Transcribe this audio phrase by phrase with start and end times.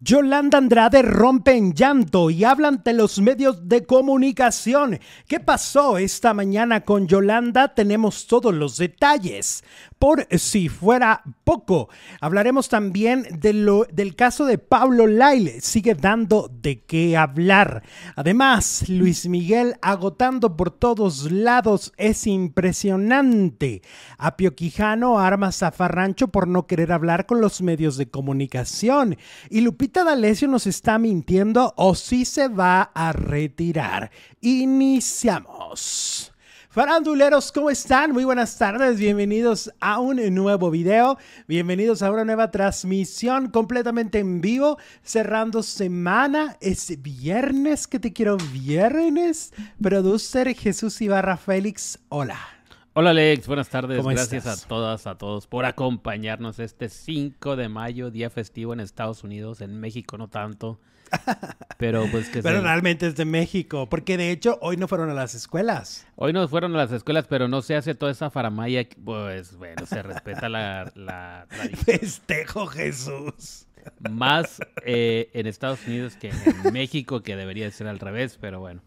[0.00, 4.98] Yolanda Andrade rompe en llanto y habla ante los medios de comunicación.
[5.28, 7.74] ¿Qué pasó esta mañana con Yolanda?
[7.74, 9.64] Tenemos todos los detalles.
[9.98, 11.88] Por si fuera poco,
[12.20, 15.62] hablaremos también del caso de Pablo Laile.
[15.62, 17.82] Sigue dando de qué hablar.
[18.14, 23.80] Además, Luis Miguel agotando por todos lados es impresionante.
[24.18, 29.16] Apio Quijano arma zafarrancho por no querer hablar con los medios de comunicación.
[29.48, 34.10] Y Lupita D'Alessio nos está mintiendo o si se va a retirar.
[34.40, 36.32] Iniciamos.
[36.70, 38.12] Faranduleros, ¿cómo están?
[38.12, 44.40] Muy buenas tardes, bienvenidos a un nuevo video, bienvenidos a una nueva transmisión completamente en
[44.40, 52.53] vivo, cerrando semana, es viernes, que te quiero viernes, producer Jesús Ibarra Félix, hola.
[52.96, 54.06] Hola Alex, buenas tardes.
[54.06, 59.24] Gracias a todas, a todos por acompañarnos este 5 de mayo, día festivo en Estados
[59.24, 60.78] Unidos, en México no tanto.
[61.76, 65.14] Pero pues que Pero realmente es de México, porque de hecho hoy no fueron a
[65.14, 66.06] las escuelas.
[66.14, 69.86] Hoy no fueron a las escuelas, pero no se hace toda esa faramaya, pues bueno,
[69.86, 71.48] se respeta la, la
[71.84, 73.66] Festejo Jesús.
[74.08, 78.82] Más eh, en Estados Unidos que en México, que debería ser al revés, pero bueno.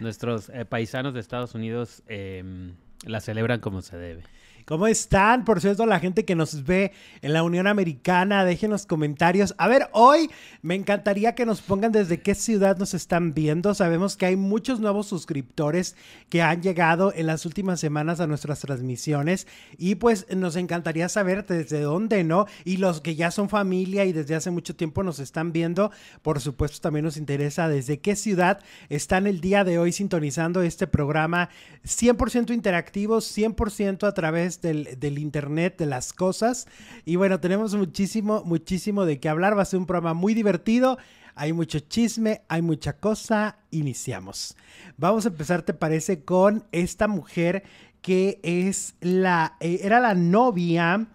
[0.00, 2.02] Nuestros eh, paisanos de Estados Unidos...
[2.06, 2.72] Eh,
[3.04, 4.22] la celebran como se debe.
[4.70, 5.44] ¿Cómo están?
[5.44, 9.52] Por cierto, la gente que nos ve en la Unión Americana, dejen los comentarios.
[9.58, 10.30] A ver, hoy
[10.62, 13.74] me encantaría que nos pongan desde qué ciudad nos están viendo.
[13.74, 15.96] Sabemos que hay muchos nuevos suscriptores
[16.28, 21.44] que han llegado en las últimas semanas a nuestras transmisiones y pues nos encantaría saber
[21.46, 22.46] desde dónde, ¿no?
[22.64, 25.90] Y los que ya son familia y desde hace mucho tiempo nos están viendo,
[26.22, 30.86] por supuesto también nos interesa desde qué ciudad están el día de hoy sintonizando este
[30.86, 31.48] programa
[31.84, 36.66] 100% interactivo, 100% a través del, Internet, de las cosas.
[37.04, 39.56] Y bueno, tenemos muchísimo, muchísimo de qué hablar.
[39.56, 40.98] Va a ser un programa muy divertido.
[41.34, 43.58] Hay mucho chisme, hay mucha cosa.
[43.70, 44.56] Iniciamos.
[44.96, 46.24] Vamos a empezar, ¿te parece?
[46.24, 47.62] Con esta mujer
[48.02, 51.06] que es la, eh, era la novia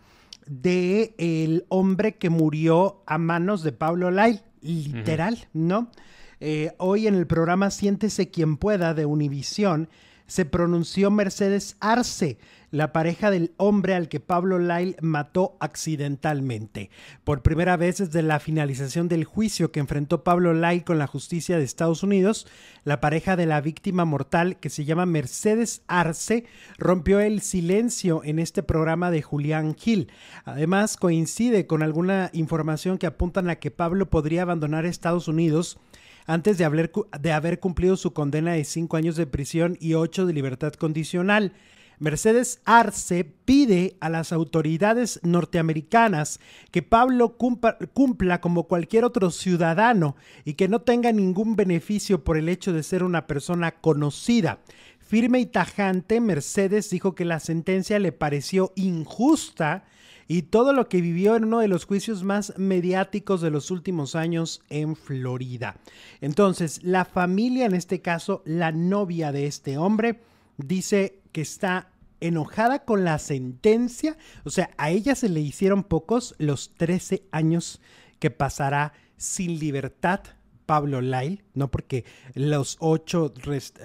[0.45, 5.89] de el hombre que murió a manos de Pablo Lai, literal, ¿no?
[6.39, 9.89] Eh, hoy en el programa Siéntese quien pueda de Univisión
[10.27, 12.37] se pronunció Mercedes Arce,
[12.71, 16.89] la pareja del hombre al que Pablo Lyle mató accidentalmente.
[17.23, 21.57] Por primera vez desde la finalización del juicio que enfrentó Pablo Lyle con la justicia
[21.57, 22.47] de Estados Unidos,
[22.83, 26.45] la pareja de la víctima mortal, que se llama Mercedes Arce,
[26.77, 30.11] rompió el silencio en este programa de Julián Gil.
[30.43, 35.77] Además, coincide con alguna información que apuntan a que Pablo podría abandonar Estados Unidos
[36.27, 40.25] antes de haber, de haber cumplido su condena de cinco años de prisión y ocho
[40.25, 41.53] de libertad condicional.
[41.99, 46.39] Mercedes Arce pide a las autoridades norteamericanas
[46.71, 52.49] que Pablo cumpla, como cualquier otro ciudadano y que no tenga ningún beneficio por el
[52.49, 54.59] hecho de ser una persona conocida.
[54.99, 59.85] Firme y tajante, Mercedes dijo que la sentencia le pareció injusta
[60.27, 64.15] y todo lo que vivió en uno de los juicios más mediáticos de los últimos
[64.15, 65.77] años en Florida.
[66.21, 70.21] Entonces, la familia, en este caso, la novia de este hombre,
[70.57, 74.17] dice que está enojada con la sentencia.
[74.43, 77.81] O sea, a ella se le hicieron pocos los 13 años
[78.19, 80.21] que pasará sin libertad
[80.65, 81.69] Pablo Lyle, ¿no?
[81.69, 83.33] Porque los ocho,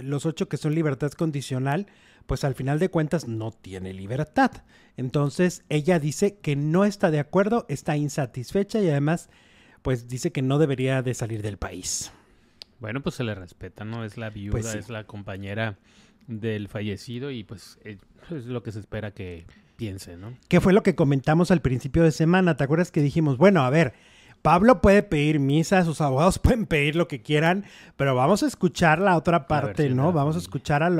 [0.02, 1.86] los ocho que son libertad condicional,
[2.26, 4.50] pues al final de cuentas no tiene libertad.
[4.96, 9.28] Entonces ella dice que no está de acuerdo, está insatisfecha y además
[9.82, 12.12] pues dice que no debería de salir del país.
[12.80, 14.04] Bueno, pues se le respeta, ¿no?
[14.04, 15.78] Es la viuda, pues es la compañera
[16.30, 17.98] del fallecido y pues eh,
[18.30, 19.44] es lo que se espera que
[19.76, 20.34] piense, ¿no?
[20.48, 22.56] ¿Qué fue lo que comentamos al principio de semana?
[22.56, 23.94] ¿Te acuerdas que dijimos, bueno, a ver,
[24.42, 27.64] Pablo puede pedir misa, sus abogados pueden pedir lo que quieran,
[27.96, 30.12] pero vamos a escuchar la otra parte, ¿no?
[30.12, 30.90] Vamos a escuchar a,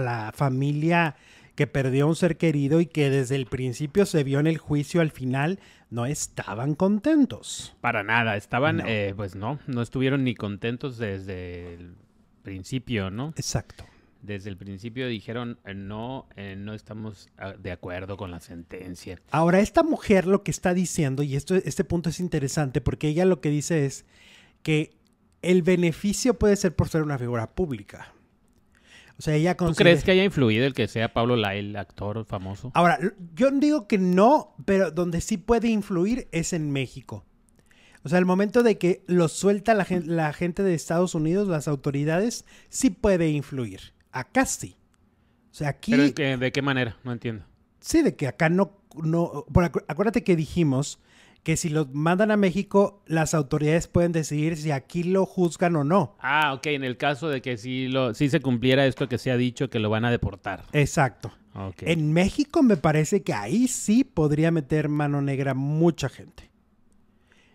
[0.00, 1.16] la familia
[1.54, 5.00] que perdió un ser querido y que desde el principio se vio en el juicio
[5.00, 7.76] al final no estaban contentos.
[7.80, 11.94] Para nada, estaban, eh, pues no, no estuvieron ni contentos desde el
[12.42, 13.34] principio, ¿no?
[13.36, 13.89] Exacto
[14.22, 19.20] desde el principio dijeron eh, no, eh, no estamos ah, de acuerdo con la sentencia.
[19.30, 23.24] Ahora, esta mujer lo que está diciendo, y esto, este punto es interesante, porque ella
[23.24, 24.04] lo que dice es
[24.62, 24.92] que
[25.42, 28.12] el beneficio puede ser por ser una figura pública.
[29.18, 32.72] O sea, ella ¿Tú crees que haya influido el que sea Pablo Lyle, actor famoso?
[32.74, 32.98] Ahora,
[33.34, 37.26] yo digo que no, pero donde sí puede influir es en México.
[38.02, 41.68] O sea, el momento de que lo suelta la la gente de Estados Unidos, las
[41.68, 43.92] autoridades, sí puede influir.
[44.12, 44.76] Acá sí.
[45.50, 45.92] O sea, aquí...
[45.92, 46.96] ¿Pero de qué manera?
[47.04, 47.44] No entiendo.
[47.80, 48.72] Sí, de que acá no...
[49.02, 49.46] no
[49.88, 51.00] acuérdate que dijimos
[51.42, 55.84] que si lo mandan a México, las autoridades pueden decidir si aquí lo juzgan o
[55.84, 56.16] no.
[56.20, 59.30] Ah, ok, en el caso de que si lo, si se cumpliera esto que se
[59.30, 60.64] ha dicho, que lo van a deportar.
[60.72, 61.32] Exacto.
[61.80, 66.49] En México me parece que ahí sí podría meter mano negra mucha gente.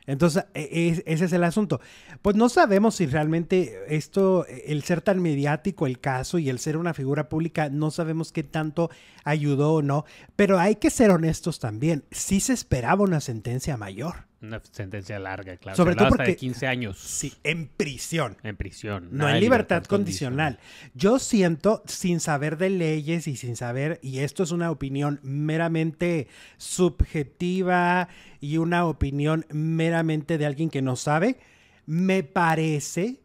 [0.08, 1.82] Entonces, e, ese es el asunto.
[2.22, 6.78] Pues no sabemos si realmente esto, el ser tan mediático el caso y el ser
[6.78, 8.90] una figura pública, no sabemos qué tanto
[9.24, 10.06] ayudó o no,
[10.36, 12.04] pero hay que ser honestos también.
[12.12, 14.28] Sí se esperaba una sentencia mayor.
[14.48, 15.76] Una sentencia larga, claro.
[15.76, 16.36] Sobre todo porque...
[16.36, 17.00] 15 años.
[17.00, 18.38] Sí, en prisión.
[18.44, 19.10] En prisión.
[19.12, 20.60] No en libertad, condicional.
[20.94, 26.28] Yo siento, sin saber de leyes y sin saber, y esto es una opinión meramente
[26.58, 28.08] subjetiva
[28.40, 31.38] y una opinión meramente de alguien que no sabe,
[31.86, 33.22] me parece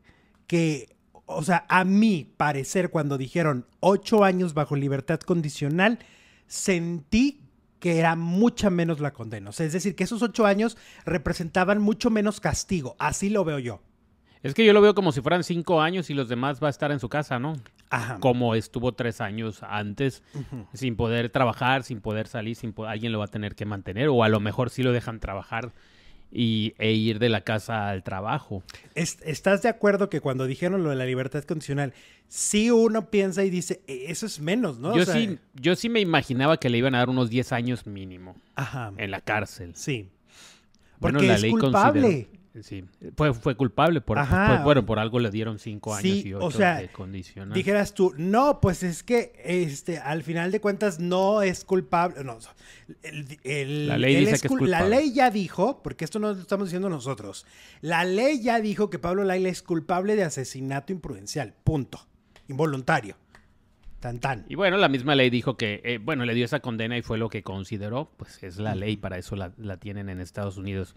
[0.47, 0.97] que,
[1.27, 5.99] o sea, a mí parecer cuando dijeron ocho años bajo libertad condicional,
[6.47, 7.43] sentí
[7.81, 9.51] que era mucha menos la condena.
[9.51, 12.95] es decir, que esos ocho años representaban mucho menos castigo.
[12.99, 13.81] Así lo veo yo.
[14.43, 16.71] Es que yo lo veo como si fueran cinco años y los demás va a
[16.71, 17.55] estar en su casa, ¿no?
[17.91, 18.19] Ajá.
[18.21, 20.23] Como estuvo tres años antes,
[20.73, 24.23] sin poder trabajar, sin poder salir, sin alguien lo va a tener que mantener, o
[24.23, 25.73] a lo mejor sí lo dejan trabajar
[26.33, 28.63] y, e ir de la casa al trabajo.
[28.95, 31.93] ¿Estás de acuerdo que cuando dijeron lo de la libertad condicional,
[32.29, 34.97] sí uno piensa y dice, e, eso es menos, ¿no?
[34.97, 38.37] Yo, sí, yo sí me imaginaba que le iban a dar unos 10 años mínimo
[38.97, 39.73] en la cárcel.
[39.75, 40.09] Sí.
[41.01, 42.29] Porque la es ley culpable.
[42.63, 42.85] Sí,
[43.17, 44.19] fue, fue culpable, por,
[44.65, 47.55] bueno, por algo le dieron cinco años y ocho o sea, de condicional.
[47.55, 52.25] Dijeras tú, no, pues es que este, al final de cuentas no es culpable.
[52.25, 52.39] No,
[53.05, 54.71] la ley dice que es culpable.
[54.71, 57.47] La ley ya dijo, porque esto no lo estamos diciendo nosotros,
[57.83, 62.01] la ley ya dijo que Pablo Laila es culpable de asesinato imprudencial, punto,
[62.49, 63.17] involuntario.
[64.01, 64.47] Tan, tan.
[64.49, 67.17] Y bueno, la misma ley dijo que, eh, bueno, le dio esa condena y fue
[67.17, 70.97] lo que consideró, pues es la ley, para eso la, la tienen en Estados Unidos.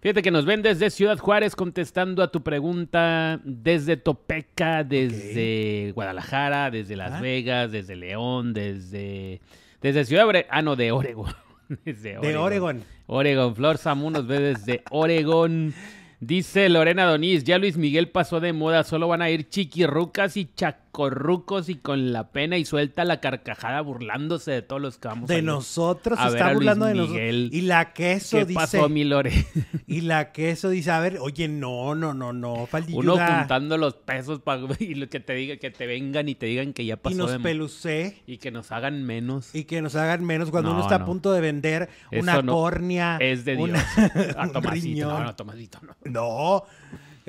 [0.00, 6.70] Fíjate que nos ven desde Ciudad Juárez contestando a tu pregunta desde Topeca, desde Guadalajara,
[6.70, 7.20] desde Las ah.
[7.20, 9.42] Vegas, desde León, desde
[9.82, 11.30] desde Ciudad Ah, no, de Oregon.
[11.84, 12.32] desde Oregon.
[12.32, 12.84] De Oregon.
[13.06, 13.54] Oregon.
[13.54, 15.74] Flor Samu nos ve desde Oregon.
[16.20, 20.44] Dice Lorena Donís, ya Luis Miguel pasó de moda, solo van a ir chiquirrucas y
[20.90, 25.28] chacorrucos y con la pena y suelta la carcajada burlándose de todos los que vamos
[25.28, 27.22] De nosotros, se está burlando de nosotros.
[27.22, 28.60] Y la queso ¿Qué dice...
[28.60, 29.32] pasó, mi Lore?
[29.86, 34.40] y la queso dice, a ver, oye, no, no, no, no, Uno juntando los pesos
[34.40, 37.18] para y que te diga, que te vengan y te digan que ya pasó Y
[37.18, 38.22] nos pelucé.
[38.26, 39.54] Y que nos hagan menos.
[39.54, 43.18] Y que nos hagan menos cuando uno está a punto de vender una córnea.
[43.20, 43.70] Es de Dios.
[44.36, 45.96] a Tomasito, no, no, Tomasito, no.
[46.04, 46.64] No,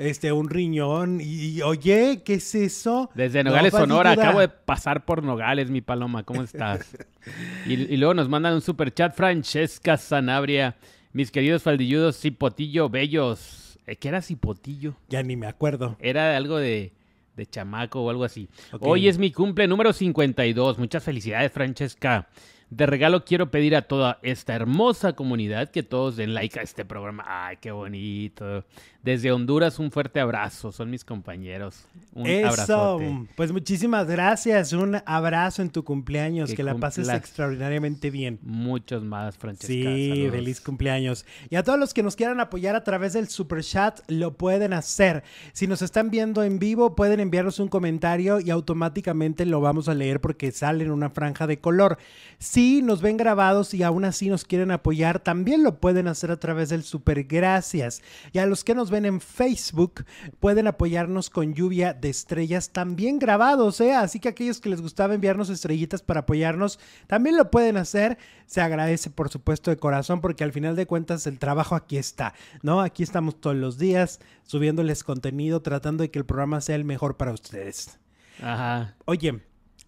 [0.02, 1.20] este, un riñón.
[1.20, 3.10] Y, oye, ¿qué es eso?
[3.14, 4.12] Desde Nogales, Sonora.
[4.12, 6.24] Acabo de pasar por Nogales, mi paloma.
[6.24, 6.96] ¿Cómo estás?
[7.66, 9.14] y, luego nos mandan un super chat.
[9.14, 10.76] Francesca Sanabria.
[11.12, 13.78] Mis queridos faldilludos, cipotillo bellos.
[13.86, 14.94] Eh, ¿Qué era cipotillo?
[15.08, 15.96] Ya ni me acuerdo.
[16.00, 16.92] Era algo de,
[17.36, 18.48] de chamaco o algo así.
[18.80, 20.78] Hoy es mi cumple número 52.
[20.78, 22.28] Muchas felicidades, Francesca.
[22.72, 26.86] De regalo quiero pedir a toda esta hermosa comunidad que todos den like a este
[26.86, 27.22] programa.
[27.26, 28.64] Ay, qué bonito.
[29.02, 30.70] Desde Honduras, un fuerte abrazo.
[30.70, 31.86] Son mis compañeros.
[32.14, 33.00] Un Eso.
[33.34, 34.72] Pues muchísimas gracias.
[34.72, 36.54] Un abrazo en tu cumpleaños.
[36.54, 38.38] Que, la pases extraordinariamente bien.
[38.42, 39.72] Muchos más, Francesca.
[39.72, 41.26] Sí, feliz cumpleaños.
[41.50, 44.72] Y a todos los que nos quieran apoyar a través del super chat, lo pueden
[44.72, 45.24] hacer.
[45.52, 49.94] Si nos están viendo en vivo, pueden enviarnos un comentario y automáticamente lo vamos a
[49.94, 51.98] leer porque sale en una franja de color.
[52.38, 56.38] Si nos ven grabados y aún así nos quieren apoyar, también lo pueden hacer a
[56.38, 58.00] través del super gracias.
[58.32, 60.04] Y a los que nos ven en Facebook,
[60.38, 63.94] pueden apoyarnos con lluvia de estrellas también grabados, ¿eh?
[63.94, 68.18] Así que aquellos que les gustaba enviarnos estrellitas para apoyarnos, también lo pueden hacer.
[68.46, 72.34] Se agradece, por supuesto, de corazón, porque al final de cuentas el trabajo aquí está,
[72.62, 72.80] ¿no?
[72.80, 77.16] Aquí estamos todos los días subiéndoles contenido, tratando de que el programa sea el mejor
[77.16, 77.98] para ustedes.
[78.40, 78.94] Ajá.
[79.06, 79.40] Oye,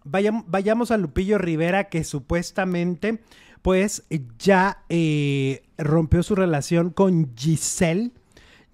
[0.03, 3.21] vayamos, vayamos a Lupillo Rivera, que supuestamente,
[3.61, 4.03] pues,
[4.39, 8.11] ya eh, rompió su relación con Giselle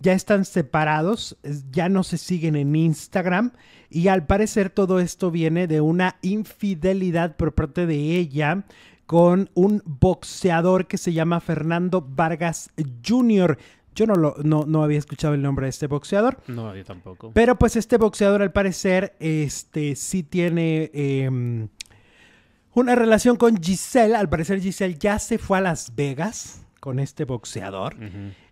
[0.02, 1.38] ya están separados,
[1.72, 3.52] ya no se siguen en Instagram
[3.90, 8.64] y al parecer todo esto viene de una infidelidad por parte de ella
[9.06, 12.72] con un boxeador que se llama Fernando Vargas
[13.06, 13.58] Jr.
[13.94, 16.38] Yo no, lo, no, había escuchado el nombre de este boxeador.
[16.48, 17.32] No, yo tampoco.
[17.34, 21.68] Pero pues este boxeador al parecer este, sí tiene em,
[22.74, 24.16] una relación con Giselle.
[24.16, 27.98] Al parecer Giselle ya se fue a Las Vegas con este boxeador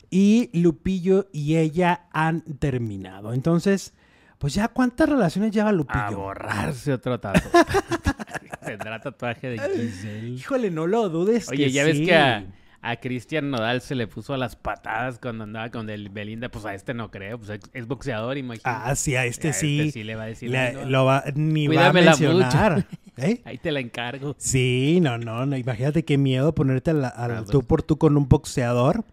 [0.09, 3.33] y Lupillo y ella han terminado.
[3.33, 3.93] Entonces,
[4.37, 5.99] pues ya, ¿cuántas relaciones lleva Lupillo?
[5.99, 7.49] A borrarse otro tatuaje.
[8.65, 10.29] Tendrá tatuaje de Giselle.
[10.29, 11.49] Híjole, no lo dudes.
[11.49, 12.45] Oye, ya ves que a,
[12.81, 16.49] a Cristian Nodal se le puso a las patadas cuando andaba con el Belinda.
[16.49, 18.69] Pues a este no creo, pues es, es boxeador, imagínate.
[18.89, 19.79] Ah, sí, a este A sí.
[19.79, 22.85] este sí le va a decir, le- "No, lo va- ni va a mencionar.
[23.17, 23.41] ¿Eh?
[23.43, 24.35] Ahí te la encargo.
[24.37, 27.65] Sí, no, no, no, imagínate qué miedo ponerte al, al Ah, tú pues.
[27.67, 29.03] por tú con un boxeador.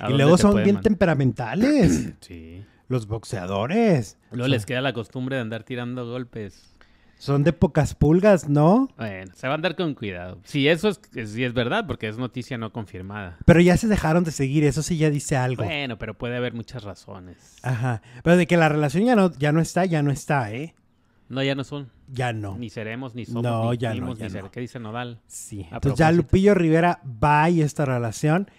[0.00, 0.82] ¿A Y luego son bien mandar?
[0.82, 2.64] temperamentales, Sí.
[2.88, 4.18] los boxeadores.
[4.30, 6.68] Luego les queda la costumbre de andar tirando golpes.
[7.18, 8.88] Son de pocas pulgas, ¿no?
[8.98, 10.40] Bueno, se va a andar con cuidado.
[10.42, 13.38] Si eso es, sí es verdad, porque es noticia no confirmada.
[13.46, 15.62] Pero ya se dejaron de seguir, eso sí ya dice algo.
[15.62, 17.58] Bueno, pero puede haber muchas razones.
[17.62, 18.02] Ajá.
[18.24, 20.74] Pero de que la relación ya no, ya no está, ya no está, ¿eh?
[21.28, 21.90] No, ya no son.
[22.08, 22.58] Ya no.
[22.58, 24.40] Ni seremos, ni somos, No, ni ya no, ya ni no.
[24.40, 25.20] ser- ¿Qué dice Nodal?
[25.28, 25.68] Sí.
[25.70, 26.10] A Entonces ya.
[26.10, 28.50] Lupillo Rivera va y esta relación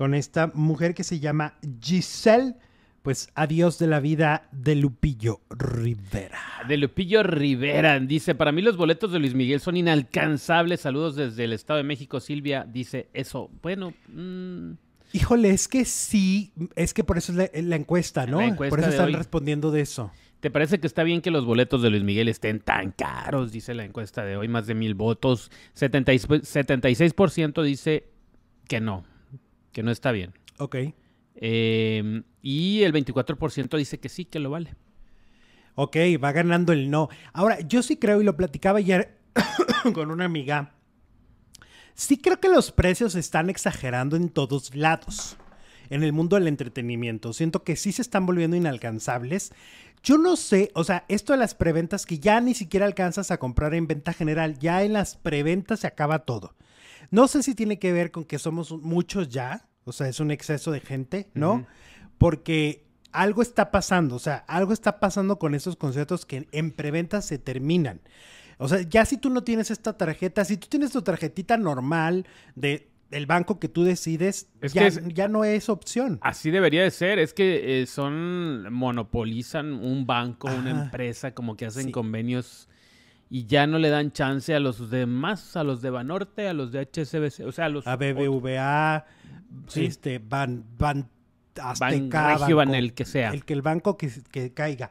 [0.00, 2.54] con esta mujer que se llama Giselle.
[3.02, 6.40] Pues adiós de la vida de Lupillo Rivera.
[6.66, 10.80] De Lupillo Rivera dice, para mí los boletos de Luis Miguel son inalcanzables.
[10.80, 12.18] Saludos desde el Estado de México.
[12.18, 13.50] Silvia dice eso.
[13.62, 14.70] Bueno, mm,
[15.12, 18.38] Híjole, es que sí, es que por eso es la, la encuesta, ¿no?
[18.40, 19.14] La encuesta por eso están hoy.
[19.14, 20.10] respondiendo de eso.
[20.40, 23.52] ¿te parece que está bien que los boletos de Luis Miguel estén tan caros?
[23.52, 25.50] Dice la encuesta de hoy, más de mil votos.
[25.74, 28.08] 70 y- 76% dice
[28.66, 29.04] que no,
[29.72, 30.32] que no está bien.
[30.58, 30.76] Ok.
[31.36, 34.74] Eh, y el 24% dice que sí, que lo vale.
[35.74, 37.08] Ok, va ganando el no.
[37.32, 39.18] Ahora, yo sí creo, y lo platicaba ayer
[39.94, 40.74] con una amiga,
[41.94, 45.36] sí creo que los precios están exagerando en todos lados.
[45.88, 47.32] En el mundo del entretenimiento.
[47.32, 49.52] Siento que sí se están volviendo inalcanzables.
[50.04, 53.38] Yo no sé, o sea, esto de las preventas que ya ni siquiera alcanzas a
[53.38, 56.54] comprar en venta general, ya en las preventas se acaba todo.
[57.10, 60.30] No sé si tiene que ver con que somos muchos ya, o sea, es un
[60.30, 61.66] exceso de gente, ¿no?
[62.18, 67.22] Porque algo está pasando, o sea, algo está pasando con esos conciertos que en preventa
[67.22, 68.00] se terminan.
[68.58, 72.26] O sea, ya si tú no tienes esta tarjeta, si tú tienes tu tarjetita normal
[72.54, 76.20] de del banco que tú decides, Es ya, que es- ya no es opción.
[76.22, 77.18] Así debería de ser.
[77.18, 81.90] Es que eh, son, monopolizan un banco, una empresa, como que hacen Sí.
[81.90, 82.68] convenios
[83.30, 86.72] y ya no le dan chance a los demás, a los de Banorte, a los
[86.72, 87.86] de HSBC, o sea, a los...
[87.86, 89.06] A BBVA,
[89.68, 89.84] Sí.
[89.86, 91.08] este, Ban, Ban,
[91.60, 93.30] Azteca, Banregio, Banco- Banel, que sea.
[93.30, 94.90] El que el banco que, que caiga.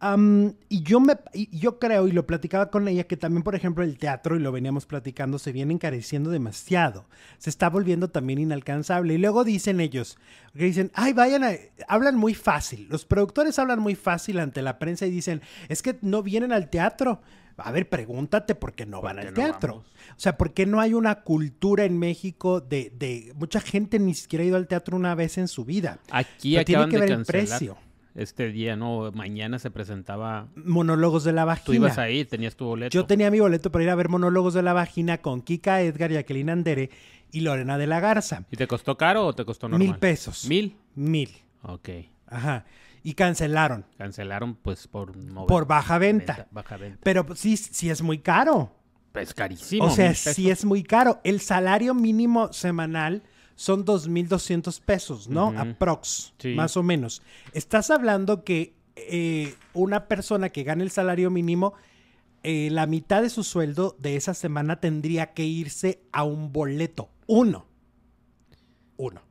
[0.00, 3.56] Am, y yo me y yo creo, y lo platicaba con ella, que también, por
[3.56, 7.06] ejemplo, el teatro, y lo veníamos platicando, se viene encareciendo demasiado.
[7.38, 9.14] Se está volviendo también inalcanzable.
[9.14, 10.16] Y luego dicen ellos,
[10.56, 11.50] que dicen, ay, vayan a.
[11.88, 12.86] Hablan muy fácil.
[12.88, 16.70] Los productores hablan muy fácil ante la prensa y dicen, es que no vienen al
[16.70, 17.20] teatro.
[17.58, 19.72] A ver, pregúntate por qué no ¿Por van al no teatro.
[19.74, 19.86] vamos?
[20.10, 23.32] O sea, ¿por qué no hay una cultura en México de, de.
[23.36, 25.98] Mucha gente ni siquiera ha ido al teatro una vez en su vida.
[26.10, 27.76] Aquí Pero tiene acaban que de ver el precio.
[28.14, 30.48] Este día, no, mañana se presentaba...
[30.56, 31.66] Monólogos de la vagina.
[31.66, 32.92] Tú ibas a ir, tenías tu boleto.
[32.92, 36.10] Yo tenía mi boleto para ir a ver Monólogos de la Vagina con Kika Edgar,
[36.10, 36.90] Jacqueline Andere
[37.30, 38.42] y Lorena de la Garza.
[38.50, 39.86] ¿Y te costó caro o te costó normal?
[39.86, 40.46] Mil pesos.
[40.48, 40.76] ¿Mil?
[40.96, 41.30] Mil.
[41.62, 41.90] Ok.
[42.26, 42.64] Ajá.
[43.08, 45.16] Y cancelaron Cancelaron pues por...
[45.16, 46.46] no por baja venta.
[46.50, 46.98] Baja venta.
[47.02, 48.70] Pero pues, sí, sí es muy caro.
[49.12, 49.86] Pues carísimo.
[49.86, 51.18] o sea, sí es muy caro.
[51.24, 53.22] El salario mínimo semanal
[53.54, 55.48] son 2.200 pesos, ¿no?
[55.48, 55.58] Ujú.
[55.58, 56.54] Aprox, Sí.
[56.54, 57.22] más o menos.
[57.54, 61.72] Estás hablando que eh, una persona que gane el salario mínimo,
[62.42, 67.08] eh, la mitad de su sueldo de esa semana tendría que irse a un boleto.
[67.26, 67.64] Uno.
[68.98, 69.22] Uno.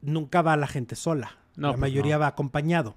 [0.00, 1.38] Nunca va la gente sola.
[1.58, 2.20] No, la pues mayoría no.
[2.20, 2.96] va acompañado.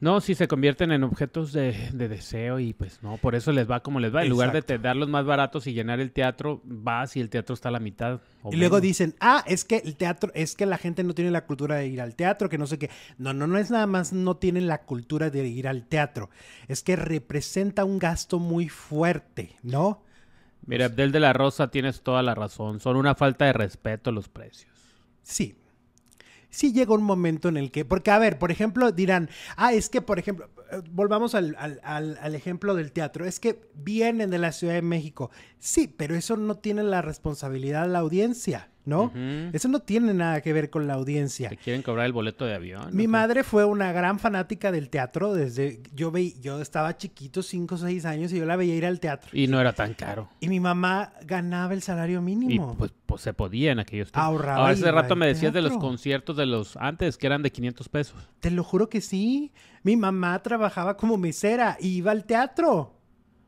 [0.00, 3.70] No, sí se convierten en objetos de, de deseo y pues no, por eso les
[3.70, 4.24] va como les va.
[4.24, 4.88] En lugar de te Exacto.
[4.88, 8.20] darlos más baratos y llenar el teatro, vas y el teatro está a la mitad.
[8.50, 11.46] Y luego dicen, ah, es que el teatro, es que la gente no tiene la
[11.46, 12.90] cultura de ir al teatro, que no sé qué.
[13.16, 16.30] No, no, no es nada más no tienen la cultura de ir al teatro.
[16.66, 20.02] Es que representa un gasto muy fuerte, ¿no?
[20.66, 22.80] Mira, Abdel de la Rosa, tienes toda la razón.
[22.80, 24.72] Son una falta de respeto los precios.
[25.22, 25.61] Sí.
[26.52, 29.88] Sí llega un momento en el que, porque a ver, por ejemplo, dirán, ah, es
[29.88, 34.30] que, por ejemplo, eh, volvamos al, al- al- al ejemplo del teatro, es que vienen
[34.30, 35.30] de la Ciudad de México.
[35.58, 39.12] Sí, pero eso no tiene la responsabilidad de la audiencia, ¿no?
[39.52, 41.48] Eso no tiene nada que ver con la audiencia.
[41.48, 42.88] Te quieren cobrar el boleto de avión.
[42.94, 43.10] Mi ¿no?
[43.10, 47.78] madre fue una gran fanática del teatro desde yo veí, yo estaba chiquito, 5 o
[47.78, 49.30] 6 años y yo la veía ir al teatro.
[49.32, 50.28] Y no era tan caro.
[50.40, 52.74] Y mi mamá ganaba el salario Y mínimo.
[52.76, 54.22] pues, pues se podía en aquellos tiempos.
[54.26, 57.42] Ahorraba Ahora y hace rato me decías de los conciertos de los antes que eran
[57.42, 58.28] de 500 pesos.
[58.40, 59.52] Te lo juro que sí.
[59.84, 62.98] Mi mamá trabajaba como mesera y iba al teatro.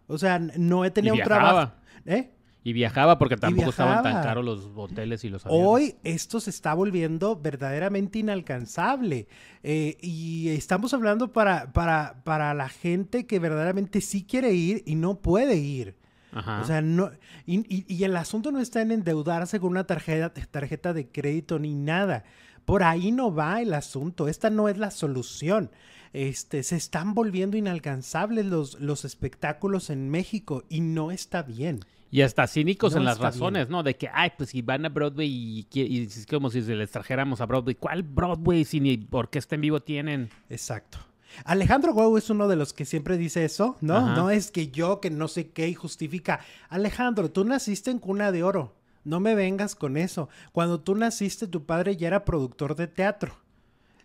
[0.07, 1.41] O sea, no he tenido un viajaba.
[1.41, 1.73] trabajo.
[2.07, 2.31] ¿Eh?
[2.67, 5.67] Y viajaba porque tampoco estaban tan caros los hoteles y los aviones.
[5.69, 9.29] Hoy esto se está volviendo verdaderamente inalcanzable.
[9.63, 14.95] Eh, y estamos hablando para, para, para la gente que verdaderamente sí quiere ir y
[14.95, 15.97] no puede ir.
[16.33, 16.63] Ajá.
[16.63, 17.11] O sea, no.
[17.47, 21.59] Y, y- y el asunto no está en endeudarse con una tarjeta, tarjeta de crédito
[21.59, 22.25] ni nada.
[22.65, 24.27] Por ahí no va el asunto.
[24.27, 25.71] Esta no es la solución.
[26.15, 31.81] Este, se están volviendo inalcanzables los, los espectáculos en México y no está bien.
[32.15, 33.83] Y hasta cínicos No en las razones, ¿no?
[33.83, 36.93] De que, ay, pues si van a Broadway y, y es como si se les
[36.93, 37.75] trajéramos a Broadway.
[37.75, 40.31] ¿Cuál Broadway si ni orquesta en vivo tienen?
[40.49, 40.99] Exacto.
[41.45, 43.97] Alejandro Gou es uno de los que siempre dice eso, ¿no?
[43.97, 44.15] Ajá.
[44.15, 46.39] No es que yo, que no sé qué, y justifica.
[46.69, 48.77] Alejandro, tú naciste en cuna de oro.
[49.03, 50.29] No me vengas con eso.
[50.53, 53.35] Cuando tú naciste, tu padre ya era productor de teatro.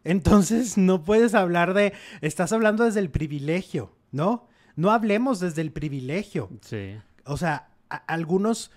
[0.04, 1.94] Entonces, no puedes hablar de.
[2.22, 4.48] Estás hablando desde el privilegio, ¿no?
[4.75, 6.50] No hablemos desde el privilegio.
[6.62, 6.96] Sí.
[7.25, 8.72] O sea, algunos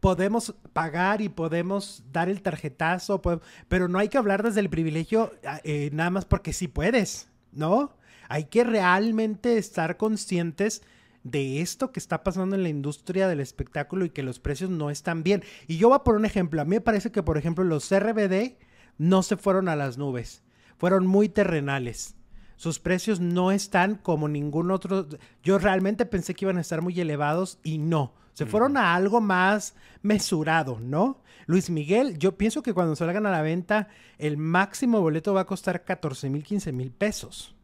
[0.00, 3.22] podemos pagar y podemos dar el tarjetazo,
[3.68, 5.32] pero no hay que hablar desde el privilegio
[5.64, 7.96] eh, nada más porque sí puedes, ¿no?
[8.28, 10.82] Hay que realmente estar conscientes
[11.22, 14.90] de esto que está pasando en la industria del espectáculo y que los precios no
[14.90, 15.42] están bien.
[15.66, 16.60] Y yo voy a poner un ejemplo.
[16.60, 18.56] A mí me parece que, por ejemplo, los RBD
[18.98, 20.42] no se fueron a las nubes.
[20.76, 22.16] Fueron muy terrenales.
[22.56, 25.08] Sus precios no están como ningún otro.
[25.42, 28.14] Yo realmente pensé que iban a estar muy elevados y no.
[28.38, 31.22] Se fueron a algo más mesurado, ¿no?
[31.46, 35.46] Luis Miguel, yo pienso que cuando salgan a la venta, el máximo boleto va a
[35.46, 37.56] costar 14 mil, 15 mil pesos.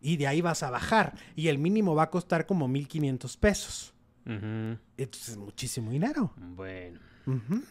[0.00, 1.14] Y de ahí vas a bajar.
[1.34, 3.94] Y el mínimo va a costar como 1.500 pesos.
[4.24, 4.78] Ujú.
[4.96, 6.32] Entonces es muchísimo dinero.
[6.36, 7.00] Bueno.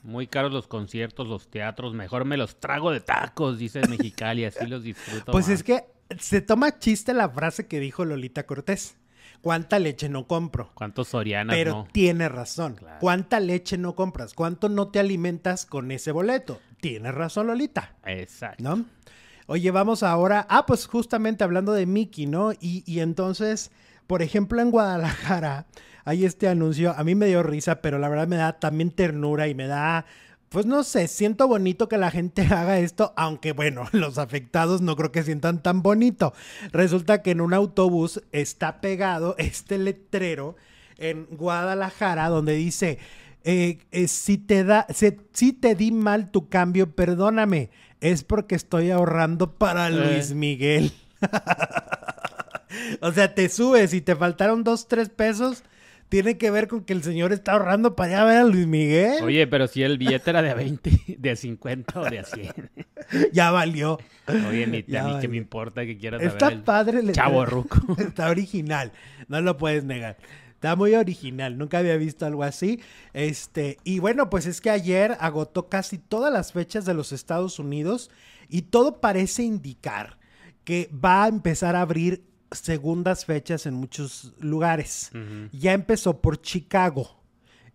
[0.04, 1.94] Muy caros los conciertos, los teatros.
[1.94, 4.44] Mejor me los trago de tacos, dice el Mexicali.
[4.44, 5.32] Así los disfruto.
[5.32, 5.56] Pues más.
[5.56, 5.86] es que
[6.20, 8.98] se toma chiste la frase que dijo Lolita Cortés.
[9.44, 10.72] ¿Cuánta leche no compro?
[10.74, 11.88] ¿Cuántos Sorianas Pero no?
[11.92, 12.76] tiene razón.
[12.76, 12.98] Claro.
[13.02, 14.34] ¿Cuánta leche no compras?
[14.34, 16.62] ¿Cuánto no te alimentas con ese boleto?
[16.80, 18.64] Tiene razón, Lolita, Exacto.
[18.64, 18.86] ¿no?
[19.48, 20.48] Oye, vamos ahora.
[20.50, 22.54] Ah, pues justamente hablando de Mickey, ¿no?
[22.54, 23.72] Y, y entonces,
[24.08, 25.66] por ejemplo, en Guadalajara
[26.06, 26.94] hay este anuncio.
[26.98, 30.06] A mí me dio risa, pero la verdad me da también ternura y me da.
[30.54, 34.96] Pues no sé, siento bonito que la gente haga esto, aunque bueno, los afectados no
[34.96, 36.34] creo que sientan tan bonito.
[36.72, 40.56] Resulta que en un autobús está pegado este letrero
[41.00, 43.00] en Guadalajara donde dice,
[43.44, 48.54] eh, eh, si, te da, si, si te di mal tu cambio, perdóname, es porque
[48.54, 50.94] estoy ahorrando para Luis Miguel.
[53.02, 55.64] o sea, te subes y te faltaron dos, tres pesos.
[56.14, 58.68] Tiene que ver con que el señor está ahorrando para ir a ver a Luis
[58.68, 59.24] Miguel.
[59.24, 62.24] Oye, pero si el billete era de a 20, de a 50 o de a
[62.24, 62.54] 100.
[63.32, 63.98] Ya valió.
[64.48, 67.80] Oye, ni a mí que me importa que quieras Está saber padre el chavo ruco.
[67.98, 68.92] Está original,
[69.28, 70.18] no lo puedes negar.
[70.52, 72.80] Está muy original, nunca había visto algo así.
[73.14, 77.58] Este, y bueno, pues es que ayer agotó casi todas las fechas de los Estados
[77.58, 78.12] Unidos
[78.50, 80.20] y todo parece indicar
[80.64, 82.24] que va a empezar a abrir
[82.60, 85.12] segundas fechas en muchos lugares.
[85.52, 87.20] Ya empezó por Chicago,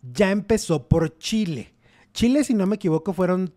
[0.03, 1.75] ya empezó por Chile.
[2.13, 3.53] Chile, si no me equivoco, fueron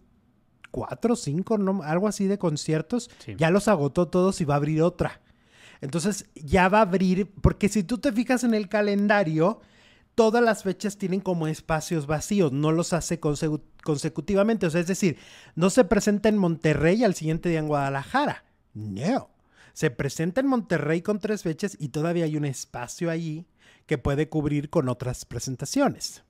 [0.72, 3.10] cuatro, cinco, no, algo así de conciertos.
[3.26, 3.36] Sí.
[3.38, 5.22] Ya los agotó todos y va a abrir otra.
[5.82, 9.62] Entonces ya va a abrir, porque si tú te fijas en el calendario,
[10.14, 14.68] todas las fechas tienen como espacios vacíos, no los hace consecu- consecutivamente.
[14.68, 15.18] O sea, es decir,
[15.56, 18.44] no se presenta en Monterrey y al siguiente día en Guadalajara.
[18.76, 19.30] No.
[19.74, 23.46] Se presenta en Monterrey con tres fechas y todavía hay un espacio allí
[23.86, 26.24] que puede cubrir con otras presentaciones.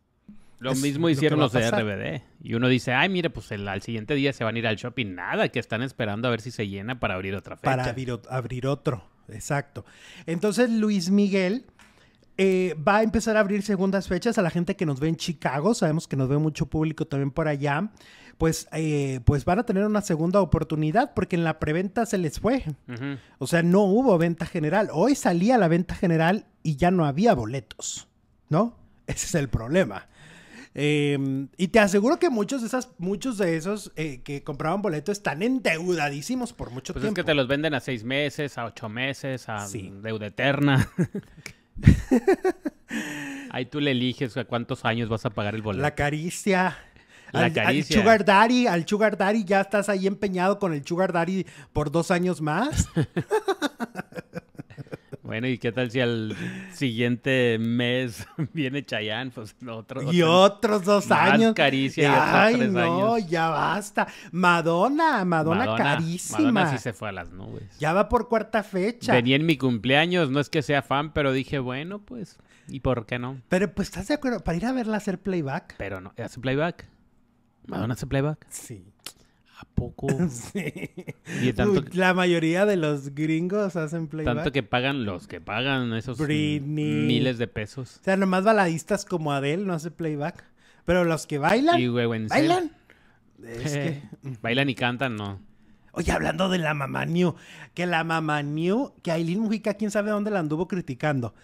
[0.59, 1.69] Lo Es mismo hicieron los de.
[1.71, 2.21] RBD.
[2.43, 4.75] Y uno dice, ay, mire, pues el- al siguiente día se van a ir al
[4.75, 5.15] shopping.
[5.15, 7.63] Nada, que están esperando a ver si se llena para abrir otra fecha.
[7.71, 7.83] para
[8.29, 9.09] abrir otro.
[9.29, 9.85] Exacto.
[10.25, 11.65] Entonces Luis Miguel
[12.43, 15.15] eh, va a empezar a abrir segundas fechas a la gente que nos ve en
[15.15, 15.75] Chicago.
[15.75, 17.91] Sabemos que nos ve mucho público también por allá.
[18.39, 22.39] Pues, eh, pues van a tener una segunda oportunidad porque en la preventa se les
[22.39, 22.63] fue.
[23.37, 24.89] O sea, no hubo venta general.
[24.91, 28.07] Hoy salía la venta general y ya no había boletos,
[28.49, 28.75] ¿no?
[29.07, 30.07] Ese es el problema.
[30.73, 35.17] Eh, y te aseguro que muchos de, esas, muchos de esos eh, que compraban boletos
[35.19, 37.15] están endeudadísimos por mucho Pues es tiempo.
[37.17, 39.91] que te los venden a seis meses, a ocho meses, a Sí.
[40.01, 40.89] deuda eterna.
[43.51, 45.81] Ahí tú le eliges a cuántos años vas a pagar el boleto.
[45.81, 46.77] La caricia.
[47.31, 47.97] La al, al caricia.
[47.99, 52.11] Sugar Daddy, al Sugar Daddy, ya estás ahí empeñado con el Sugar Daddy por dos
[52.11, 52.89] años más.
[55.31, 56.35] Bueno, ¿y qué tal si al
[56.73, 59.31] siguiente mes viene Chayanne?
[59.31, 60.01] Pues otro.
[60.11, 61.53] y otro- otros dos más años.
[61.55, 63.29] caricia y otros Ay, tres no, años.
[63.29, 64.07] ya basta.
[64.33, 66.39] Madonna, Madonna, carísima.
[66.51, 67.63] Madonna sí se fue a las nubes.
[67.79, 69.13] Ya va por cuarta fecha.
[69.13, 73.05] Venía en mi cumpleaños, no es que sea fan, pero dije, bueno, pues, ¿y por
[73.05, 73.41] qué no?
[73.47, 74.41] Pero pues, ¿estás de acuerdo?
[74.41, 75.75] Para ir a verla hacer playback.
[75.77, 76.87] Pero no, ¿hace playback?
[77.67, 78.45] ¿Madonna hace playback?
[78.49, 78.90] Sí.
[79.61, 80.07] ¿A poco?
[80.29, 80.89] Sí.
[81.41, 84.35] Y tanto, Uy, La mayoría de los gringos hacen playback.
[84.35, 87.05] tanto que pagan los que pagan esos mm, Britney.
[87.05, 87.97] miles de pesos.
[88.01, 90.43] O sea, nomás baladistas como Adele no hace playback.
[90.85, 92.71] Pero los que bailan, Y bailan.
[93.43, 94.01] Es que...
[94.41, 95.39] Bailan y cantan, no.
[95.93, 97.35] Oye, hablando de la mamá New,
[97.73, 101.35] que la mamá New, que Aileen Mujica, quién sabe dónde la anduvo criticando.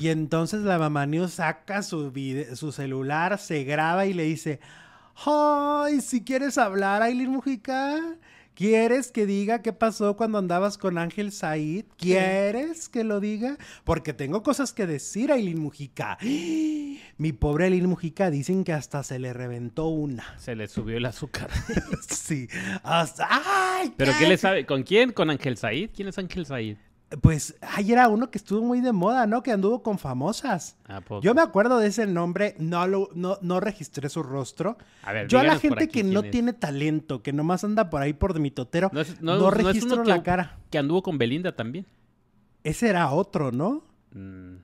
[0.00, 4.60] Y entonces la mamá New saca su celular, se graba y le dice,
[5.24, 8.16] ay, si quieres hablar, Aileen Mujica,
[8.54, 11.84] ¿quieres que diga qué pasó cuando andabas con Ángel Said?
[11.96, 13.56] ¿Quieres que lo diga?
[13.84, 16.18] Porque tengo cosas que decir, Aileen Mujica.
[17.18, 20.38] Mi pobre Aileen Mujica, dicen que hasta se le reventó una.
[20.38, 21.50] Se le subió el azúcar.
[22.08, 22.48] sí,
[22.82, 23.28] hasta...
[23.30, 23.94] ¡Ay!
[23.96, 24.66] ¿Pero qué le sabe?
[24.66, 25.12] ¿Con quién?
[25.12, 25.90] ¿Con Ángel Said?
[25.94, 26.76] ¿Quién es Ángel Said?
[27.22, 29.42] Pues ahí era uno que estuvo muy de moda, ¿no?
[29.44, 30.76] Que anduvo con famosas.
[30.88, 31.22] ¿A poco?
[31.22, 34.76] Yo me acuerdo de ese nombre, no, lo, no, no registré su rostro.
[35.04, 36.30] A ver, Yo a la gente que no es.
[36.32, 39.36] tiene talento, que nomás anda por ahí por de mi totero, No no, es- no-
[39.38, 40.58] no es registro que- la cara.
[40.70, 41.86] Que anduvo con Belinda también.
[42.64, 43.84] Ese era otro, ¿no?
[44.12, 44.56] Mm,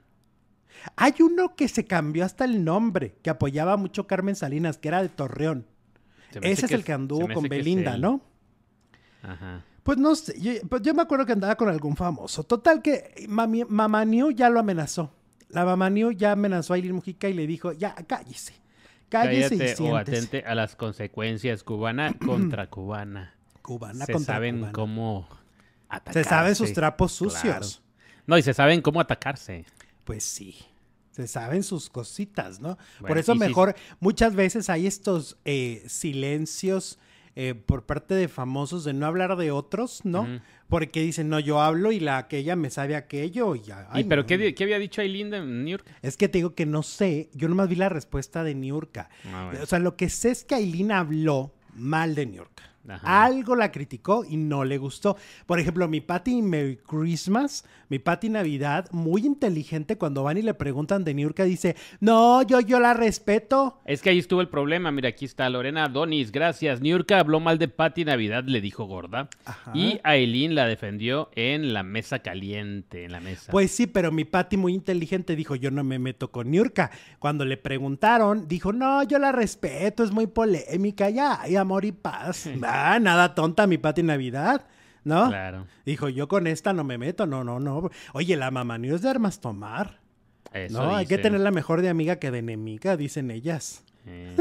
[0.96, 5.00] Hay uno que se cambió hasta el nombre, que apoyaba mucho Carmen Salinas, que era
[5.00, 5.64] de Torreón.
[6.40, 7.96] Ese es el que anduvo con Belinda.
[7.98, 8.20] ¿no?
[9.22, 9.62] Ajá.
[9.82, 12.44] Pues no sé, yo, pues yo me acuerdo que andaba con algún famoso.
[12.44, 15.12] Total que mami, Mamá New ya lo amenazó.
[15.48, 18.54] La Mamá New ya amenazó a Aileen Mujica y le dijo, ya, cállese.
[19.08, 20.16] Cállese y Cállate o siéntese.
[20.16, 23.34] atente a las consecuencias cubana contra cubana.
[23.60, 24.72] Cubana se contra saben cubana.
[24.72, 25.28] cómo
[25.88, 26.22] atacarse.
[26.24, 27.30] Se saben sus trapos Claro.
[27.34, 27.82] sucios.
[28.26, 29.66] No, y se saben cómo atacarse.
[30.04, 30.56] Pues sí.
[31.10, 32.78] Se saben sus cositas, ¿no?
[33.00, 36.98] Por eso y mejor, muchas veces hay estos eh, silencios
[37.34, 40.26] eh, por parte de famosos de no hablar de otros, ¿no?
[40.68, 43.88] Porque dicen, no, yo hablo y la aquella me sabe aquello y ya.
[43.94, 45.86] ¿Y ay, pero qué, había dicho Aileen de New York?
[46.02, 49.08] Es que te digo que no sé, yo nomás vi la respuesta de Niurka.
[49.32, 49.62] Ah, bueno.
[49.62, 52.71] O sea, lo que sé es que Aileen habló mal de Niurka.
[52.88, 53.24] Ajá.
[53.24, 55.16] Algo la criticó y no le gustó.
[55.46, 60.54] Por ejemplo, mi Patty Merry Christmas, mi Patty Navidad, muy inteligente cuando van y le
[60.54, 63.80] preguntan de Niurka, dice, no, yo, yo la respeto.
[63.84, 64.90] Es que ahí estuvo el problema.
[64.90, 66.80] Mira, aquí está Lorena Donis, gracias.
[66.80, 69.28] Niurka habló mal de Patty Navidad, le dijo gorda.
[69.44, 69.72] Ajá.
[69.74, 73.52] Y Aileen la defendió en la mesa caliente, en la mesa.
[73.52, 76.90] Pues sí, pero mi Patty muy inteligente dijo, yo no me meto con Niurka.
[77.18, 81.92] Cuando le preguntaron, dijo, no, yo la respeto, es muy polémica, ya, hay amor y
[81.92, 82.48] paz.
[82.72, 84.66] ah, nada tonta mi Patty Navidad,
[85.04, 85.28] ¿no?
[85.28, 85.66] Claro.
[85.86, 87.90] Dijo, yo con esta no me meto, no, no, no.
[88.12, 89.98] Oye, la mamá no es de armas tomar.
[90.52, 93.84] Eso no, hay que tenerla mejor de amiga que de enemiga, dicen ellas.
[94.04, 94.34] Eh,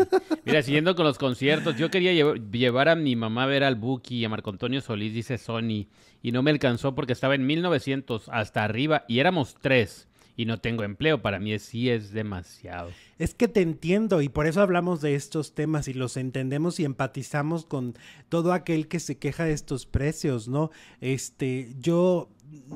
[0.43, 3.75] Mira, siguiendo con los conciertos, yo quería llev- llevar a mi mamá a ver al
[3.75, 5.87] Buki y a Marco Antonio Solís, dice Sony,
[6.23, 10.59] y no me alcanzó porque estaba en 1900 hasta arriba y éramos tres y no
[10.59, 11.21] tengo empleo.
[11.21, 12.91] Para mí sí es demasiado.
[13.19, 16.85] Es que te entiendo y por eso hablamos de estos temas y los entendemos y
[16.85, 17.95] empatizamos con
[18.29, 20.71] todo aquel que se queja de estos precios, ¿no?
[20.99, 22.29] Este, yo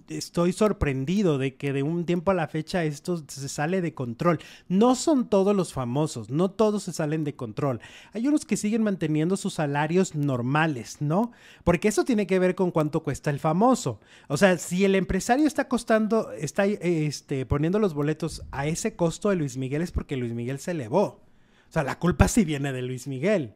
[0.10, 4.40] estoy sorprendido de que de un tiempo a la fecha esto se sale de control.
[4.68, 7.80] No son todos los famosos, no todos se salen de control.
[8.14, 11.32] Hay unos que siguen manteniendo sus salarios normales, ¿no?
[11.64, 14.00] Porque eso tiene que ver con cuánto cuesta el famoso.
[14.28, 19.30] O sea, si el empresario está costando, está este, poniendo los boletos a ese costo
[19.30, 21.22] de Luis Miguel es porque Luis Miguel se elevó.
[21.70, 23.54] O sea, la culpa sí viene de Luis Miguel,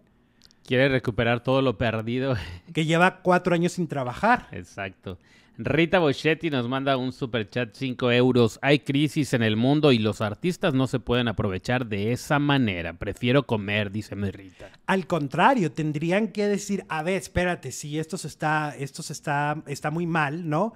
[0.69, 2.36] Quiere recuperar todo lo perdido.
[2.73, 4.47] que lleva cuatro años sin trabajar.
[4.51, 5.17] Exacto.
[5.62, 8.60] Rita Boschetti nos manda un super chat 5 euros.
[8.62, 12.93] Hay crisis en el mundo y los artistas no se pueden aprovechar de esa manera.
[12.93, 14.72] Prefiero comer, dice mi Rita.
[14.86, 19.62] Al contrario, tendrían que decir, a ver, espérate, si esto se está, esto se está,
[19.67, 20.76] está muy mal, ¿no?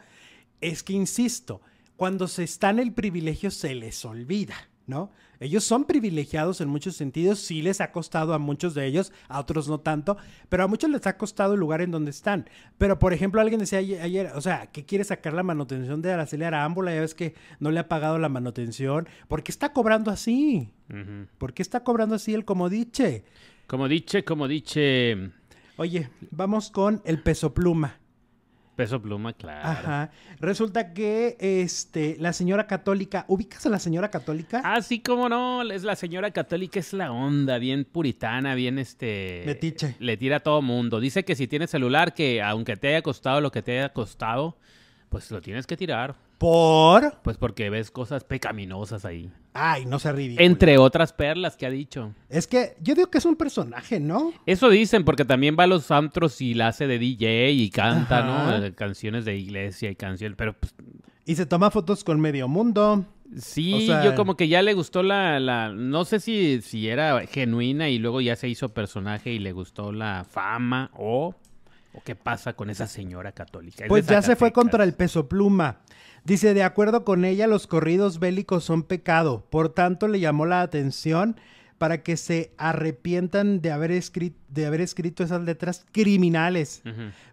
[0.60, 1.62] Es que insisto,
[1.96, 5.12] cuando se está en el privilegio se les olvida, ¿no?
[5.40, 9.40] Ellos son privilegiados en muchos sentidos, sí les ha costado a muchos de ellos, a
[9.40, 10.18] otros no tanto,
[10.50, 12.50] pero a muchos les ha costado el lugar en donde están.
[12.78, 16.44] Pero, por ejemplo, alguien decía ayer, o sea, que quiere sacar la manutención de Araceli
[16.44, 20.72] Arámbula, ya ves que no le ha pagado la manutención, ¿por qué está cobrando así?
[21.38, 23.24] ¿Por qué está cobrando así el comodiche?
[23.68, 25.32] Como dice, como dice,
[25.76, 27.98] Oye, vamos con el peso pluma.
[28.76, 29.70] Peso pluma, claro.
[29.70, 30.12] Ajá.
[30.40, 34.62] Resulta que este, la señora católica, ¿ubicas a la señora católica?
[34.64, 39.44] Ah, sí, cómo no, es la señora católica, es la onda, bien puritana, bien este...
[39.46, 39.96] Metiche.
[40.00, 41.00] Le tira a todo mundo.
[41.00, 44.58] Dice que si tienes celular, que aunque te haya costado lo que te haya costado,
[45.14, 46.16] pues lo tienes que tirar.
[46.40, 47.20] Por.
[47.22, 49.32] Pues porque ves cosas pecaminosas ahí.
[49.54, 50.44] Ay, no se ridículo.
[50.44, 52.16] Entre otras perlas que ha dicho.
[52.30, 54.34] Es que yo digo que es un personaje, ¿no?
[54.48, 58.18] Eso dicen, porque también va a los antros y la hace de DJ y canta,
[58.20, 58.58] Ajá.
[58.60, 58.66] ¿no?
[58.66, 60.74] Eh, Canciones de iglesia y canciones, pero pues,
[61.28, 63.06] Y se toma fotos con medio mundo.
[63.38, 66.90] sí, O sea- yo como que ya le gustó la, la, no sé si, si
[66.90, 71.36] era genuina y luego ya se hizo personaje y le gustó la fama o
[71.94, 73.86] ¿O qué pasa con esa señora católica?
[73.86, 75.80] ¿Es Pues ya se fue contra el peso pluma.
[76.24, 79.46] Dice, de acuerdo con ella, los corridos bélicos son pecado.
[79.50, 81.36] Por tanto, le llamó la atención
[81.78, 86.82] para que se arrepientan de haber, escrito, de haber escrito esas letras criminales.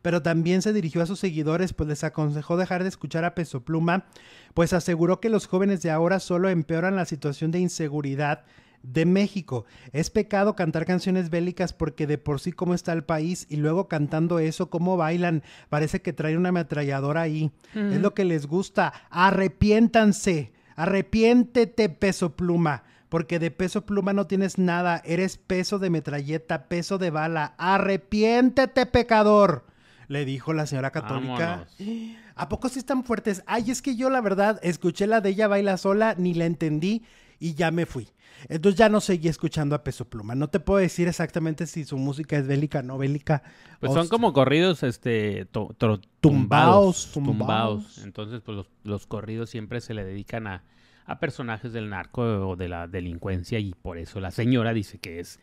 [0.03, 3.65] Pero también se dirigió a sus seguidores, pues les aconsejó dejar de escuchar a Peso
[3.65, 4.07] Pluma,
[4.53, 8.43] pues aseguró que los jóvenes de ahora solo empeoran la situación de inseguridad
[8.83, 9.65] de México.
[9.93, 13.89] Es pecado cantar canciones bélicas porque de por sí cómo está el país y luego
[13.89, 17.51] cantando eso, cómo bailan, parece que traen una ametralladora ahí.
[17.75, 18.93] Es lo que les gusta.
[19.11, 22.85] Arrepiéntanse, arrepiéntete Peso Pluma.
[23.09, 27.55] Porque de peso pluma no tienes nada, eres peso de metralleta, peso de bala.
[27.59, 29.65] Arrepiéntete, pecador,
[30.07, 31.67] le dijo la señora católica.
[31.77, 32.17] Vámonos.
[32.37, 33.43] ¿A poco sí están fuertes?
[33.47, 37.03] Ay, es que yo la verdad escuché la de ella baila sola, ni la entendí
[37.41, 38.09] y ya me fui.
[38.49, 40.35] Entonces ya no seguí escuchando a Peso Pluma.
[40.35, 43.43] No te puedo decir exactamente si su música es bélica o no bélica.
[43.81, 47.39] Pues son como corridos, este, to- tro- Tumbaos, tumbados, tumbaos.
[47.39, 47.99] tumbados.
[48.05, 50.63] Entonces, pues los, los corridos siempre se le dedican a,
[51.07, 55.21] a personajes del narco o de la delincuencia y por eso la señora dice que
[55.21, 55.39] es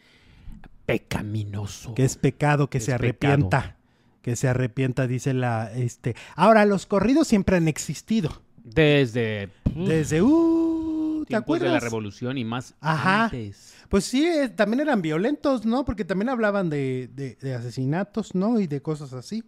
[0.85, 1.93] pecaminoso.
[1.93, 3.33] que es pecado, que Es se pecado.
[3.33, 3.75] arrepienta.
[4.21, 6.15] Que se arrepienta, dice la este.
[6.35, 8.41] Ahora, los corridos siempre han existido.
[8.63, 10.27] Desde Desde uh,
[11.27, 11.83] ¿te tiempos de la acuerdas?
[11.83, 13.25] revolución y más Ajá.
[13.25, 13.75] antes.
[13.89, 15.85] Pues sí, eh, también eran violentos, ¿no?
[15.85, 18.59] Porque también hablaban de, de- de asesinatos, ¿no?
[18.59, 19.43] Y de cosas así.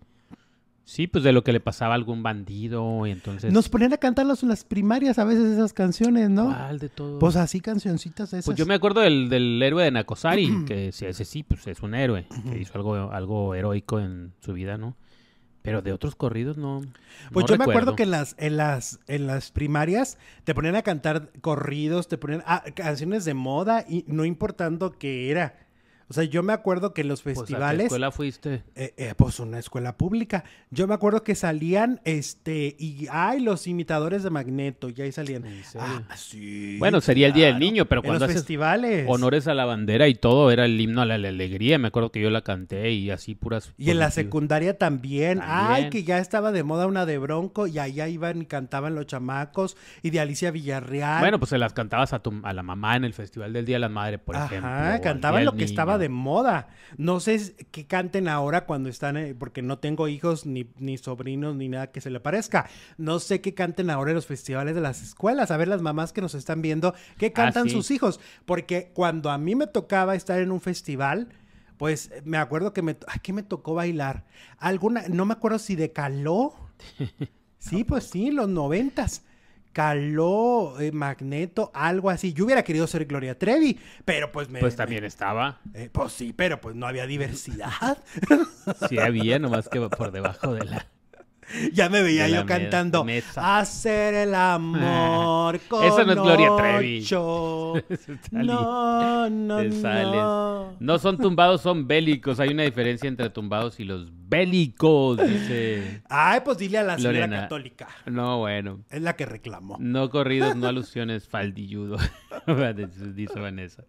[0.86, 3.54] Sí, pues de lo que le pasaba a algún bandido y entonces...
[3.54, 6.46] Nos ponían a cantarlas en las primarias a veces esas canciones, ¿no?
[6.48, 7.20] ¿Cuál de todos?
[7.20, 8.46] Pues así cancioncitas esas.
[8.46, 11.94] Pues yo me acuerdo del, del héroe de Nakosari, que ese sí, pues es un
[11.94, 14.96] héroe, que hizo algo, algo heroico en su vida, ¿no?
[15.62, 16.82] Pero de otros corridos no.
[17.32, 20.76] Pues no yo me acuerdo que en las, en las, en las primarias te ponían
[20.76, 25.56] a cantar corridos, te ponían ah, canciones de moda y no importando qué era.
[26.10, 28.64] O sea, yo me acuerdo que en los Pues, ¿a qué festivales, escuela fuiste?
[28.76, 33.68] eh, eh, pues una escuela pública, yo me acuerdo que salían, este, y ay, los
[33.68, 35.46] imitadores de Magneto, y ahí salían.
[35.46, 35.62] ¿En?
[35.80, 36.78] Ah, sí.
[36.80, 37.60] Bueno, sería el Día del.
[37.60, 39.06] Niño, pero en cuando los haces festivales.
[39.08, 41.78] honores a la bandera y todo, era el himno a la, la alegría.
[41.78, 43.74] Me acuerdo que yo la canté y así puras.
[43.78, 45.42] Y en la secundaria también.
[45.44, 49.06] Ay, que ya estaba de moda una de Bronco y allá iban y cantaban los
[49.06, 51.20] chamacos y de Alicia Villarreal.
[51.20, 53.76] Bueno, pues se las cantabas a, tu, a la mamá en el Festival del Día
[53.76, 54.70] de la Madre, por ejemplo.
[54.70, 55.99] Ajá, al cantaban lo que estaba Niño.
[56.00, 56.70] De moda.
[56.98, 61.56] No sé qué canten ahora cuando están, eh, porque no tengo hijos, ni, ni sobrinos,
[61.56, 62.68] ni nada que se le parezca.
[62.98, 65.52] No sé qué canten ahora en los festivales de las escuelas.
[65.52, 67.76] A ver las mamás que nos están viendo, qué cantan Ah, sí.
[67.76, 68.20] sus hijos.
[68.46, 71.30] Porque cuando a mí me tocaba estar en un festival,
[71.78, 74.26] pues eh, me acuerdo que me, ay, ¿qué me tocó bailar?
[74.58, 76.54] Alguna, no me acuerdo si de Caló.
[77.62, 79.24] Sí, pues sí, los noventas.
[79.80, 82.34] Caló, eh, Magneto, algo así.
[82.34, 84.60] Yo hubiera querido ser Gloria Trevi, pero pues me...
[84.60, 85.62] Pues me- también estaba.
[85.74, 87.98] eh, pues sí, pero pues no había diversidad.
[88.90, 90.86] Sí había, nomás que por debajo de la...
[91.74, 93.04] ya me veía yo cantando.
[93.04, 93.60] mesa.
[93.60, 97.00] Hacer el amor con Esa no es Gloria Trevi.
[97.04, 97.74] ocho".
[98.32, 100.76] No, no, no.
[100.80, 102.40] No son tumbados, son bélicos.
[102.40, 106.02] Hay una diferencia entre tumbados y los bélicos, dice.
[106.10, 107.42] Ay, pues dile a la señora Lorena.
[107.42, 107.88] católica.
[108.06, 108.84] No, bueno.
[108.90, 109.78] Es la que reclamó.
[109.80, 111.98] No corridos, no alusiones, faldilludo.
[113.16, 113.84] dice Vanessa.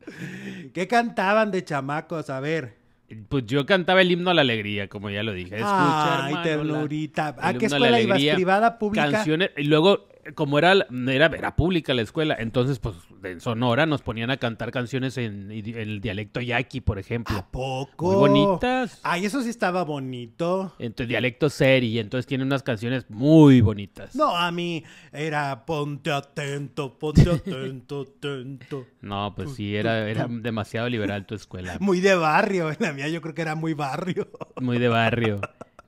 [0.72, 2.30] ¿Qué cantaban de chamacos?
[2.30, 2.79] A ver.
[3.28, 5.56] Pues yo cantaba el himno a la alegría, como ya lo dije.
[5.56, 7.34] Escucha, Ay, hermano, la- ternurita.
[7.40, 8.14] ¿A el qué himno a la escuela ibas?
[8.16, 9.10] alegría, ¿Privada, pública?
[9.10, 14.02] Canciones, y luego, como era, era, era pública la escuela, entonces, pues, en Sonora nos
[14.02, 17.37] ponían a cantar canciones en, en el dialecto yaqui, por ejemplo.
[17.37, 18.06] ¿A poco?
[18.06, 19.00] Muy bonitas.
[19.02, 20.74] Ay, eso sí estaba bonito.
[20.78, 24.14] Entonces, dialecto seri, entonces tiene unas canciones muy bonitas.
[24.14, 28.87] No, a mí era ponte atento, ponte atento, atento.
[29.00, 31.76] No, pues sí, era, era demasiado liberal tu escuela.
[31.80, 34.28] Muy de barrio, la mía yo creo que era muy barrio.
[34.61, 35.40] Muy de barrio.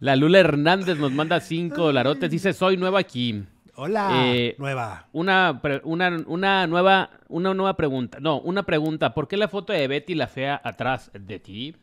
[0.03, 2.29] La Lula Hernández nos manda cinco dolarotes.
[2.29, 3.45] Dice, soy nueva aquí.
[3.85, 5.09] Hola, Eh, nueva.
[5.13, 8.19] Una, una, una nueva, una nueva pregunta.
[8.21, 9.13] No, una pregunta.
[9.13, 11.77] ¿Por qué la foto de Betty la fea atrás de ti?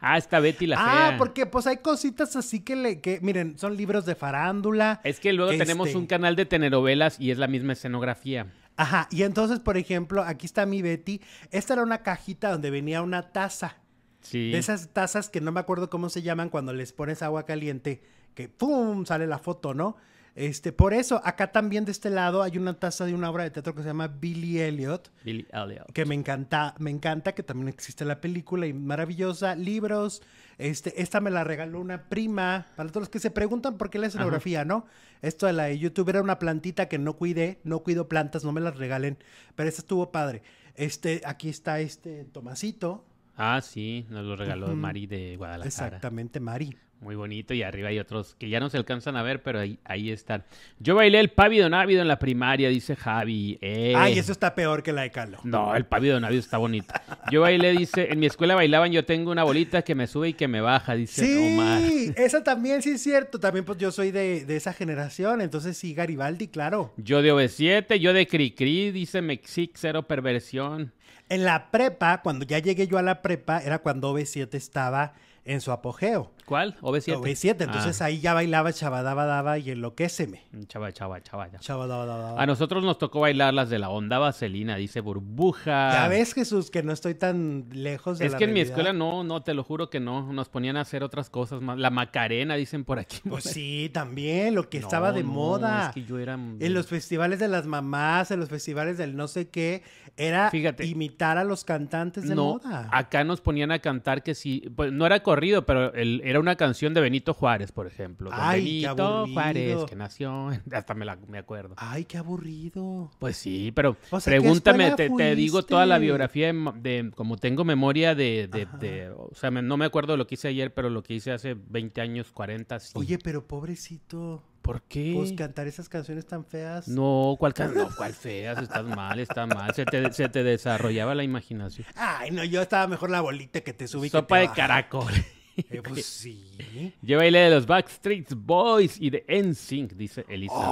[0.00, 1.18] Ah, está Betty la Ah, fea.
[1.18, 5.02] porque pues hay cositas así que le, que, miren, son libros de farándula.
[5.04, 8.46] Es que luego tenemos Este- un canal de telenovelas y es la misma escenografía.
[8.78, 11.20] Ajá, y entonces, por ejemplo, aquí está mi Betty.
[11.50, 13.76] Esta era una cajita donde venía una taza.
[14.22, 14.50] Sí.
[14.50, 18.02] De esas tazas que no me acuerdo cómo se llaman cuando les pones agua caliente,
[18.34, 19.04] que ¡pum!
[19.04, 19.96] sale la foto, ¿no?
[20.36, 23.50] Este, por eso, acá también de este lado hay una taza de una obra de
[23.50, 25.90] teatro que se llama Billy Elliot, Billy Elliot.
[25.94, 30.20] que me encanta, me encanta, que también existe la película y maravillosa, libros,
[30.58, 33.98] este, esta me la regaló una prima, para todos los que se preguntan por qué
[33.98, 34.84] la escenografía, ¿no?
[35.22, 38.52] Esto de la de YouTube era una plantita que no cuidé, no cuido plantas, no
[38.52, 39.16] me las regalen,
[39.54, 40.42] pero esta estuvo padre.
[40.74, 44.74] Este, aquí está este Tomasito, Ah, sí, nos lo regaló.
[44.74, 45.68] Mari de Guadalajara.
[45.68, 46.76] exactamente, Mari.
[46.98, 49.78] Muy bonito y arriba hay otros que ya no se alcanzan a ver, pero ahí,
[49.84, 50.44] ahí están.
[50.78, 53.58] Yo bailé el pávido návido en la primaria, dice Javi.
[53.60, 53.92] Eh.
[53.94, 55.38] Ay, eso está peor que la de Calo.
[55.44, 56.94] No, el pávido návido está bonito.
[57.30, 60.32] Yo bailé, dice, en mi escuela bailaban, yo tengo una bolita que me sube y
[60.32, 61.82] que me baja, dice Omar.
[61.82, 63.38] Sí, esa también sí es cierto.
[63.38, 66.94] También pues yo soy de, de esa generación, entonces sí, Garibaldi, claro.
[66.96, 70.94] Yo de OV7, yo de Cricri, dice Mexic, cero perversión.
[71.28, 75.14] En la prepa, cuando ya llegué yo a la prepa, era cuando OV7 estaba
[75.44, 76.30] en su apogeo.
[76.46, 76.76] ¿Cuál?
[76.80, 77.16] OV7.
[77.16, 80.42] OV7, entonces ahí ya bailaba Chabadaba Daba y Enloquéceme.
[80.52, 81.48] Mm, Chava, chava, chava.
[81.50, 81.58] ya.
[81.58, 82.40] Chabadaba Daba.
[82.40, 85.92] A nosotros nos tocó bailar las de la onda vaselina, dice Burbuja.
[85.92, 88.92] Ya ves, Jesús, que no estoy tan lejos de Es la que en mi escuela
[88.92, 90.32] no, no, te lo juro que no.
[90.32, 91.78] Nos ponían a hacer otras cosas más.
[91.78, 93.18] La Macarena, dicen por aquí.
[93.28, 95.88] Pues sí, también, lo que No, estaba de no, moda.
[95.88, 96.34] Es que yo era...
[96.34, 99.82] En los festivales de las mamás, en los festivales del no sé qué,
[100.16, 100.86] era Fíjate.
[100.86, 102.88] imitar a los cantantes de no, moda.
[102.92, 106.56] acá nos ponían a cantar que sí, pues no era corrido, pero el- era una
[106.56, 108.30] canción de Benito Juárez, por ejemplo.
[108.30, 109.26] Don Ay, qué Benito.
[109.32, 111.74] Juárez, que nació, hasta me, la, me acuerdo.
[111.78, 113.10] Ay, qué aburrido.
[113.18, 116.72] Pues sí, pero O sea, ¿qué pregúntame, te, te digo toda la biografía de, mo-
[116.72, 120.34] de- como tengo memoria de, de- de- o sea, me- no me acuerdo lo que
[120.36, 122.92] hice ayer, pero lo que hice hace 20 años, 40, sí.
[122.94, 124.42] Oye, pero pobrecito.
[124.62, 125.12] ¿por qué?
[125.14, 126.88] Pues cantar esas canciones tan feas.
[126.88, 128.60] No, ¿cuál, no, ¿cuál feas?
[128.60, 129.72] Estás mal, está mal.
[129.76, 131.86] Se te, se te desarrollaba la imaginación.
[131.94, 134.08] Ay, no, yo estaba mejor la bolita que te subí.
[134.08, 134.56] que Sopa te de baja.
[134.56, 135.12] caracol.
[135.56, 136.92] Eh, pues sí.
[137.02, 140.64] Yo bailé de los Backstreet Boys y de NSYNC, dice Elizabeth.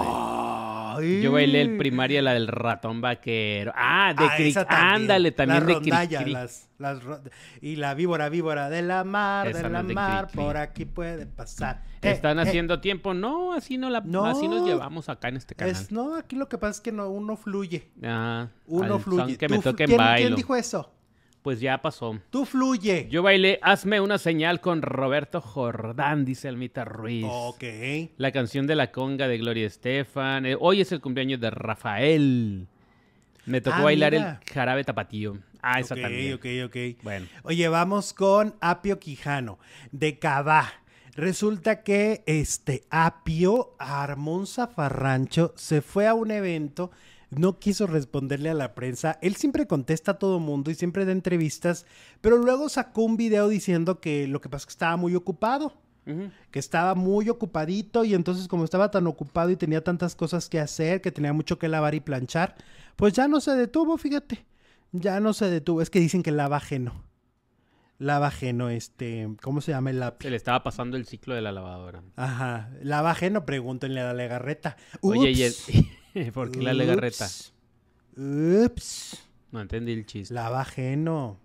[0.96, 1.22] Ay.
[1.22, 3.72] Yo bailé el primaria, la del ratón vaquero.
[3.74, 4.56] Ah, de Ah, Cric.
[4.68, 6.32] Ándale, también La de rondalla, Cric.
[6.34, 7.20] las, las ro-
[7.60, 11.26] y la víbora, víbora de la mar, Esa de la de mar, por aquí puede
[11.26, 11.82] pasar.
[12.02, 13.12] Eh, ¿Están eh, haciendo tiempo?
[13.14, 14.24] No, así no la, No.
[14.26, 15.72] así nos llevamos acá en este canal.
[15.72, 17.88] es, no, aquí lo que pasa es que no, uno fluye.
[18.04, 19.36] Ah, Uno fluye.
[19.36, 20.26] que me toquen ¿Quién, bailo.
[20.28, 20.92] ¿Quién dijo eso?
[21.44, 22.18] Pues ya pasó.
[22.30, 23.06] Tú fluye.
[23.10, 27.26] Yo bailé Hazme una señal con Roberto Jordán, dice Almita Ruiz.
[27.28, 27.62] Ok.
[28.16, 30.46] La canción de la conga de Gloria Estefan.
[30.46, 32.66] Eh, hoy es el cumpleaños de Rafael.
[33.44, 34.40] Me tocó Ah, bailar mira.
[34.42, 35.36] el jarabe tapatío.
[35.60, 36.32] Ah, esa ok, también.
[36.32, 36.76] ok, ok.
[37.02, 37.26] Bueno.
[37.42, 39.58] Oye, vamos con Apio Quijano,
[39.92, 40.72] de Cabá.
[41.14, 46.90] Resulta que este Apio armó un zafarrancho, se fue a un evento,
[47.36, 49.18] no quiso responderle a la prensa.
[49.22, 51.86] Él siempre contesta a todo mundo y siempre da entrevistas,
[52.20, 55.74] pero luego sacó un video diciendo que lo que pasa es que estaba muy ocupado
[56.50, 60.60] que estaba muy ocupadito y entonces como estaba tan ocupado y tenía tantas cosas que
[60.60, 62.56] hacer, que tenía mucho que lavar y planchar,
[62.94, 64.44] pues ya no se detuvo, fíjate.
[64.92, 65.80] Ya no se detuvo.
[65.80, 67.02] Es que dicen que lava ajeno.
[67.98, 70.28] Lava ajeno, este, ¿cómo se llama el Se lápiz?
[70.28, 72.02] le estaba pasando el ciclo de la lavadora.
[72.16, 74.76] Ajá, lava ajeno, pregúntenle a la legarreta.
[75.00, 75.54] Oye, y el-
[76.32, 77.28] ¿por qué la legarreta?
[78.16, 79.18] Ups.
[79.50, 80.34] No entendí el chiste.
[80.34, 81.38] Lava ajeno.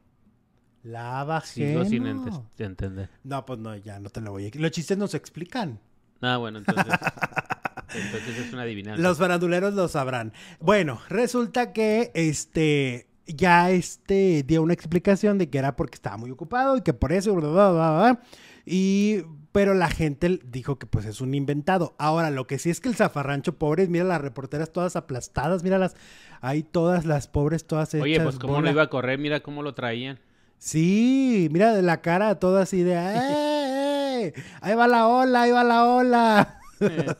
[0.83, 1.83] Lava ajeno.
[1.83, 3.09] Sigo sin ente- de entender.
[3.23, 4.51] No, pues no, ya no te lo voy a...
[4.53, 5.79] Los chistes no se explican.
[6.21, 6.85] Ah, bueno, entonces.
[7.93, 9.01] entonces es una adivinanza.
[9.01, 10.33] Los faranduleros lo sabrán.
[10.59, 16.31] Bueno, resulta que este ya este dio una explicación de que era porque estaba muy
[16.31, 18.21] ocupado y que por eso bla, bla, bla, bla,
[18.65, 21.95] y pero la gente dijo que pues es un inventado.
[21.97, 25.95] Ahora, lo que sí es que el zafarrancho pobres, mira las reporteras todas aplastadas, míralas,
[26.41, 28.03] ahí todas las pobres todas hechas.
[28.03, 28.71] Oye, pues cómo no bola.
[28.71, 30.19] iba a correr, mira cómo lo traían.
[30.59, 34.33] Sí, mira de la cara toda así de ¡Eh, eh!
[34.61, 36.59] ahí va la ola, ahí va la ola.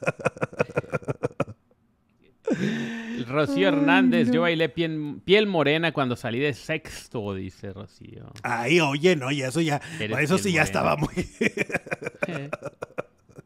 [3.30, 8.32] Rocío Hernández, yo bailé piel, piel morena cuando salí de sexto, dice Rocío.
[8.44, 11.14] Ay, oye, no, y eso ya, Eres eso sí ya estaba muy,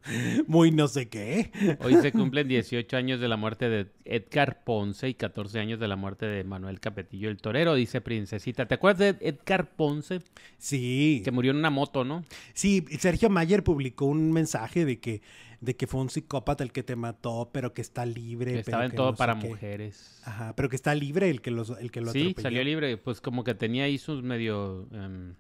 [0.48, 1.52] muy no sé qué.
[1.82, 5.88] Hoy se cumplen 18 años de la muerte de Edgar Ponce y 14 años de
[5.88, 8.66] la muerte de Manuel Capetillo el Torero, dice Princesita.
[8.66, 10.20] ¿Te acuerdas de Edgar Ponce?
[10.58, 12.24] Sí, Que murió en una moto, ¿no?
[12.54, 15.22] sí, Sergio Mayer publicó un mensaje de que,
[15.62, 18.52] de que fue un psicópata el que te mató, pero que está libre.
[18.52, 19.48] Que pero estaba en que todo no para qué.
[19.48, 20.22] mujeres.
[20.26, 22.42] Ajá, pero que está libre el que, los, el que lo Sí, atropelló.
[22.44, 22.98] salió libre.
[22.98, 25.36] Pues como que tenía ahí sus medio em,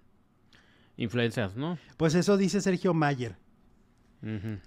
[0.98, 1.78] influencias, ¿no?
[1.98, 3.36] Pues eso dice Sergio Mayer.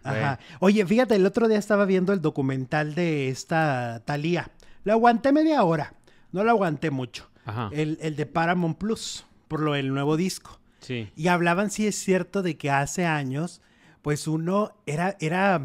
[0.03, 0.39] Ajá.
[0.61, 4.51] Oye, fíjate, el otro día estaba viendo el documental de esta Thalía.
[4.85, 5.95] Lo aguanté media hora.
[6.33, 7.29] No lo aguanté mucho.
[7.45, 7.71] Ajá.
[7.73, 10.59] El, el de Paramount Plus, por lo del nuevo disco.
[10.81, 11.11] Sí.
[11.17, 13.63] Y hablaban, si es cierto, de que hace años,
[14.03, 15.63] pues uno era, era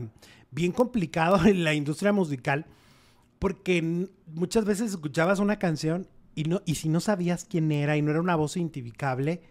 [0.52, 2.66] bien complicado en la industria musical,
[3.40, 8.02] porque muchas veces escuchabas una canción y, no, y si no sabías quién era y
[8.02, 9.42] no era una voz identificable,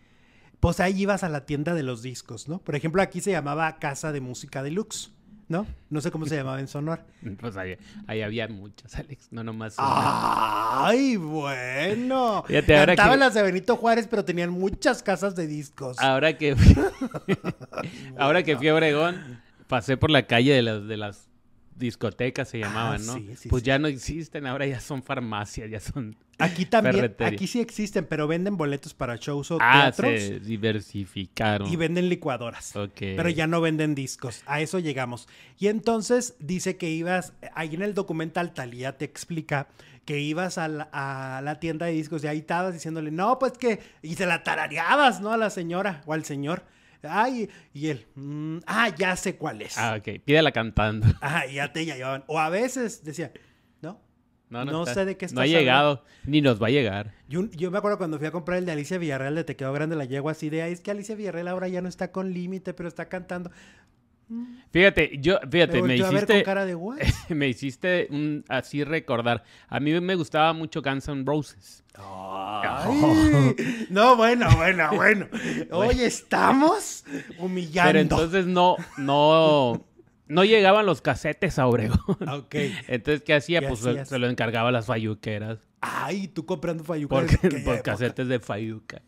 [0.60, 2.58] pues ahí ibas a la tienda de los discos, ¿no?
[2.58, 5.10] Por ejemplo, aquí se llamaba Casa de Música Deluxe.
[5.48, 5.66] ¿no?
[5.88, 7.04] No sé cómo se llamaba en Sonora.
[7.40, 10.86] Pues ahí, ahí había muchas, Alex, no nomás una.
[10.86, 12.44] ¡Ay, bueno!
[12.46, 15.98] Fíjate, ahora Cantaban que- las de Benito Juárez, pero tenían muchas casas de discos.
[15.98, 16.76] Ahora que fui,
[18.16, 21.28] ahora que fui a Obregón, pasé por la calle de las de las
[21.80, 23.14] discotecas se llamaban, ¿no?
[23.14, 23.66] Ah, sí, sí, pues sí.
[23.66, 27.34] ya no existen, ahora ya son farmacias, ya son Aquí también, Ferretería.
[27.34, 31.68] aquí sí existen, pero venden boletos para shows o Ah, teatros se diversificaron.
[31.68, 32.74] y venden licuadoras.
[32.76, 32.96] Ok.
[32.98, 34.42] Pero ya no venden discos.
[34.46, 35.28] A eso llegamos.
[35.58, 39.68] Y entonces dice que ibas, ahí en el documental Talía te explica
[40.06, 43.52] que ibas a la, a la tienda de discos y ahí estabas diciéndole, no, pues
[43.52, 45.32] que, y se la tarareabas, ¿no?
[45.32, 46.64] A la señora o al señor.
[47.02, 49.76] Ay, y él, "Mm, ah, ya sé cuál es.
[49.78, 50.20] Ah, ok.
[50.24, 51.06] Pídela cantando.
[51.22, 52.24] Ah, ya te ya llevaban.
[52.26, 53.32] O a veces decía,
[53.82, 54.00] no.
[54.50, 57.14] No sé de qué No ha estás llegado, ni nos va a llegar.
[57.28, 59.72] Yo, yo me acuerdo cuando fui a comprar el de Alicia Villarreal de Te quedó
[59.72, 62.32] grande la yegua así de, "Ay, es que Alicia Villarreal ahora ya no está con
[62.32, 63.52] límite, pero está cantando.
[64.70, 66.98] Fíjate, yo, fíjate, Me hiciste, cara de, "What?".
[67.30, 69.42] me hiciste un- así recordar.
[69.68, 71.82] A mí me gustaba mucho Guns N' Roses.
[71.94, 73.56] Ay,
[73.90, 75.26] no, bueno, bueno, bueno.
[75.72, 77.04] Hoy estamos
[77.38, 77.88] humillando.
[77.88, 79.84] Pero entonces no, no,
[80.28, 81.98] no llegaban los casetes a Obregón.
[82.28, 82.54] Ok.
[82.86, 83.60] Entonces, ¿qué hacía?
[83.60, 84.08] ¿Qué pues hacías?
[84.08, 85.58] se lo encargaba a las fayuqueras.
[85.82, 87.16] Ay, tú comprando Fayuca.
[87.16, 87.92] Porque, desde aquella por época.
[87.92, 89.00] casetes de Fayuca.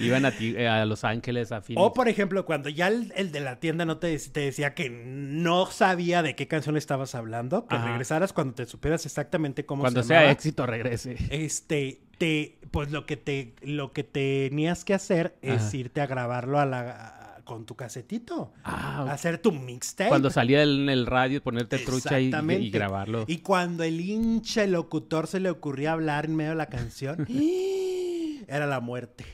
[0.00, 1.80] Iban a, ti- eh, a Los Ángeles, a Phoenix.
[1.84, 4.88] O, por ejemplo, cuando ya el, el de la tienda no te, te decía que
[4.90, 7.86] no sabía de qué canción estabas hablando, que Ajá.
[7.88, 10.32] regresaras cuando te supieras exactamente cómo Cuando se sea llamaba.
[10.32, 11.16] éxito, regrese.
[11.30, 15.76] Este, te, pues lo que te, lo que tenías que hacer es Ajá.
[15.76, 18.52] irte a grabarlo a la, con tu casetito.
[18.62, 20.08] Ah, Hacer tu mixtape.
[20.08, 23.24] Cuando salía en el radio, ponerte trucha y, y grabarlo.
[23.26, 27.26] Y cuando el hincha, el locutor, se le ocurría hablar en medio de la canción,
[28.48, 29.24] era la muerte.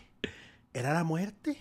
[0.77, 1.57] Era la muerte.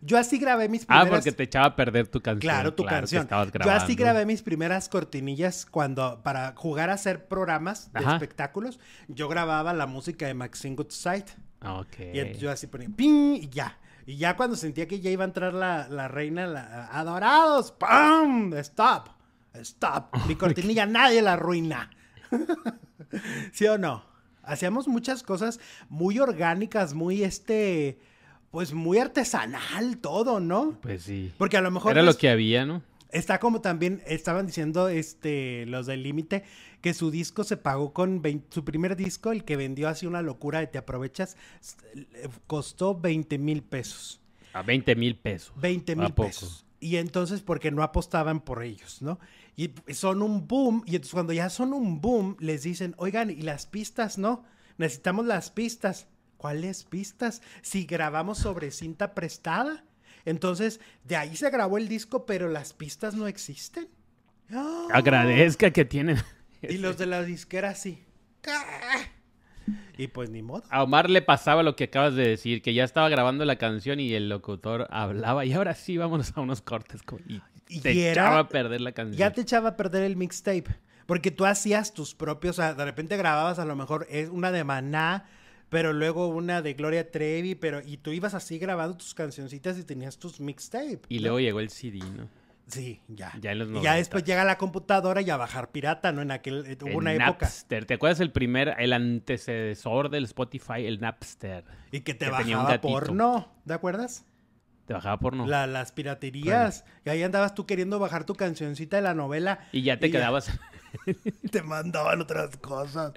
[0.00, 1.10] Yo así grabé mis Ah, primeras...
[1.10, 2.40] porque te echaba a perder tu canción.
[2.40, 3.28] Claro, tu canción.
[3.28, 8.14] Yo así grabé mis primeras cortinillas cuando para jugar a hacer programas de Ajá.
[8.14, 8.78] espectáculos.
[9.08, 11.24] Yo grababa la música de Maxine Goodside.
[11.60, 12.00] Ah, Ok.
[12.14, 13.34] Y yo así ponía ¡ping!
[13.42, 13.78] y ya.
[14.06, 18.54] Y ya cuando sentía que ya iba a entrar la, la reina, la, adorados, ¡pam!
[18.54, 19.08] ¡Stop!
[19.54, 20.14] ¡Stop!
[20.28, 21.90] Mi cortinilla nadie la arruina.
[23.52, 24.04] ¿Sí o no?
[24.42, 27.98] Hacíamos muchas cosas muy orgánicas, muy este,
[28.50, 30.78] pues muy artesanal todo, ¿no?
[30.80, 31.32] Pues sí.
[31.38, 32.82] Porque a lo mejor Era lo que había, ¿no?
[33.10, 36.44] Está como también estaban diciendo este los del límite
[36.82, 40.22] que su disco se pagó con 20 su primer disco, el que vendió así una
[40.22, 41.36] locura de te aprovechas,
[42.46, 44.20] costó 20 mil pesos.
[44.52, 45.52] A 20 mil pesos.
[45.56, 46.66] 20 ¿A mil pesos.
[46.80, 49.18] Y entonces porque no apostaban por ellos, ¿no?
[49.56, 53.42] Y son un boom, y entonces cuando ya son un boom, les dicen, oigan, ¿y
[53.42, 54.44] las pistas no?
[54.76, 56.06] Necesitamos las pistas.
[56.38, 57.42] ¿Cuáles pistas?
[57.60, 59.84] Si grabamos sobre cinta prestada.
[60.24, 63.88] Entonces, de ahí se grabó el disco, pero las pistas no existen.
[64.52, 64.86] ¡Ah!
[64.92, 66.16] Agradezca que tienen.
[66.62, 68.02] Y los de la disquera sí.
[69.96, 70.62] Y pues ni modo.
[70.70, 73.98] A Omar le pasaba lo que acabas de decir, que ya estaba grabando la canción
[74.00, 75.44] y el locutor hablaba.
[75.44, 77.02] Y ahora sí, vámonos a unos cortes.
[77.02, 79.18] co- Y Y te era- echaba a perder la canción.
[79.18, 80.64] Ya te echaba a perder el mixtape.
[81.06, 84.52] Porque tú hacías tus propios, o sea, de repente grababas a lo mejor es una
[84.52, 85.26] de Maná,
[85.70, 89.84] pero luego una de Gloria Trevi, pero y tú ibas así grabando tus cancioncitas y
[89.84, 91.00] tenías tus mixtape.
[91.08, 91.22] Y ¿no?
[91.22, 92.28] luego llegó el CD, ¿no?
[92.66, 93.32] Sí, ya.
[93.40, 93.90] Ya en los y 90.
[93.90, 96.20] ya después llega la computadora y a bajar pirata, ¿no?
[96.20, 97.46] En aquel, eh, hubo El una época.
[97.46, 97.86] Napster.
[97.86, 101.64] ¿Te acuerdas el primer, el antecesor del Spotify, el Napster?
[101.92, 104.26] Y que te que bajaba porno, ¿te acuerdas?
[104.86, 105.46] ¿Te bajaba porno?
[105.46, 106.84] La- las piraterías.
[107.06, 109.60] Y ahí andabas tú queriendo bajar tu cancioncita de la novela.
[109.72, 110.50] Y ya te y ya- quedabas...
[111.50, 113.12] Te mandaban otras cosas.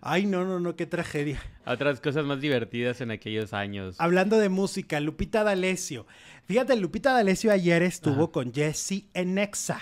[0.00, 1.40] Ay, no, no, no, qué tragedia.
[1.64, 3.96] a otras cosas más divertidas en aquellos años.
[3.98, 6.06] Hablando de música, Lupita D'Alessio.
[6.44, 8.32] Fíjate, Lupita D'Alessio ayer estuvo Ajá.
[8.32, 9.80] con Jesse en Nexa.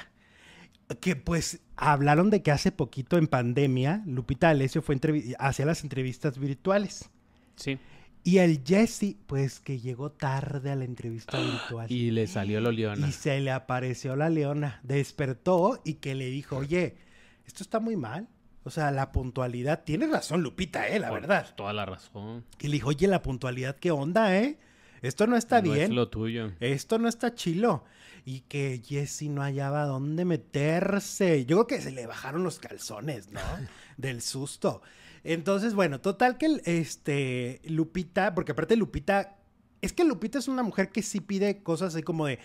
[1.01, 4.97] Que pues hablaron de que hace poquito en pandemia, Lupita D'Alessio fue
[5.39, 7.11] hacía las entrevistas virtuales.
[7.57, 7.79] Sí.
[8.23, 11.87] Y el Jesse, pues que llegó tarde a la entrevista virtual.
[11.91, 13.07] Y le salió lo leona.
[13.09, 14.81] Y se le apareció la leona.
[14.83, 16.97] Despertó y que le dijo, oye,
[17.47, 18.29] esto está muy mal.
[18.65, 19.85] O sea, la puntualidad.
[19.85, 21.55] Tiene razón Lupita, eh, la Por verdad.
[21.55, 22.45] Toda la razón.
[22.59, 24.59] Y le dijo, oye, la puntualidad, ¿qué onda, eh?
[25.03, 25.85] Esto no está No bien.
[25.85, 26.51] es lo tuyo.
[26.59, 27.85] Esto no está chilo.
[28.25, 31.45] Y que Jesse no hallaba dónde meterse.
[31.47, 33.41] Yo creo que se le bajaron los calzones, ¿no?
[33.99, 34.83] Del susto.
[35.23, 39.37] Entonces, bueno, total que este Lupita, porque aparte Lupita,
[39.81, 42.41] es que Lupita es una mujer que sí pide cosas así como de,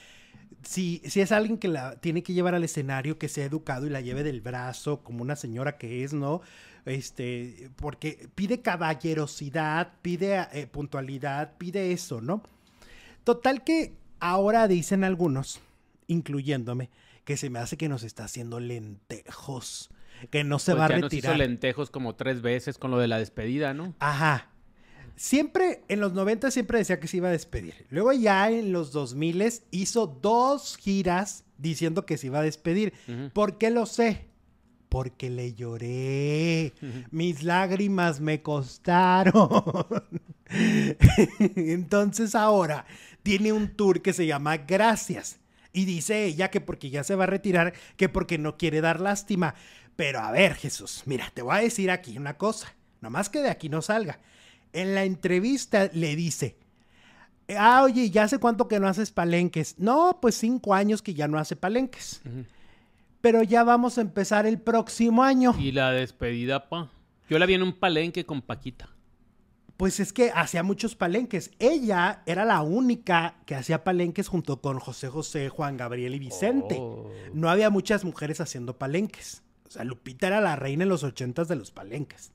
[0.63, 3.89] si, si es alguien que la tiene que llevar al escenario, que sea educado y
[3.89, 6.41] la lleve del brazo, como una señora que es, ¿no?
[6.85, 12.41] Este, porque pide caballerosidad, pide eh, puntualidad, pide eso, ¿no?
[13.23, 15.59] Total que ahora dicen algunos,
[16.07, 16.89] incluyéndome,
[17.23, 19.89] que se me hace que nos está haciendo lentejos.
[20.29, 21.33] Que no se Pues va a ya nos retirar.
[21.35, 23.95] hizo lentejos como tres veces con lo de la despedida, ¿no?
[23.99, 24.49] Ajá.
[25.15, 27.85] Siempre, en los 90 siempre decía que se iba a despedir.
[27.89, 32.93] Luego ya en los 2000 hizo dos giras diciendo que se iba a despedir.
[33.07, 33.29] Ujú.
[33.33, 34.27] ¿Por qué lo sé?
[34.89, 36.73] Porque le lloré.
[37.11, 39.85] Mis lágrimas me costaron.
[41.55, 42.85] Entonces ahora
[43.23, 45.39] tiene un tour que se llama Gracias.
[45.73, 48.99] Y dice ella que porque ya se va a retirar, que porque no quiere dar
[48.99, 49.55] lástima.
[49.95, 52.73] Pero a ver, Jesús, mira, te voy a decir aquí una cosa.
[52.99, 54.19] Nomás que de aquí no salga.
[54.73, 56.57] En la entrevista le dice,
[57.57, 59.75] ah, oye, ¿ya hace cuánto que no haces palenques?
[59.77, 62.21] No, pues cinco años que ya no hace palenques.
[63.21, 65.53] Pero ya vamos a empezar el próximo año.
[65.59, 66.89] Y la despedida, pa.
[67.29, 68.89] Yo la vi en un palenque con Paquita.
[69.77, 71.51] Pues es que hacía muchos palenques.
[71.57, 76.77] Ella era la única que hacía palenques junto con José José, Juan Gabriel y Vicente.
[76.79, 77.09] Oh.
[77.33, 79.41] No había muchas mujeres haciendo palenques.
[79.67, 82.31] O sea, Lupita era la reina en los ochentas de los palenques.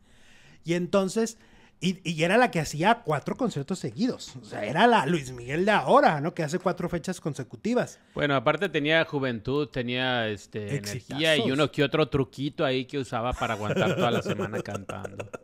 [0.65, 1.39] Y entonces,
[1.79, 4.35] y, y era la que hacía cuatro conciertos seguidos.
[4.41, 6.33] O sea, era la Luis Miguel de ahora, ¿no?
[6.33, 7.99] Que hace cuatro fechas consecutivas.
[8.15, 11.11] Bueno, aparte tenía juventud, tenía este, Exitazos.
[11.11, 15.29] energía y uno que otro truquito ahí que usaba para aguantar toda la semana cantando.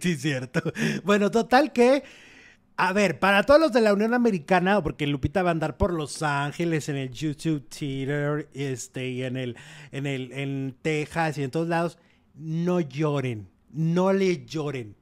[0.00, 0.60] Sí, cierto.
[1.04, 2.04] Bueno, total que,
[2.76, 5.92] a ver, para todos los de la Unión Americana, porque Lupita va a andar por
[5.92, 9.56] Los Ángeles, en el YouTube Theater, este, y en el,
[9.90, 11.98] en el, en Texas y en todos lados,
[12.34, 14.94] no lloren, no le lloren.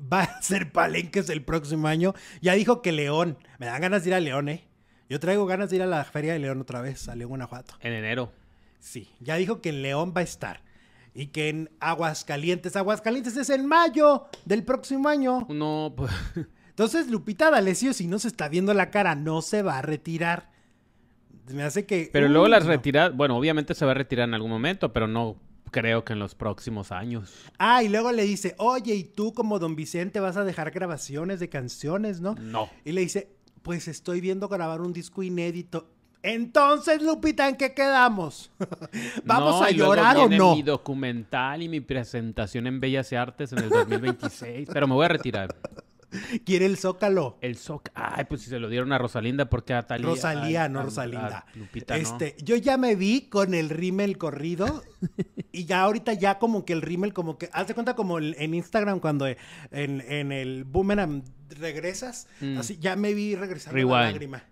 [0.00, 2.14] Va a ser palenques el próximo año.
[2.40, 3.38] Ya dijo que León.
[3.58, 4.64] Me dan ganas de ir a León, ¿eh?
[5.08, 7.74] Yo traigo ganas de ir a la Feria de León otra vez, a León, Guanajuato.
[7.80, 8.32] En enero.
[8.78, 10.62] Sí, ya dijo que en León va a estar.
[11.14, 15.46] Y que en Aguascalientes, Aguascalientes es en mayo del próximo año.
[15.48, 16.12] No, pues,
[16.68, 20.50] Entonces, Lupita D'Alessio, si no se está viendo la cara, no se va a retirar.
[21.52, 22.10] Me hace que.
[22.12, 22.70] pero luego las no.
[22.70, 25.40] retira, bueno, obviamente se va a retirar en algún momento, pero no
[25.70, 27.34] creo que en los próximos años.
[27.58, 31.40] Ah, y luego le dice, oye, ¿y tú como don Vicente vas a dejar grabaciones
[31.40, 32.34] de canciones, no?
[32.34, 32.68] No.
[32.84, 33.30] Y le dice,
[33.62, 35.90] pues estoy viendo grabar un disco inédito.
[36.22, 38.50] Entonces, Lupita, ¿en qué quedamos?
[39.24, 40.54] ¿Vamos No, a y luego llorar o viene no?
[40.56, 45.08] Mi documental y mi presentación en Bellas Artes en el 2026, pero me voy a
[45.08, 45.54] retirar.
[46.46, 47.36] Quiere el zócalo.
[47.40, 50.06] El SOC, ay, pues si se lo dieron a Rosalinda, porque a Talía?
[50.06, 51.38] Rosalía, no a- Rosalinda.
[51.52, 52.00] a Lupita, no.
[52.02, 54.82] este, yo ya me vi con el rímel corrido
[55.52, 58.36] y ya ahorita ya como que el rímel como que, haz de cuenta como el-
[58.38, 59.36] en Instagram cuando en,
[59.70, 62.58] en el boomerang regresas, Mm.
[62.58, 64.42] así ya me vi regresando la lágrima.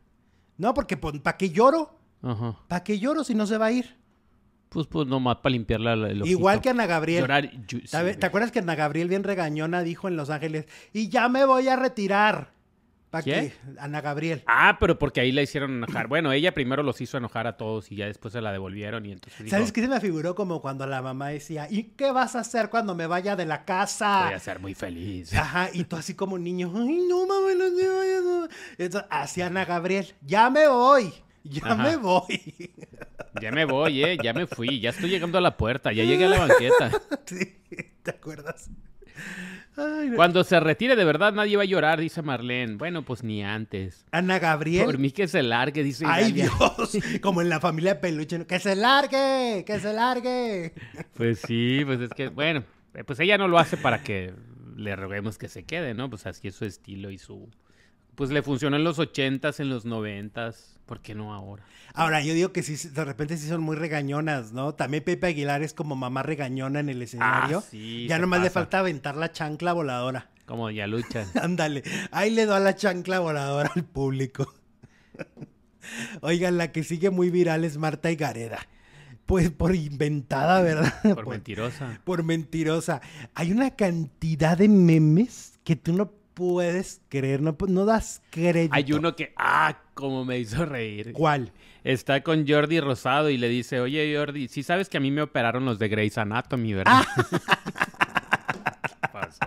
[0.59, 1.99] No, porque ¿para qué lloro?
[2.23, 2.59] Ajá.
[2.69, 3.97] ¿Para qué lloro si no se va a ir?
[4.69, 6.27] Pues, pues nomás para limpiarla el ojito.
[6.27, 7.21] Igual que Ana Gabriel.
[7.23, 10.67] Llorar, yo- sí, ¿Sabe- ¿Te acuerdas que Ana Gabriel bien regañona dijo en Los Ángeles,
[10.93, 12.55] y ya me voy a retirar?
[13.09, 13.53] ¿Para qué?
[13.79, 14.43] Ana Gabriel.
[14.47, 16.09] Ah, pero porque ahí la hicieron enojar.
[16.09, 19.13] Bueno, ella primero los hizo enojar a todos y ya después se la devolvieron y
[19.13, 22.35] entonces dijo, ¿Sabes qué se me figuró como cuando la mamá decía, ¿y qué vas
[22.35, 24.25] a hacer cuando me vaya de la casa?
[24.27, 25.33] voy a ser muy feliz.
[25.35, 27.65] Ajá, y tú así como niño, ay, no mames, no
[27.97, 28.25] vayas.
[28.25, 28.49] no".
[28.77, 31.13] Entonces, hacia Ana Gabriel, ya me voy,
[31.49, 31.83] ya Ajá.
[31.83, 32.73] me voy.
[33.41, 36.25] Ya me voy, eh, ya me fui, ya estoy llegando a la puerta, ya llegué
[36.25, 36.91] a la banqueta.
[37.27, 37.57] Sí,
[38.05, 38.71] ¿te acuerdas?
[39.77, 40.17] Ay, no.
[40.17, 42.77] Cuando se retire de verdad nadie va a llorar, dice Marlene.
[42.77, 44.07] Bueno, pues ni antes.
[44.13, 44.85] Ana Gabriel.
[44.85, 46.33] Por mí que se largue, dice Ay.
[46.33, 46.53] Dios,
[47.21, 50.73] como en la familia de Peluche, que se largue, que se largue.
[51.15, 52.63] Pues sí, pues es que, bueno,
[52.95, 54.33] eh, pues ella no lo hace para que
[54.77, 56.09] le roguemos que se quede, ¿no?
[56.09, 57.51] Pues así es su estilo y su...
[58.15, 61.65] Pues le funcionó en los ochentas, en los noventas, ¿por qué no ahora?
[61.95, 64.75] Ahora, yo digo que sí, de repente sí son muy regañonas, ¿no?
[64.75, 67.59] También Pepe Aguilar es como mamá regañona en el escenario.
[67.59, 68.61] Ah, sí, ya nomás le pasa.
[68.61, 70.31] falta aventar la chancla voladora.
[70.47, 71.27] Como ya luchan.
[71.43, 71.83] Ándale,
[72.13, 74.53] ahí le doy la chancla voladora al público.
[76.21, 78.59] Oigan, la que sigue muy viral es Marta y Gareda.
[79.25, 80.95] Pues por inventada, ¿verdad?
[81.15, 82.01] Por mentirosa.
[82.05, 83.01] por mentirosa.
[83.35, 87.57] Hay una cantidad de memes que tú no puedes creer, no,
[87.87, 88.75] das crédito.
[88.75, 91.15] Hay uno que, ah, como me hizo reír.
[91.15, 91.51] ¿Cuál?
[91.83, 95.23] Está con Jordi Rosado y le dice, oye Jordi, sí sabes que a mí me
[95.23, 97.05] operaron los de Grey's Anatomy, ¿verdad?
[97.31, 99.47] ¿Qué pasó?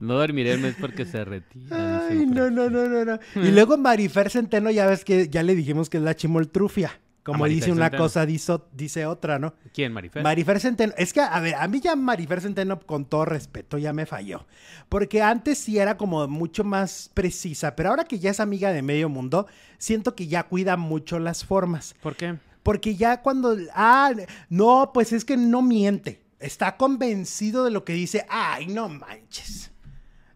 [0.00, 2.08] No dormiré el mes porque se retira.
[2.08, 3.20] Ay, no, no, no, no, no.
[3.36, 6.98] Y luego Marifer Centeno, ya ves que ya le dijimos que es la chimoltrufia.
[7.22, 8.02] Como dice una Centeno.
[8.02, 9.54] cosa, dice, dice otra, ¿no?
[9.72, 10.24] ¿Quién, Marifer?
[10.24, 13.92] Marifer Centeno, es que, a ver, a mí ya Marifer Centeno, con todo respeto, ya
[13.92, 14.44] me falló.
[14.88, 18.82] Porque antes sí era como mucho más precisa, pero ahora que ya es amiga de
[18.82, 19.46] medio mundo,
[19.78, 21.94] siento que ya cuida mucho las formas.
[22.02, 22.38] ¿Por qué?
[22.64, 24.12] Porque ya cuando, ah,
[24.48, 26.22] no, pues es que no miente.
[26.40, 29.70] Está convencido de lo que dice, ay, no manches.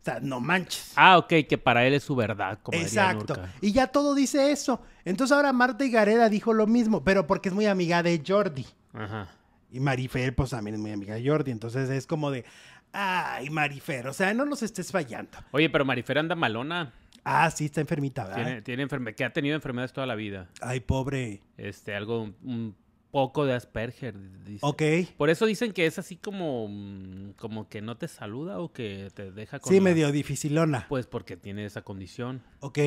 [0.01, 0.93] O sea, no manches.
[0.95, 3.34] Ah, ok, que para él es su verdad, como Exacto.
[3.34, 3.53] Nurka.
[3.61, 4.80] Y ya todo dice eso.
[5.07, 8.66] Entonces ahora Marta y Gareda dijo lo mismo, pero porque es muy amiga de Jordi.
[8.92, 9.28] Ajá.
[9.72, 11.50] Y Marifer, pues también es muy amiga de Jordi.
[11.52, 12.44] Entonces es como de,
[12.92, 15.38] ay, Marifer, o sea, no nos estés fallando.
[15.52, 16.92] Oye, pero Marifer anda malona.
[17.24, 18.44] Ah, sí, está enfermita, ¿verdad?
[18.44, 20.48] Tiene, tiene enferme- que ha tenido enfermedades toda la vida.
[20.61, 21.40] Ay, pobre.
[21.57, 22.76] Este, algo, un, un
[23.11, 24.61] poco de Asperger, dice.
[24.64, 24.82] Ok.
[25.16, 29.11] Por eso dicen que es así como, mm, como que no te saluda o que
[29.14, 30.86] te deja con Sí, la- medio dificilona.
[30.88, 32.42] Pues porque tiene esa condición.
[32.61, 32.78] Ok.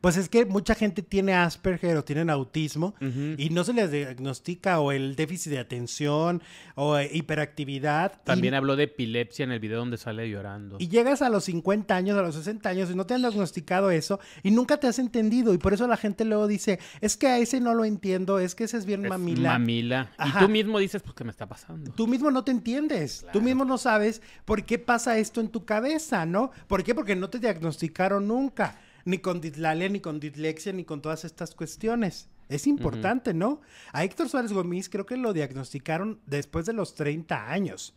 [0.00, 4.80] Pues es que mucha gente tiene Asperger o tienen autismo y no se les diagnostica
[4.80, 6.42] o el déficit de atención
[6.74, 8.12] o eh, hiperactividad.
[8.22, 10.76] y- También habló de epilepsia en el video donde sale llorando.
[10.78, 13.90] Y llegas a los 50 años, a los 60 años y no te han diagnosticado
[13.90, 15.52] eso y nunca te has entendido.
[15.54, 18.54] Y por eso la gente luego dice, es que a ese no lo entiendo, es
[18.54, 19.52] que ese es bien Es mamila.
[19.52, 20.10] Mamila.
[20.16, 20.38] Ajá.
[20.40, 21.90] Y tú mismo dices, pues, ¿qué me está pasando?
[21.92, 25.64] Tú mismo no te entiendes, tú mismo no sabes por qué pasa esto en tu
[25.64, 26.50] cabeza, ¿no?
[26.68, 26.94] ¿Por qué?
[26.94, 31.54] Porque no te diagnosticaron nunca, ni con dislalia, ni con dislexia, ni con todas estas
[31.54, 32.28] cuestiones.
[32.48, 33.60] Es importante, ¿no?
[33.92, 37.94] A Héctor Suárez Gómez creo que lo diagnosticaron después de los 30 años.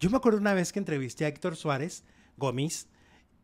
[0.00, 2.04] Yo me acuerdo una vez que entrevisté a Héctor Suárez
[2.36, 2.88] Gómez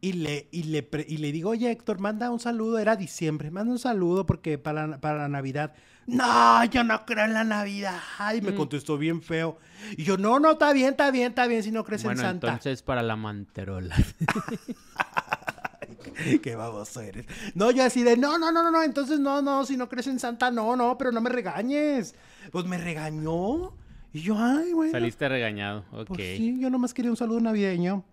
[0.02, 3.72] y le, y le, y le digo, oye Héctor, manda un saludo, era diciembre, manda
[3.72, 5.74] un saludo porque para, la- para la Navidad.
[6.06, 8.00] No, yo no creo en la Navidad.
[8.34, 9.58] Y me contestó bien feo.
[9.96, 12.26] Y yo, no, no, está bien, está bien, está bien si no crees Bueno, en
[12.26, 12.46] Santa.
[12.48, 13.94] entonces para la manterola.
[16.42, 17.26] Qué baboso eres.
[17.54, 20.06] No, yo así de, no, no, no, no, no, entonces no, no, si no crees
[20.06, 22.14] en Santa, no, no, pero no me regañes.
[22.50, 23.72] Pues me regañó.
[24.12, 24.92] Y yo, ay, bueno.
[24.92, 25.84] Saliste regañado.
[25.92, 26.08] Ok.
[26.08, 28.04] Pues sí, yo nomás quería un saludo navideño.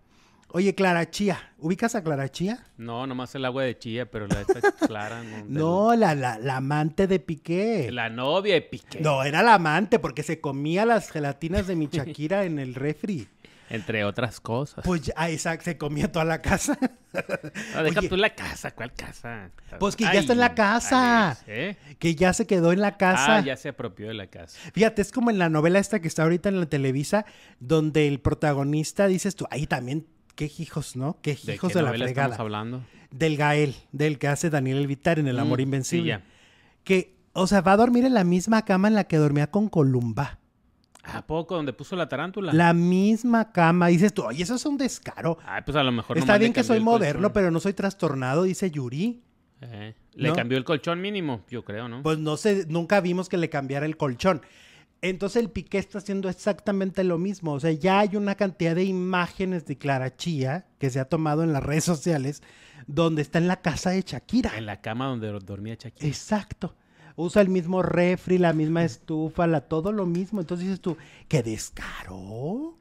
[0.50, 2.64] Oye, Clara Chía, ¿ubicas a Clara Chía?
[2.78, 5.22] No, nomás el agua de chía, pero la esta clara.
[5.22, 7.92] No, No, la, la, la amante de Piqué.
[7.92, 9.02] La novia de Piqué.
[9.02, 13.28] No, era la amante porque se comía las gelatinas de mi Shakira en el refri.
[13.70, 14.86] Entre otras cosas.
[14.86, 16.78] Pues ya, ah, exacto, se comía toda la casa.
[17.74, 18.10] No, deja oye.
[18.10, 18.72] tú la casa.
[18.72, 19.50] ¿Cuál casa?
[19.80, 21.30] Pues que ya está en la casa.
[21.32, 21.78] Alex, ¿eh?
[21.98, 23.38] que ya se quedó en la casa.
[23.38, 24.60] Ah, ya se apropió de la casa.
[24.74, 27.26] Fíjate, es como en la novela esta que está ahorita en la Televisa,
[27.60, 30.06] donde el protagonista, dices tú, ahí también,
[30.36, 31.18] qué hijos, ¿no?
[31.24, 32.42] Qué ¿De hijos qué de, la novela estamos fregada.
[32.44, 32.84] hablando?
[33.10, 36.04] Del Gael, del que hace Daniel Elvitar en El Amor Mm, Invencible.
[36.04, 36.22] sí, ya.
[36.84, 39.70] Que, o sea, va a dormir en la misma cama en la que dormía con
[39.70, 40.38] Columba.
[41.14, 41.56] ¿A poco?
[41.56, 42.54] ¿Donde puso la tarántula?
[42.54, 43.88] La misma cama.
[43.88, 45.38] Dices tú, oye, eso es un descaro.
[45.46, 47.34] Ay, pues a lo mejor Está nomás le bien que cambió soy el moderno, colchón.
[47.34, 49.22] pero no soy trastornado, dice Yuri.
[49.62, 50.36] Eh, Le ¿No?
[50.36, 52.04] cambió el colchón mínimo, yo creo, ¿no?
[52.04, 54.42] Pues no sé, nunca vimos que le cambiara el colchón.
[55.02, 57.54] Entonces el Piqué está haciendo exactamente lo mismo.
[57.54, 61.44] O sea, ya hay una cantidad de imágenes de Clara Chía que se ha tomado
[61.44, 62.42] en las redes sociales
[62.88, 64.58] donde está en la casa de Shakira.
[64.58, 66.08] En la cama donde dormía Shakira.
[66.08, 66.76] Exacto.
[67.20, 70.40] Usa el mismo refri, la misma estufa, la, todo lo mismo.
[70.40, 70.96] Entonces dices tú,
[71.28, 72.78] ¿qué descaro?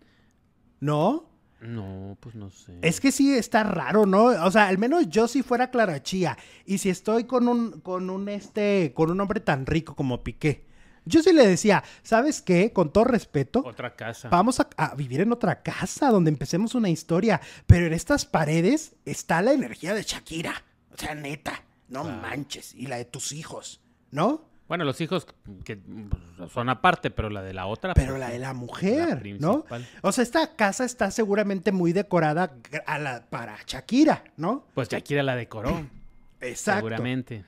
[0.80, 1.24] ¿No?
[1.60, 2.78] No, pues no sé.
[2.82, 4.24] Es que sí está raro, ¿no?
[4.26, 8.10] O sea, al menos yo si fuera Clara Chía y si estoy con un, con
[8.10, 10.66] un este, con un hombre tan rico como Piqué,
[11.06, 12.72] yo sí le decía, ¿sabes qué?
[12.74, 14.28] Con todo respeto, Otra casa.
[14.28, 18.96] vamos a, a vivir en otra casa donde empecemos una historia, pero en estas paredes
[19.06, 20.62] está la energía de Shakira.
[20.92, 22.20] O sea, neta, no Claro.
[22.20, 22.74] manches.
[22.74, 23.80] Y la de tus hijos,
[24.16, 24.48] ¿no?
[24.66, 25.26] Bueno, los hijos
[25.64, 27.94] que mm, son aparte, pero la de la otra.
[27.94, 29.64] Pero pues, la de la la mujer, ¿no?
[30.02, 32.56] O sea, esta casa está seguramente muy decorada
[32.86, 34.66] a la- para Shakira, ¿no?
[34.74, 35.86] Pues Shakira la decoró.
[36.40, 36.80] Exacto.
[36.80, 37.44] Seguramente.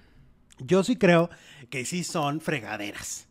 [0.58, 1.30] Yo sí creo
[1.70, 3.24] que sí son fregaderas.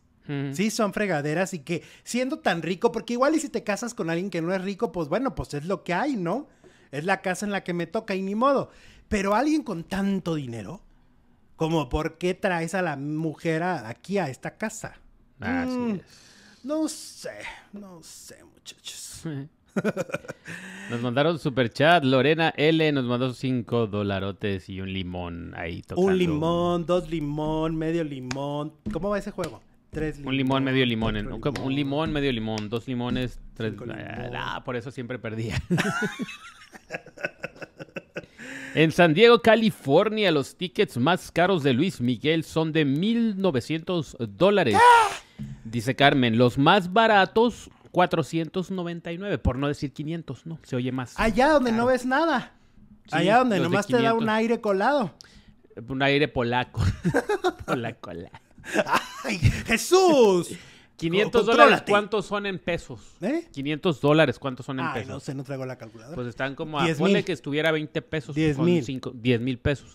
[0.52, 4.10] Sí son fregaderas y que siendo tan rico, porque igual y si te casas con
[4.10, 6.48] alguien que no es rico, pues bueno, pues es lo que hay, ¿no?
[6.90, 8.68] Es la casa en la que me toca y ni modo.
[9.08, 10.82] Pero alguien con tanto dinero,
[11.58, 14.94] como por qué traes a la mujer a- aquí a esta casa?
[15.40, 16.02] Así Mm, es.
[16.64, 17.30] No sé,
[17.74, 19.22] no sé, muchachos.
[20.90, 22.02] Nos mandaron super chat.
[22.02, 26.08] Lorena L nos mandó cinco dolarotes y un limón ahí tocando.
[26.10, 28.72] Un limón, dos limón, medio limón.
[28.92, 29.60] ¿Cómo va ese juego?
[29.90, 31.16] Tres Un limón, medio limón.
[31.16, 32.68] en- Un limón, medio limón.
[32.68, 33.70] Dos limones, tres.
[33.72, 34.02] Cinco limón.
[34.36, 35.62] Ah, por eso siempre perdía.
[38.74, 44.76] en San Diego, California, los tickets más caros de Luis Miguel son de 1,900 dólares.
[45.64, 49.38] Dice Carmen, los más baratos, 499.
[49.38, 50.58] Por no decir 500, ¿no?
[50.62, 51.14] Se oye más.
[51.18, 52.52] Allá donde no ves nada.
[53.06, 54.22] Sí, Allá donde nomás te da 500.
[54.22, 55.14] un aire colado.
[55.88, 56.82] Un aire polaco.
[57.66, 58.12] polaco.
[58.12, 58.30] la-
[59.24, 60.50] ¡Ay, Jesús!
[60.98, 61.62] 500 Contrólate.
[61.62, 63.00] dólares, ¿cuántos son en pesos?
[63.20, 63.46] ¿Eh?
[63.52, 65.08] 500 dólares, ¿cuántos son en Ay, pesos?
[65.08, 66.14] no sé, no traigo la calculadora.
[66.16, 66.84] Pues están como a...
[66.84, 68.34] 10 Ponle que estuviera 20 pesos.
[68.34, 68.84] 10 son mil.
[68.84, 69.94] cinco- 10 mil pesos.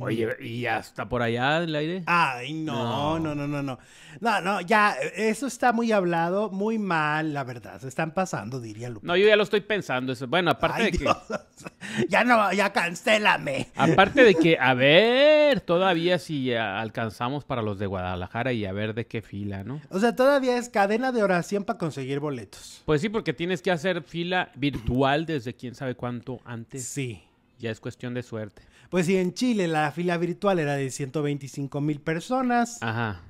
[0.00, 2.02] Oye, ¿y ya está por allá el aire?
[2.06, 3.78] Ay, no, no, no, no, no.
[4.20, 7.80] No, no, ya, eso está muy hablado, muy mal, la verdad.
[7.80, 9.06] Se están pasando, diría Lupita.
[9.06, 10.12] No, yo ya lo estoy pensando.
[10.12, 10.26] Eso.
[10.26, 11.04] Bueno, aparte Ay, de que.
[12.08, 13.68] Ya no, ya cancélame.
[13.76, 18.94] Aparte de que, a ver, todavía si alcanzamos para los de Guadalajara y a ver
[18.94, 19.80] de qué fila, ¿no?
[19.90, 22.82] O sea, todavía es cadena de oración para conseguir boletos.
[22.84, 26.84] Pues sí, porque tienes que hacer fila virtual desde quién sabe cuánto antes.
[26.84, 27.22] Sí.
[27.58, 28.62] Ya es cuestión de suerte.
[28.94, 32.78] Pues sí, en Chile la fila virtual era de 125 mil personas.
[32.80, 33.22] Ajá.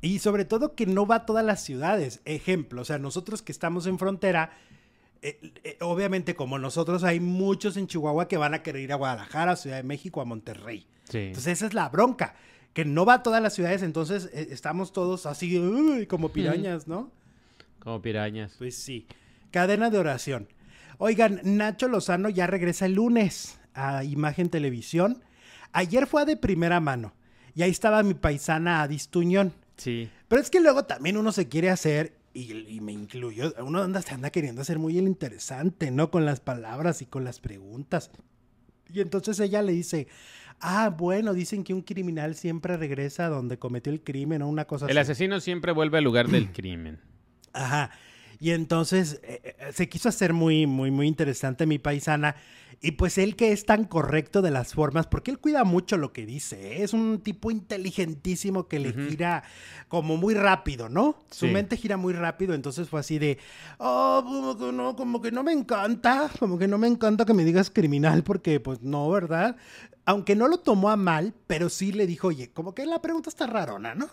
[0.00, 2.20] Y sobre todo que no va a todas las ciudades.
[2.26, 4.52] Ejemplo, o sea, nosotros que estamos en frontera,
[5.20, 8.94] eh, eh, obviamente como nosotros hay muchos en Chihuahua que van a querer ir a
[8.94, 10.86] Guadalajara, a Ciudad de México, a Monterrey.
[11.08, 11.18] Sí.
[11.18, 12.36] Entonces esa es la bronca,
[12.72, 16.86] que no va a todas las ciudades, entonces eh, estamos todos así uy, como pirañas,
[16.86, 17.10] ¿no?
[17.80, 18.54] Como pirañas.
[18.58, 19.08] Pues sí.
[19.50, 20.46] Cadena de oración.
[20.98, 25.22] Oigan, Nacho Lozano ya regresa el lunes a Imagen Televisión.
[25.72, 27.12] Ayer fue de primera mano.
[27.54, 29.52] Y ahí estaba mi paisana Adis Tuñón.
[29.76, 30.08] Sí.
[30.28, 34.02] Pero es que luego también uno se quiere hacer, y, y me incluyo, uno anda,
[34.02, 36.10] se anda queriendo hacer muy el interesante, ¿no?
[36.10, 38.10] Con las palabras y con las preguntas.
[38.92, 40.06] Y entonces ella le dice,
[40.60, 44.66] ah, bueno, dicen que un criminal siempre regresa a donde cometió el crimen o una
[44.66, 45.12] cosa El así.
[45.12, 47.00] asesino siempre vuelve al lugar del crimen.
[47.52, 47.90] Ajá.
[48.40, 52.36] Y entonces eh, eh, se quiso hacer muy, muy, muy interesante mi paisana.
[52.82, 56.14] Y pues él que es tan correcto de las formas, porque él cuida mucho lo
[56.14, 56.78] que dice.
[56.78, 56.82] ¿eh?
[56.82, 59.42] Es un tipo inteligentísimo que le gira
[59.88, 61.22] como muy rápido, ¿no?
[61.30, 62.54] Su mente gira muy rápido.
[62.54, 63.36] Entonces fue así de,
[63.76, 67.34] oh, como que no, como que no me encanta, como que no me encanta que
[67.34, 69.56] me digas criminal, porque pues no, ¿verdad?
[70.06, 73.28] Aunque no lo tomó a mal, pero sí le dijo, oye, como que la pregunta
[73.28, 74.08] está rarona, ¿no?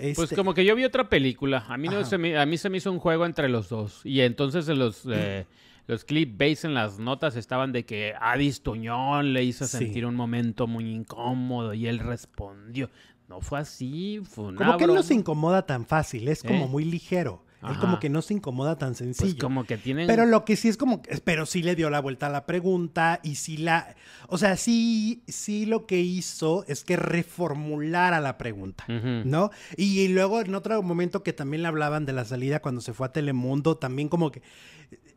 [0.00, 1.64] Pues Este, como que yo vi otra película.
[1.68, 4.00] A mí, no se me, a mí se me hizo un juego entre los dos.
[4.04, 5.46] Y entonces en los, eh,
[5.86, 9.78] los clipbaits en las notas estaban de que Adis Tuñón le hizo Sí.
[9.78, 12.88] sentir un momento muy incómodo y él respondió.
[13.28, 16.64] No fue así, fue una Como que él no se incomoda tan fácil, es como
[16.64, 16.68] ¿Eh?
[16.68, 17.44] muy ligero.
[17.62, 17.80] Él Ajá.
[17.80, 19.38] como que no se incomoda tan Pues sencillo.
[19.44, 20.06] como que tienen...
[20.06, 22.46] Pero lo que sí es como, que- pero sí le dio la vuelta a la
[22.46, 23.96] pregunta y sí la,
[24.28, 28.84] o sea, sí, sí lo que hizo es que reformulara la pregunta.
[28.88, 29.50] ¿no?
[29.76, 33.06] Y, luego en otro momento que también le hablaban de la salida cuando se fue
[33.06, 34.42] a Telemundo, también como que,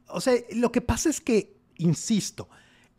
[0.08, 2.50] o sea, lo que pasa es que, insisto,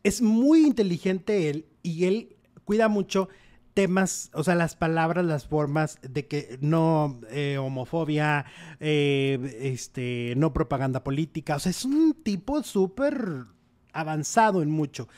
[0.02, 3.28] es muy inteligente él y él cuida mucho
[3.74, 8.46] temas, o sea, las palabras, las formas de que no eh, homofobia,
[8.80, 13.44] eh, este, no propaganda política, o sea, es un tipo súper
[13.92, 15.08] avanzado en mucho.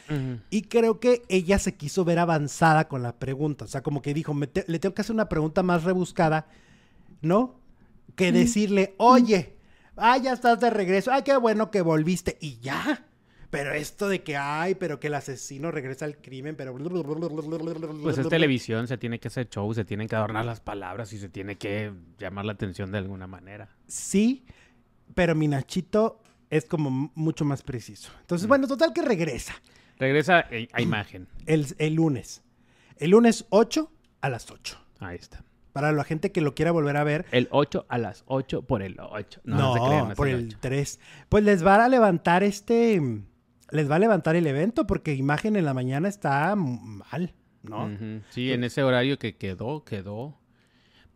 [0.50, 4.12] Y creo que ella se quiso ver avanzada con la pregunta, o sea, como que
[4.14, 6.46] dijo, "Me te- le tengo que hacer una pregunta más rebuscada,
[7.22, 7.60] ¿no?
[8.14, 9.56] Que decirle, oye,
[9.96, 13.04] ah, ya estás de regreso, ay, qué bueno que volviste, y ya.
[13.50, 16.74] Pero esto de que, ay, pero que el asesino regresa al crimen, pero...
[18.02, 21.18] Pues es televisión, se tiene que hacer show, se tienen que adornar las palabras y
[21.18, 23.68] se tiene que llamar la atención de alguna manera.
[23.86, 24.44] Sí,
[25.14, 26.20] pero mi Nachito
[26.50, 28.10] es como mucho más preciso.
[28.20, 28.48] Entonces, Mm.
[28.48, 29.54] bueno, total que regresa
[29.98, 31.26] Regresa eh, a imagen.
[31.46, 32.42] el, el lunes.
[32.98, 33.90] El lunes 8
[34.20, 34.78] a las 8.
[35.00, 35.42] Ahí está.
[35.72, 37.26] Para la gente que lo quiera volver a ver.
[37.32, 39.40] El 8 a las 8 por el 8.
[39.44, 40.58] No, se crean, no por el el 8.
[40.60, 41.00] 3.
[41.28, 43.00] Pues les va a levantar este...
[43.70, 47.90] Les va a levantar el evento porque imagen en la mañana está mal, ¿no?
[48.30, 50.38] Sí, en ese horario que quedó, quedó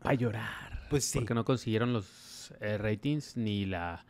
[0.00, 0.86] para llorar.
[0.90, 1.18] Pues sí.
[1.18, 4.04] Porque no consiguieron los eh, ratings ni la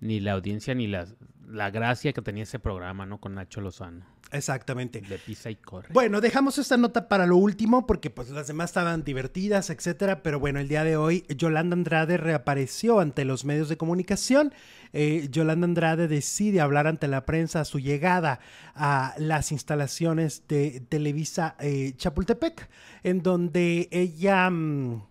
[0.00, 1.06] ni la audiencia ni la,
[1.48, 3.18] la gracia que tenía ese programa, ¿no?
[3.18, 4.04] Con Nacho Lozano.
[4.32, 5.00] Exactamente.
[5.00, 5.88] De pisa y corre.
[5.92, 10.40] Bueno, dejamos esta nota para lo último porque pues las demás estaban divertidas, etcétera, pero
[10.40, 14.52] bueno, el día de hoy Yolanda Andrade reapareció ante los medios de comunicación.
[14.92, 18.40] Eh, Yolanda Andrade decide hablar ante la prensa a su llegada
[18.74, 22.68] a las instalaciones de Televisa eh, Chapultepec,
[23.02, 24.50] en donde ella...
[24.50, 25.02] mm,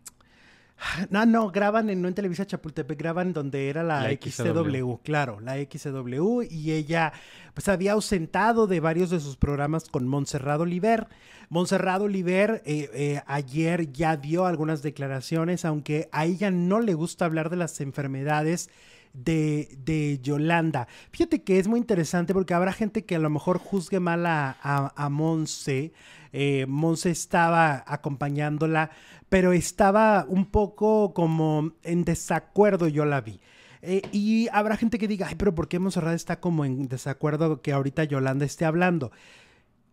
[1.10, 4.96] no, no, graban en, no en Televisa Chapultepec, graban donde era la, La XCW, XCW.
[5.04, 7.14] claro, la XCW, y ella
[7.54, 11.08] pues había ausentado de varios de sus programas con Montserrat Oliver.
[11.50, 17.26] Montserrat Oliver eh, eh, ayer ya dio algunas declaraciones, aunque a ella no le gusta
[17.26, 18.70] hablar de las enfermedades
[19.14, 20.88] de, de Yolanda.
[21.12, 24.58] Fíjate que es muy interesante porque habrá gente que a lo mejor juzgue mal a,
[24.62, 25.94] a, a Monse.
[26.34, 28.92] Eh, Monse estaba acompañándola,
[29.30, 33.40] pero estaba un poco como en desacuerdo, yo la vi.
[33.82, 37.62] Eh, y habrá gente que diga, ay, pero ¿por qué Monserrat está como en desacuerdo
[37.62, 39.12] que ahorita Yolanda esté hablando?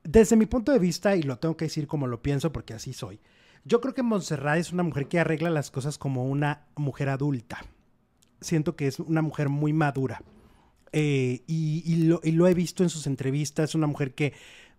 [0.02, 2.92] Desde mi punto de vista, y lo tengo que decir como lo pienso porque así
[2.92, 3.20] soy,
[3.64, 7.64] yo creo que Montserrat es una mujer que arregla las cosas como una mujer adulta.
[8.40, 10.22] Siento que es una mujer muy madura.
[10.92, 14.32] Eh, y, y lo, y lo he visto en sus entrevistas, una mujer que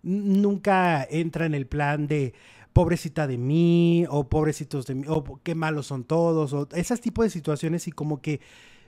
[0.04, 2.34] nunca entra en el plan de
[2.74, 7.26] pobrecita de mí o pobrecitos de mí o qué malos son todos o esas tipos
[7.26, 8.42] de situaciones y como que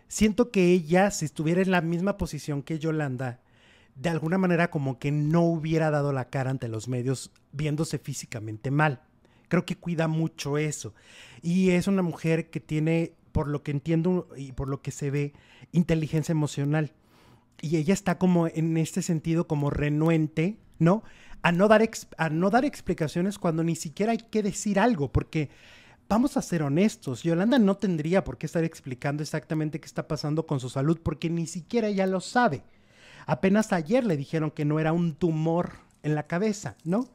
[0.08, 3.40] siento que ella si estuviera en la misma posición que Yolanda
[3.96, 8.70] de alguna manera como que no hubiera dado la cara ante los medios viéndose físicamente
[8.70, 9.02] mal.
[9.48, 10.94] Creo que cuida mucho eso.
[11.42, 15.12] Y es una mujer que tiene, por lo que entiendo y por lo que se
[15.12, 15.34] ve,
[15.72, 16.92] inteligencia emocional.
[17.62, 21.04] Y ella está como en este sentido como renuente, ¿no?
[21.46, 21.88] A no dar,
[22.18, 25.52] a no dar explicaciones cuando ni siquiera hay que decir algo, porque
[26.10, 30.48] vamos a ser honestos, Yolanda no tendría por qué estar explicando exactamente qué está pasando
[30.48, 32.64] con su salud, porque ni siquiera ella lo sabe.
[33.28, 37.10] Apenas ayer le dijeron que no era un tumor en la cabeza, ¿no?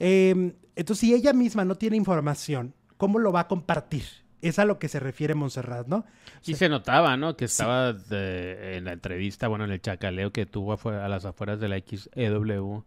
[0.00, 4.02] Em, entonces, si ella misma no tiene información, ¿cómo lo va a compartir?
[4.40, 6.04] Es a lo que se refiere Montserrat, ¿no?
[6.44, 7.36] Y se notaba, ¿no?
[7.36, 11.68] Que estaba en la entrevista, bueno, en el chacaleo que tuvo a las afueras de
[11.68, 12.84] la XEW.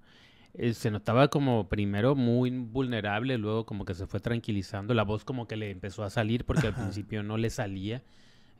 [0.57, 4.93] Eh, se notaba como primero muy vulnerable, luego como que se fue tranquilizando.
[4.93, 8.01] La voz como que le empezó a salir porque al principio no le salía.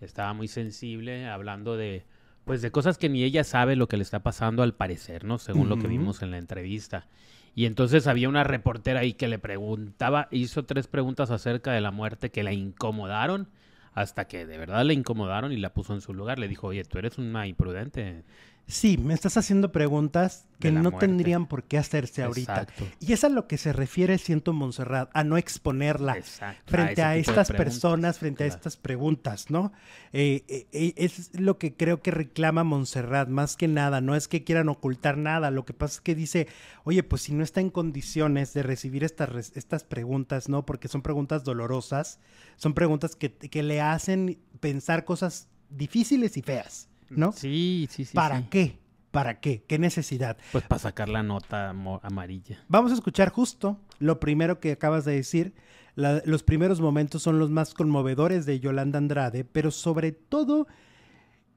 [0.02, 2.04] Estaba muy sensible, hablando de
[2.46, 5.40] pues de cosas que ni ella sabe lo que le está pasando al parecer, ¿no?
[5.40, 7.08] Según lo que vimos en la entrevista.
[7.56, 11.90] Y entonces había una reportera ahí que le preguntaba, hizo tres preguntas acerca de la
[11.90, 13.48] muerte que la incomodaron,
[13.94, 16.38] hasta que de verdad le incomodaron y la puso en su lugar.
[16.38, 18.24] Le dijo, oye, tú eres una imprudente.
[18.68, 22.66] Sí, me estás haciendo preguntas que no tendrían por qué hacerse ahorita.
[23.00, 26.18] Y es a lo que se refiere, siento, Montserrat, a no exponerla
[26.66, 29.72] frente a, estas personas, frente a estas preguntas, ¿no?
[30.14, 34.28] Eh, eh, eh, es lo que creo que reclama Montserrat, más que nada, no es
[34.28, 36.48] que quieran ocultar nada, lo que pasa es que dice,
[36.86, 40.66] oye, pues si no está en condiciones de recibir estas, estas preguntas, ¿no?
[40.66, 42.20] Porque son preguntas dolorosas,
[42.56, 46.90] son preguntas que, que le hacen pensar cosas difíciles y feas.
[47.10, 47.32] ¿No?
[47.32, 48.16] Sí, sí, sí.
[48.16, 48.80] ¿Para qué?
[49.12, 49.64] ¿Para qué?
[49.66, 50.38] ¿Qué necesidad?
[50.52, 52.58] Pues para sacar la nota amarilla.
[52.68, 55.54] Vamos a escuchar justo lo primero que acabas de decir.
[55.96, 60.68] los primeros momentos son los más conmovedores de Yolanda Andrade, pero sobre todo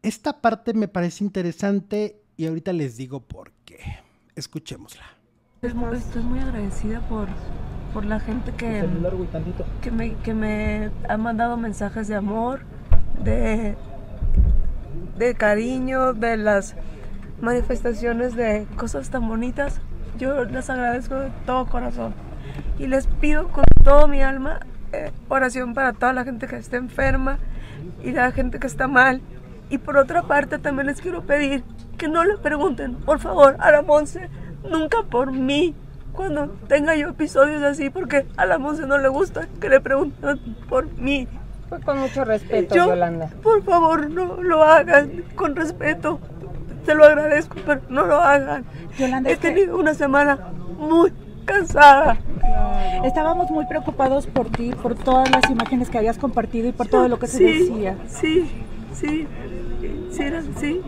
[0.03, 3.81] esta parte me parece interesante y ahorita les digo por qué.
[4.37, 5.05] Escuchémosla.
[5.61, 7.27] Estoy muy agradecida por,
[7.93, 8.89] por la gente que,
[9.83, 12.61] que, me, que me ha mandado mensajes de amor,
[13.25, 13.77] de,
[15.19, 16.75] de cariño, de las
[17.41, 19.81] manifestaciones de cosas tan bonitas.
[20.19, 22.15] Yo les agradezco de todo corazón
[22.79, 24.61] y les pido con todo mi alma
[24.93, 27.39] eh, oración para toda la gente que está enferma
[28.03, 29.21] y la gente que está mal.
[29.71, 31.63] Y por otra parte también les quiero pedir
[31.99, 34.31] que no le pregunten, por favor, a la Monse,
[34.69, 35.75] nunca por mí,
[36.13, 40.39] cuando tenga yo episodios así, porque a la Monse no le gusta que le pregunten
[40.69, 41.29] por mí.
[41.69, 43.31] Pues con mucho respeto, Yolanda.
[43.43, 46.19] Por favor, no lo hagan con respeto.
[46.87, 48.65] Te lo agradezco, pero no lo hagan.
[48.99, 50.39] Yolanda, He tenido una semana
[50.79, 51.13] muy
[51.45, 52.17] cansada.
[53.05, 57.09] Estábamos muy preocupados por ti, por todas las imágenes que habías compartido y por todo
[57.09, 57.97] lo que se decía.
[58.09, 58.51] Sí,
[58.95, 59.27] sí,
[60.11, 60.25] sí,
[60.59, 60.83] sí.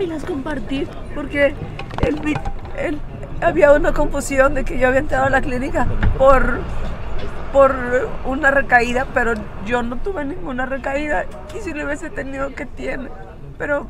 [0.00, 1.54] Y las compartí porque
[3.40, 5.86] había una confusión de que yo había entrado a la clínica
[6.16, 6.60] por
[7.52, 7.74] por
[8.24, 9.34] una recaída, pero
[9.66, 11.24] yo no tuve ninguna recaída
[11.56, 13.08] y si lo hubiese tenido que tiene.
[13.56, 13.88] Pero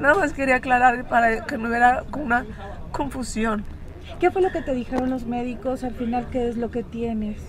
[0.00, 2.44] nada más quería aclarar para que no hubiera una
[2.92, 3.64] confusión.
[4.20, 6.28] ¿Qué fue lo que te dijeron los médicos al final?
[6.30, 7.42] ¿Qué es lo que tienes?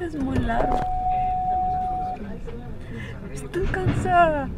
[0.00, 0.78] Es muy largo.
[3.32, 4.48] Estoy cansada.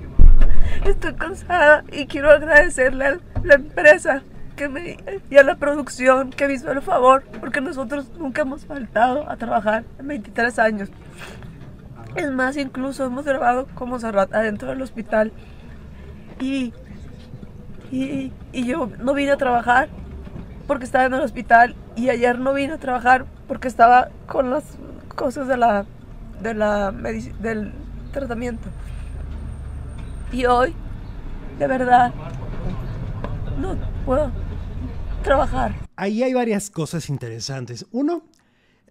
[0.84, 4.22] Estoy cansada y quiero agradecerle a la empresa
[4.68, 4.98] me,
[5.30, 9.84] y a la producción que hizo el favor, porque nosotros nunca hemos faltado a trabajar
[9.98, 10.90] en 23 años.
[12.16, 15.32] Es más, incluso hemos grabado como Serrat adentro del hospital.
[16.40, 16.72] Y,
[17.90, 19.88] y, y, yo no vine a trabajar
[20.66, 21.76] porque estaba en el hospital.
[21.96, 24.64] Y ayer no vine a trabajar porque estaba con las
[25.14, 25.84] cosas de la,
[26.42, 27.72] de la del
[28.12, 28.68] tratamiento.
[30.32, 30.74] Y hoy,
[31.58, 32.12] de verdad,
[33.60, 34.30] no puedo
[35.22, 35.74] trabajar.
[35.96, 37.86] Ahí hay varias cosas interesantes.
[37.90, 38.24] Uno,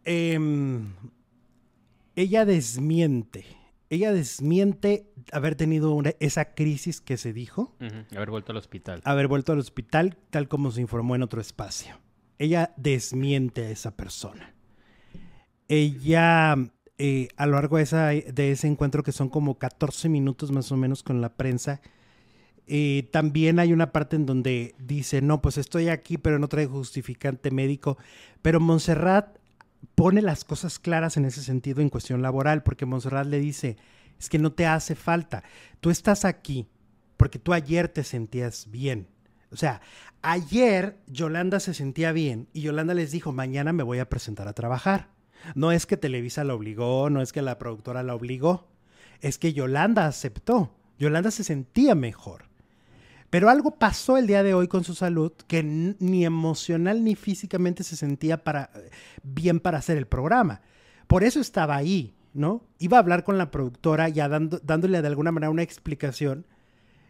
[0.03, 0.93] em,
[2.15, 3.45] ella desmiente.
[3.89, 7.75] Ella desmiente haber tenido esa crisis que se dijo.
[8.15, 9.01] Haber vuelto al hospital.
[9.03, 11.99] Haber vuelto al hospital, tal como se informó en otro espacio.
[12.37, 14.53] Ella desmiente a esa persona.
[15.67, 16.55] Ella,
[16.97, 20.77] eh, a lo largo de, de ese encuentro, que son como 14 minutos más o
[20.77, 21.81] menos con la prensa,
[22.69, 26.73] eh, también hay una parte en donde dice, no, pues estoy aquí, pero no traigo
[26.73, 27.97] justificante médico.
[28.41, 29.37] Pero Montserrat
[29.95, 33.77] pone las cosas claras en ese sentido en cuestión laboral, porque Montserrat le dice,
[34.19, 35.43] es que no te hace falta.
[35.79, 36.67] Tú estás aquí
[37.17, 39.07] porque tú ayer te sentías bien.
[39.51, 39.81] O sea,
[40.21, 44.53] ayer Yolanda se sentía bien y Yolanda les dijo, mañana me voy a presentar a
[44.53, 45.09] trabajar.
[45.55, 48.67] No es que Televisa la obligó, no es que la productora la obligó,
[49.21, 50.75] es que Yolanda aceptó.
[50.97, 52.48] Yolanda se sentía mejor.
[53.29, 57.83] Pero algo pasó el día de hoy con su salud que ni emocional ni físicamente
[57.83, 58.71] se sentía para,
[59.23, 60.61] bien para hacer el programa.
[61.07, 62.63] Por eso estaba ahí, ¿no?
[62.79, 66.45] Iba a hablar con la productora ya dando- dándole de alguna manera una explicación.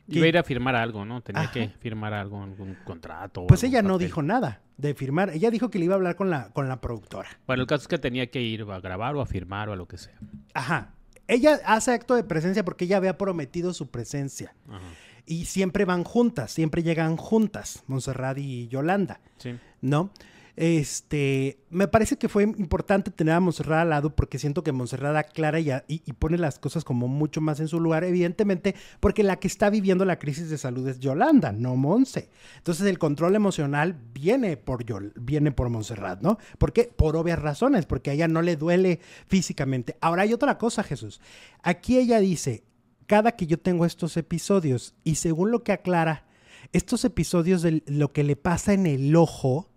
[0.08, 1.22] Iba a ir a firmar algo, ¿no?
[1.22, 1.52] Tenía Ajá.
[1.54, 3.46] que firmar algo, algún contrato.
[3.48, 4.08] Pues ella no papel.
[4.08, 5.30] dijo nada de firmar.
[5.30, 7.30] Ella dijo que le iba a hablar con la, con la productora.
[7.46, 9.76] Bueno, el caso es que tenía que ir a grabar o a firmar o a
[9.76, 10.18] lo que sea.
[10.56, 10.96] Ajá.
[11.28, 14.56] Ella hace acto de presencia porque ella había prometido su presencia.
[14.68, 14.80] Ajá.
[15.26, 19.56] Y siempre van juntas, siempre llegan juntas, Montserrat y Yolanda, Sí.
[19.82, 20.12] ¿no?
[20.56, 25.16] Este, me parece que fue importante tener a Montserrat al lado porque siento que Montserrat
[25.16, 28.76] aclara y, a- y- y pone las cosas como mucho más en su lugar, evidentemente,
[29.00, 32.30] porque la que está viviendo la crisis de salud es Yolanda, no Monse.
[32.58, 36.38] Entonces el control emocional viene por Yol- viene por Montserrat, ¿no?
[36.58, 39.96] Porque por obvias razones, porque a ella no le duele físicamente.
[40.02, 41.22] Ahora hay otra cosa, Jesús.
[41.64, 42.64] Aquí ella dice,
[43.10, 46.28] cada que yo tengo estos episodios y según lo que aclara,
[46.74, 49.68] estos episodios de lo que le pasa en el ojo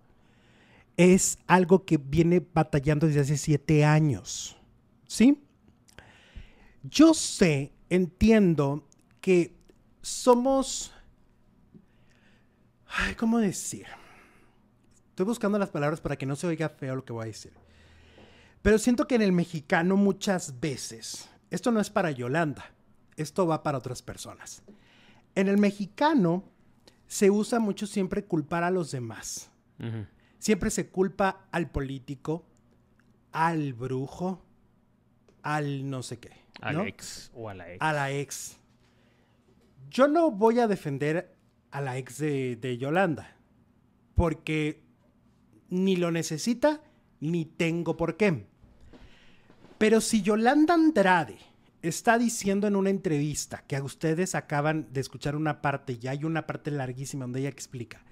[0.98, 4.58] es algo que viene batallando desde hace siete años.
[5.06, 5.42] ¿Sí?
[6.82, 8.86] Yo sé, entiendo
[9.22, 9.56] que
[10.02, 10.92] somos...
[12.86, 13.86] Ay, ¿Cómo decir?
[15.08, 17.54] Estoy buscando las palabras para que no se oiga feo lo que voy a decir.
[18.60, 22.74] Pero siento que en el mexicano muchas veces, esto no es para Yolanda,
[23.16, 24.62] esto va para otras personas.
[25.34, 26.44] En el mexicano
[27.06, 29.50] se usa mucho siempre culpar a los demás.
[30.38, 32.46] Siempre se culpa al político,
[33.32, 34.42] al brujo,
[35.42, 36.30] al no sé qué.
[36.60, 37.82] Al ex o a la ex.
[37.82, 38.56] A la ex.
[39.90, 41.34] Yo no voy a defender
[41.70, 43.36] a la ex de, de Yolanda,
[44.14, 44.82] porque
[45.68, 46.80] ni lo necesita,
[47.20, 48.46] ni tengo por qué.
[49.78, 51.38] Pero si Yolanda Andrade
[51.82, 56.24] está diciendo en una entrevista que a ustedes acaban de escuchar una parte, y hay
[56.24, 58.04] una parte larguísima donde ella explica,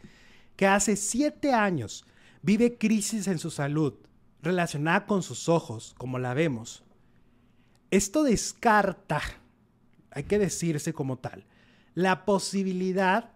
[0.56, 2.04] que hace siete años
[2.42, 3.94] vive crisis en su salud
[4.42, 6.82] relacionada con sus ojos, como la vemos,
[7.90, 9.20] esto descarta,
[10.10, 11.46] hay que decirse como tal,
[11.94, 13.32] la posibilidad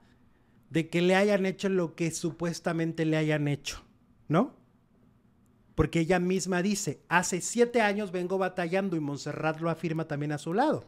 [0.70, 3.84] de que le hayan hecho lo que supuestamente le hayan hecho,
[4.28, 4.56] ¿no?
[5.74, 10.38] Porque ella misma dice, hace siete años vengo batallando y Montserrat lo afirma también a
[10.38, 10.84] su lado.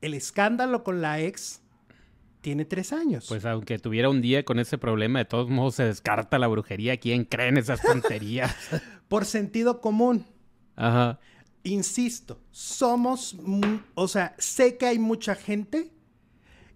[0.00, 1.60] El escándalo con la ex
[2.40, 3.26] tiene tres años.
[3.28, 6.96] Pues aunque tuviera un día con ese problema, de todos modos se descarta la brujería.
[6.96, 8.54] ¿Quién cree en esas tonterías?
[9.08, 10.26] Por sentido común.
[10.76, 11.20] Ajá.
[11.62, 13.36] insisto, somos,
[13.94, 15.92] o sea, sé que hay mucha gente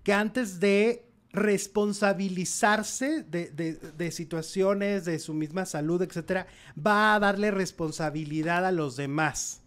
[0.02, 7.18] que antes de responsabilizarse de, de- de situaciones, de su misma salud, etcétera, va a
[7.18, 9.62] darle responsabilidad a los demás,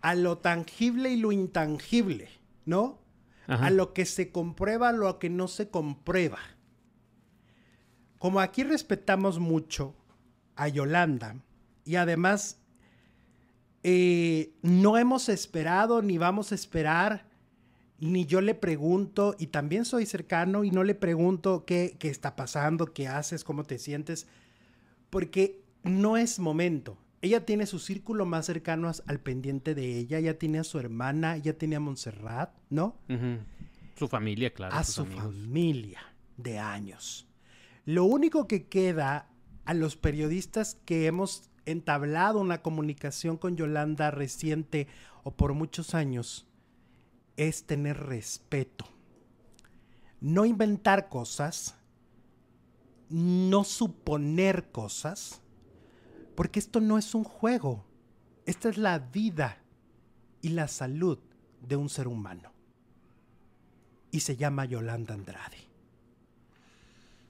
[0.00, 2.28] a lo tangible y lo intangible,
[2.66, 3.00] ¿no?
[3.46, 3.66] Ajá.
[3.66, 6.38] A lo que se comprueba, a lo que no se comprueba.
[8.18, 9.96] Como aquí respetamos mucho
[10.54, 11.36] a Yolanda
[11.84, 12.58] y además
[13.82, 17.26] eh, no hemos esperado ni vamos a esperar,
[18.02, 22.34] ni yo le pregunto, y también soy cercano y no le pregunto qué, qué está
[22.34, 24.26] pasando, qué haces, cómo te sientes,
[25.08, 26.98] porque no es momento.
[27.20, 31.36] Ella tiene su círculo más cercano al pendiente de ella, ya tiene a su hermana,
[31.36, 32.96] ya tiene a Montserrat, ¿no?
[33.94, 34.74] Su familia, claro.
[34.74, 35.22] a su amigos.
[35.22, 36.00] familia
[36.36, 37.28] de años.
[37.84, 39.28] Lo único que queda
[39.64, 44.88] a los periodistas que hemos entablado una comunicación con Yolanda reciente
[45.22, 46.48] o por muchos años
[47.36, 48.84] es tener respeto.
[50.20, 51.74] No inventar cosas,
[53.08, 55.40] no suponer cosas,
[56.34, 57.84] porque esto no es un juego.
[58.46, 59.58] Esta es la vida
[60.40, 61.18] y la salud
[61.60, 62.50] de un ser humano
[64.10, 65.56] y se llama Yolanda Andrade.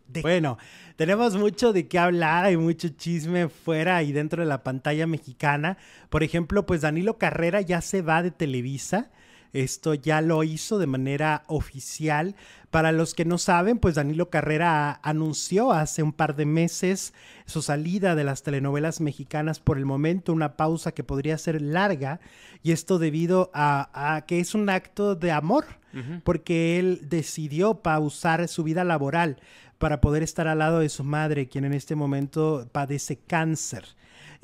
[0.09, 0.59] De- Bueno,
[0.96, 5.78] tenemos mucho de qué hablar, hay mucho chisme fuera y dentro de la pantalla mexicana.
[6.11, 9.11] Por ejemplo, pues Danilo Carrera ya se va de Televisa.
[9.53, 12.34] Esto ya lo hizo de manera oficial.
[12.70, 17.12] Para los que no saben, pues Danilo Carrera anunció hace un par de meses
[17.44, 22.20] su salida de las telenovelas mexicanas por el momento, una pausa que podría ser larga,
[22.62, 25.66] y esto debido a, a que es un acto de amor,
[26.24, 29.36] porque él decidió pausar su vida laboral
[29.76, 33.84] para poder estar al lado de su madre, quien en este momento padece cáncer.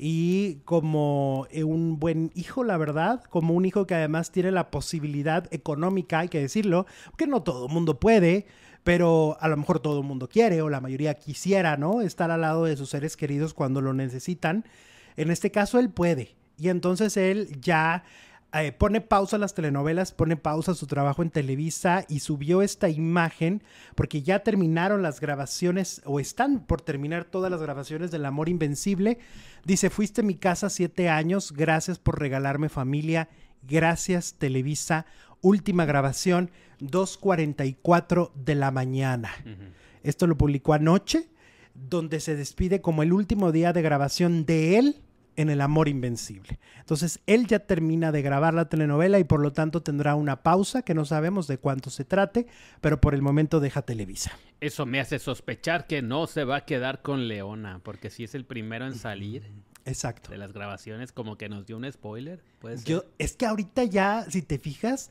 [0.01, 4.71] Y como eh, un buen hijo, la verdad, como un hijo que además tiene la
[4.71, 6.85] posibilidad económica, hay que decirlo,
[7.17, 8.45] que no todo el mundo puede,
[8.85, 11.99] pero a lo mejor todo el mundo quiere o la mayoría quisiera, ¿no?
[11.99, 14.63] Estar al lado de sus seres queridos cuando lo necesitan.
[15.17, 18.03] En este caso él puede y entonces él ya
[18.51, 22.63] eh, pone pausa a las telenovelas, pone pausa a su trabajo en Televisa y subió
[22.63, 23.61] esta imagen
[23.93, 29.19] porque ya terminaron las grabaciones o están por terminar todas las grabaciones del Amor Invencible.
[29.65, 33.29] Dice, fuiste mi casa siete años, gracias por regalarme familia,
[33.61, 35.05] gracias Televisa,
[35.41, 39.29] última grabación, 2.44 de la mañana.
[40.01, 41.29] Esto lo publicó anoche,
[41.75, 45.03] donde se despide como el último día de grabación de él
[45.39, 46.59] en El Amor Invencible.
[46.79, 50.81] Entonces, él ya termina de grabar la telenovela y por lo tanto tendrá una pausa
[50.81, 52.45] que no sabemos de cuánto se trate,
[52.81, 54.37] pero por el momento deja Televisa.
[54.59, 58.35] Eso me hace sospechar que no se va a quedar con Leona, porque si es
[58.35, 59.49] el primero en salir
[59.85, 60.29] Exacto.
[60.31, 62.43] de las grabaciones, como que nos dio un spoiler.
[62.59, 62.87] ¿puede ser?
[62.87, 65.09] Yo, es que ahorita ya, si te fijas,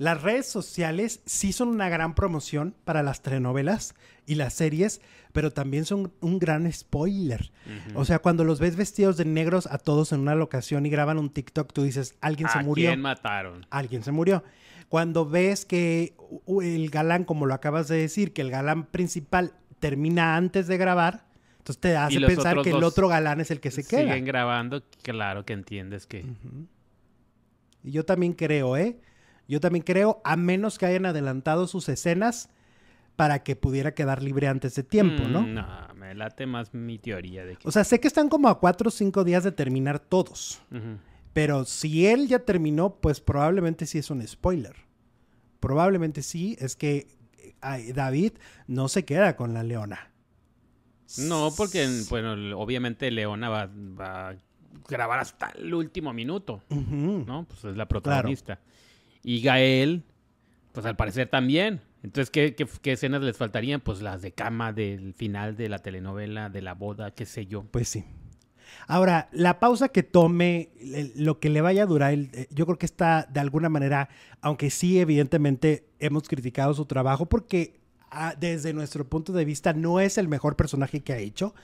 [0.00, 3.94] las redes sociales sí son una gran promoción para las telenovelas
[4.24, 5.02] y las series,
[5.34, 7.52] pero también son un gran spoiler.
[7.94, 11.18] O sea, cuando los ves vestidos de negros a todos en una locación y graban
[11.18, 12.88] un TikTok, tú dices, alguien se ¿A murió.
[12.88, 13.66] quién mataron?
[13.68, 14.42] Alguien se murió.
[14.88, 16.14] Cuando ves que
[16.62, 21.26] el galán, como lo acabas de decir, que el galán principal termina antes de grabar,
[21.58, 24.00] entonces te hace pensar que el otro galán es el que se queda.
[24.00, 26.24] Siguen grabando, claro que entiendes que...
[27.84, 28.98] Y yo también creo, ¿eh?
[29.50, 32.48] Yo también creo, a menos que hayan adelantado sus escenas
[33.16, 35.42] para que pudiera quedar libre antes de tiempo, ¿no?
[35.42, 37.66] Mm, No, me late más mi teoría de que...
[37.68, 40.62] O sea, sé que están como a cuatro o cinco días de terminar todos.
[41.32, 44.76] Pero si él ya terminó, pues probablemente sí es un spoiler.
[45.58, 47.08] Probablemente sí, es que
[47.92, 48.34] David
[48.68, 50.12] no se queda con la leona.
[51.18, 54.36] No, porque, bueno, obviamente Leona va, va a
[54.88, 56.62] grabar hasta el último minuto.
[56.70, 57.46] ¿no?
[57.48, 58.60] Pues es la protagonista.
[59.22, 60.04] Y Gael,
[60.72, 61.80] pues al parecer también.
[62.02, 63.80] Entonces, ¿qué, qué, qué escenas les faltarían?
[63.80, 67.64] Pues las de cama del final de la telenovela, de la boda, qué sé yo.
[67.64, 68.04] Pues sí.
[68.86, 70.70] Ahora, la pausa que tome,
[71.14, 74.08] lo que le vaya a durar, eh, yo creo que está de alguna manera,
[74.40, 80.00] aunque sí, evidentemente hemos criticado su trabajo porque ah, desde nuestro punto de vista no
[80.00, 81.54] es el mejor personaje que ha hecho,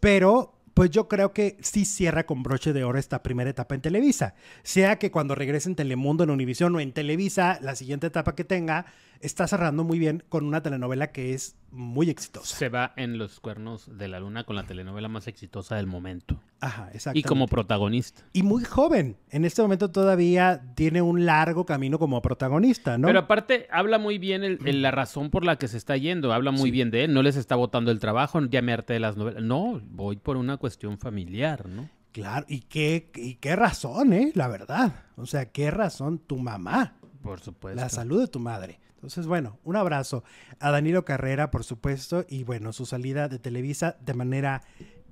[0.00, 3.80] pero pues yo creo que sí cierra con broche de oro esta primera etapa en
[3.80, 4.36] Televisa.
[4.62, 8.44] Sea que cuando regrese en Telemundo, en Univisión o en Televisa, la siguiente etapa que
[8.44, 8.86] tenga,
[9.20, 12.56] está cerrando muy bien con una telenovela que es muy exitosa.
[12.56, 16.40] Se va en los cuernos de la luna con la telenovela más exitosa del momento.
[16.60, 17.18] Ajá, exacto.
[17.18, 18.22] Y como protagonista.
[18.32, 19.16] y muy joven.
[19.30, 23.06] En este momento todavía tiene un largo camino como protagonista, ¿no?
[23.08, 26.32] Pero aparte, habla muy bien el- el- la razón por la que se está yendo.
[26.32, 27.12] Habla muy bien de él.
[27.14, 29.42] No les está botando el trabajo, ya me harté de las novelas.
[29.42, 31.88] No, voy por una cuestión familiar, ¿no?
[32.12, 34.32] Claro, y qué, y qué razón, ¿eh?
[34.34, 35.04] La verdad.
[35.16, 36.94] O sea, qué razón tu mamá.
[37.22, 37.78] Por supuesto.
[37.80, 38.80] La salud de tu madre.
[38.98, 40.24] Entonces, bueno, un abrazo
[40.58, 44.62] a Danilo Carrera, por supuesto, y bueno, su salida de Televisa de manera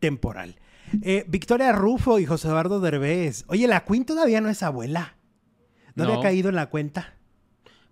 [0.00, 0.56] temporal.
[1.02, 3.44] Eh, Victoria Rufo y José Eduardo Derbez.
[3.48, 5.16] Oye, la Queen todavía no es abuela.
[5.94, 6.10] ¿No, No.
[6.12, 7.15] había caído en la cuenta?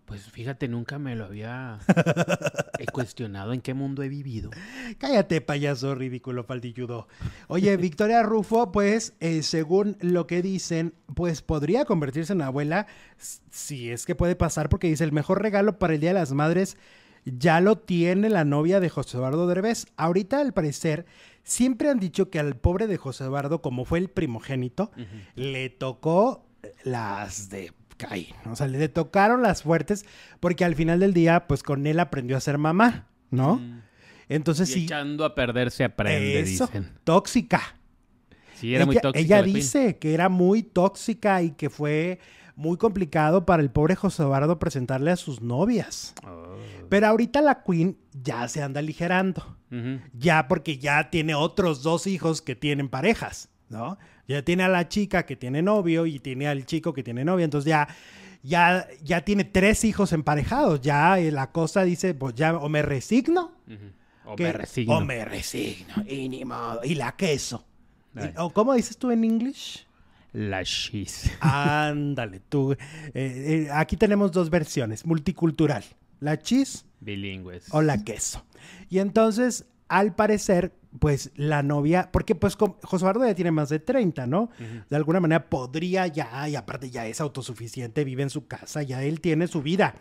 [0.04, 1.78] Pues fíjate, nunca me lo había
[2.78, 4.50] he cuestionado en qué mundo he vivido.
[4.98, 7.08] Cállate, payaso ridículo faldilludo.
[7.48, 12.86] Oye, Victoria Rufo, pues, eh, según lo que dicen, pues podría convertirse en abuela
[13.50, 16.32] si es que puede pasar, porque dice, el mejor regalo para el Día de las
[16.32, 16.76] Madres
[17.24, 19.86] ya lo tiene la novia de José Eduardo Derbez.
[19.96, 21.06] Ahorita, al parecer,
[21.42, 24.90] siempre han dicho que al pobre de José Eduardo, como fue el primogénito,
[25.34, 26.46] le tocó
[26.82, 28.34] las de Caín.
[28.50, 30.04] O sea, le tocaron las fuertes,
[30.40, 33.60] porque al final del día, pues con él aprendió a ser mamá, ¿no?
[34.28, 34.84] Entonces Y sí.
[34.84, 36.90] echando a perder se aprende, Eso, dicen.
[37.04, 37.60] tóxica.
[38.54, 39.18] Sí, era muy tóxica.
[39.20, 42.20] ella dice que era muy tóxica y que fue
[42.56, 46.14] muy complicado para el pobre José Eduardo presentarle a sus novias.
[46.26, 46.56] Oh.
[46.88, 49.56] Pero ahorita la Queen ya se anda aligerando.
[50.12, 53.98] Ya porque ya tiene otros dos hijos que tienen parejas, ¿no?
[54.28, 57.44] Ya tiene a la chica que tiene novio y tiene al chico que tiene novia.
[57.44, 57.88] Entonces ya,
[58.42, 60.80] ya, ya tiene tres hijos emparejados.
[60.80, 63.52] Ya eh, la cosa dice, pues ya o me resigno.
[64.24, 64.96] O que- me resigno.
[64.96, 65.94] O me resigno.
[66.08, 66.80] Y ni modo.
[66.84, 67.66] Y la queso.
[68.36, 69.86] ¿O cómo dices tú en inglés?
[70.32, 71.30] La cheese.
[71.40, 72.72] Ándale, tú.
[72.72, 72.78] Eh,
[73.14, 75.84] eh, aquí tenemos dos versiones, multicultural.
[76.20, 77.66] La cheese Bilingües.
[77.72, 78.44] o la queso.
[78.88, 83.78] Y entonces, al parecer, pues la novia, porque pues José Eduardo ya tiene más de
[83.80, 84.50] 30, ¿no?
[84.88, 89.02] De alguna manera podría ya, y aparte ya es autosuficiente, vive en su casa, ya
[89.02, 89.94] él tiene su vida.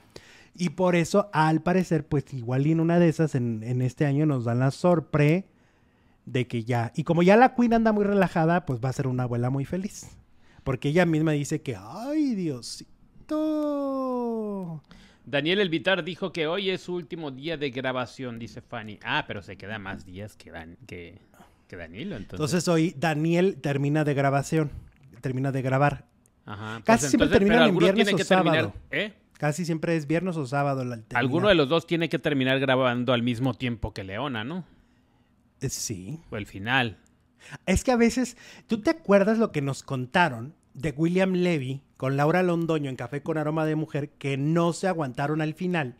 [0.56, 4.26] Y por eso, al parecer, pues igual en una de esas, en, en este año
[4.26, 5.48] nos dan la sorpresa
[6.26, 9.08] de que ya, y como ya la Queen anda muy relajada, pues va a ser
[9.08, 10.16] una abuela muy feliz.
[10.64, 12.92] Porque ella misma dice que, ay, Diosito.
[15.26, 19.00] Daniel Elvitar dijo que hoy es su último día de grabación, dice Fanny.
[19.04, 21.18] Ah, pero se queda más días que, Dan- que,
[21.68, 22.34] que Danilo, entonces.
[22.34, 24.72] Entonces hoy Daniel termina de grabación,
[25.22, 26.06] termina de grabar.
[26.45, 28.74] Ajá, pues casi siempre entonces, pero en viernes o que terminar- sábado.
[28.91, 29.14] ¿eh?
[29.38, 30.84] Casi siempre es viernes o sábado.
[30.86, 31.20] La, termina.
[31.20, 34.66] Alguno de los dos tiene que terminar grabando al mismo tiempo que Leona, ¿no?
[35.62, 36.20] Eh, Sí.
[36.30, 36.98] O el final.
[37.66, 38.38] Es que a veces,
[38.68, 43.24] ¿tú te acuerdas lo que nos contaron de William Levy con Laura Londoño en Café
[43.24, 45.96] con Aroma de Mujer que no se aguantaron al final?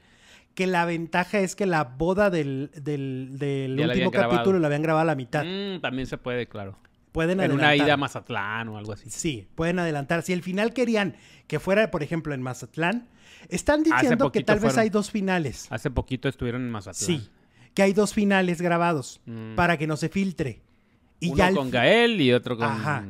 [0.54, 5.06] Que la ventaja es que la boda del, del, último capítulo la habían grabado a
[5.06, 5.46] la mitad.
[5.46, 6.78] Mm, también se puede, claro.
[7.14, 7.88] Pueden En una adelantar.
[7.88, 9.10] ida a Mazatlán o algo así.
[9.10, 10.24] Sí, pueden adelantar.
[10.24, 11.16] Si el final querían
[11.48, 13.08] que fuera, por ejemplo, en Mazatlán,
[13.48, 15.68] están diciendo que tal vez hay dos finales.
[15.70, 16.96] Hace poquito estuvieron en Mazatlán.
[17.22, 17.30] Sí,
[17.74, 19.56] que hay dos finales grabados Mm.
[19.56, 20.64] para que no se filtre.
[21.20, 23.06] Y Uno ya con Gael y otro con Ajá.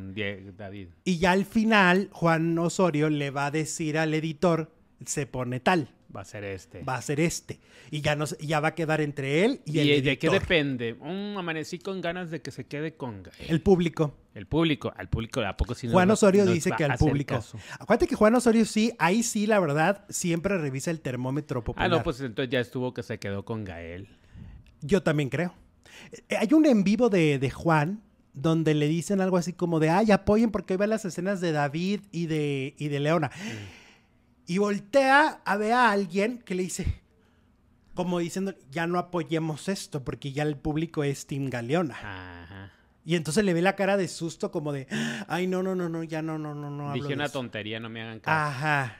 [0.56, 0.88] David.
[1.04, 4.70] Y ya al final, Juan Osorio le va a decir al editor,
[5.04, 6.82] se pone tal, Va a ser este.
[6.84, 7.58] va a ser este.
[7.90, 10.18] Y ya, no, se- ya va a quedar entre él y, ¿Y, el de editor.
[10.30, 10.94] qué depende?
[10.94, 13.50] Mm, amanecí con ganas de que se quede con Gael.
[13.50, 14.14] El público.
[14.32, 14.92] El público.
[14.96, 17.34] Al público, ¿a poco sí nos Juan Osorio nos dice que al público.
[17.34, 17.58] caso?
[17.80, 21.90] Acuérdate que Juan Osorio sí, ahí sí, la verdad, siempre revisa el termómetro Ah, popular.
[21.90, 24.08] no, pues entonces ya estuvo que se quedó con Gael.
[24.82, 25.52] Yo también creo.
[26.28, 28.02] Eh, Hay un en vivo de, de Juan
[28.32, 32.00] donde le dicen algo así como de, ay, apoyen porque van las escenas de David
[32.10, 33.30] y de, y de Leona.
[34.46, 37.00] Y voltea a ver a alguien que le dice,
[37.94, 41.94] como diciendo, ya no apoyemos esto porque ya el público es Team Galeona.
[41.94, 42.72] Ajá.
[43.06, 44.86] Y entonces le ve la cara de susto como de,
[45.28, 46.84] ay, no, no, no, no, ya no, no, no, no.
[46.88, 47.34] hablo Dije de una eso".
[47.34, 48.48] tontería, no me hagan caso.
[48.50, 48.96] Ajá.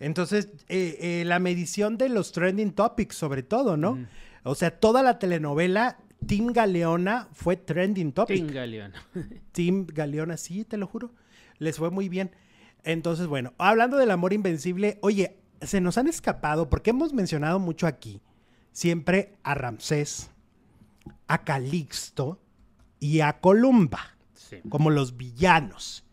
[0.00, 3.98] Entonces, eh, eh, la medición de los trending topics, sobre todo, ¿no?
[4.44, 8.36] O sea, toda la telenovela, Team Galeona fue trending topic.
[8.46, 8.92] Tinga, León.
[9.52, 11.12] Team Galeona, sí, te lo juro.
[11.58, 12.30] Les fue muy bien.
[12.84, 17.86] Entonces, bueno, hablando del amor invencible, oye, se nos han escapado, porque hemos mencionado mucho
[17.86, 18.20] aquí,
[18.72, 20.30] siempre a Ramsés,
[21.26, 22.40] a Calixto
[23.00, 24.56] y a Columba Sí.
[24.68, 26.04] como los villanos.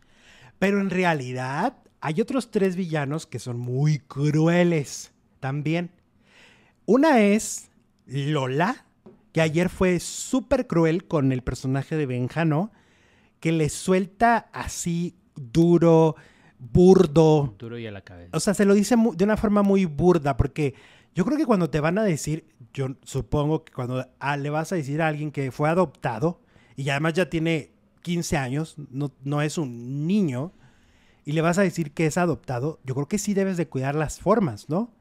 [0.58, 5.90] Pero en realidad hay otros tres villanos que son muy crueles también.
[6.86, 7.70] Una es
[8.06, 8.85] Lola,
[9.36, 12.72] que ayer fue súper cruel con el personaje de Benjano,
[13.38, 16.16] que le suelta así duro,
[16.58, 17.54] burdo.
[17.58, 18.34] Duro y a la cabeza.
[18.34, 20.74] O sea, se lo dice de una forma muy burda, porque
[21.14, 24.72] yo creo que cuando te van a decir, yo supongo que cuando ah, le vas
[24.72, 26.40] a decir a alguien que fue adoptado
[26.74, 30.54] y además ya tiene 15 años, no, no es un niño,
[31.26, 33.96] y le vas a decir que es adoptado, yo creo que sí debes de cuidar
[33.96, 34.94] las formas, ¿no?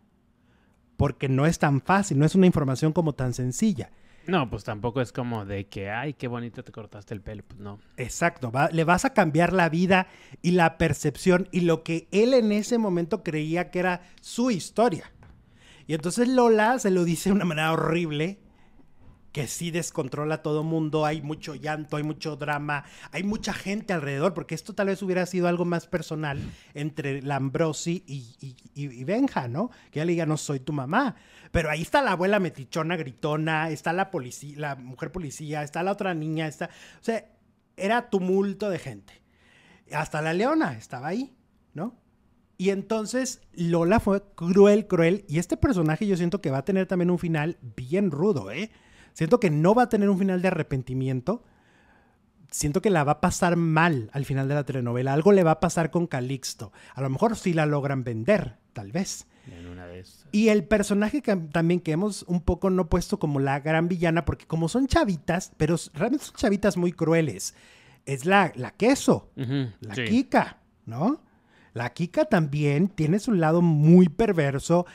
[0.97, 3.91] Porque no es tan fácil, no es una información como tan sencilla.
[4.27, 7.43] No, pues tampoco es como de que, ay, qué bonito te cortaste el pelo.
[7.47, 7.79] Pues no.
[7.97, 10.07] Exacto, va- le vas a cambiar la vida
[10.41, 15.11] y la percepción y lo que él en ese momento creía que era su historia.
[15.87, 18.39] Y entonces Lola se lo dice de una manera horrible,
[19.35, 23.91] que sí descontrola a todo mundo, hay mucho llanto, hay mucho drama, hay mucha gente
[23.91, 26.39] alrededor, porque esto tal vez hubiera sido algo más personal
[26.73, 29.71] entre Lambrosi y, Benja, ¿no?
[29.91, 31.17] Que ella le diga, no soy tu mamá.
[31.51, 35.91] Pero ahí está la abuela metichona, gritona, está la policía, la mujer policía, está la
[35.91, 36.69] otra niña, está...
[37.01, 37.25] O sea,
[37.75, 39.21] era tumulto de gente.
[39.91, 41.35] Hasta la leona estaba ahí,
[41.73, 41.99] ¿no?
[42.57, 45.25] Y entonces Lola fue cruel, cruel.
[45.27, 48.71] Y este personaje yo siento que va a tener también un final bien rudo, ¿eh?
[49.15, 51.41] Siento que no va a tener un final de arrepentimiento.
[52.51, 55.13] Siento que la va a pasar mal al final de la telenovela.
[55.13, 56.73] Algo le va a pasar con Calixto.
[56.93, 59.25] A lo mejor sí la logran vender, tal vez.
[59.49, 59.87] En una.
[60.33, 64.25] Y el personaje que también que hemos un poco no puesto como la gran villana,
[64.25, 67.55] porque como son chavitas, pero realmente son chavitas muy crueles,
[68.05, 69.31] es la, la queso.
[69.35, 70.03] La sí.
[70.05, 71.21] Kika, ¿no?
[71.73, 74.85] La Kika también tiene su lado muy perverso,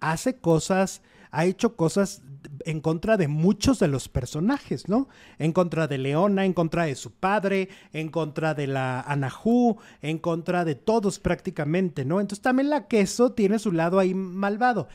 [0.00, 2.22] hace cosas, ha hecho cosas
[2.64, 5.08] en contra de muchos de los personajes, ¿no?
[5.38, 10.18] En contra de Leona, en contra de su padre, en contra de la Anahu, en
[10.18, 12.20] contra de todos prácticamente, ¿no?
[12.20, 14.88] Entonces también la queso tiene su lado ahí malvado,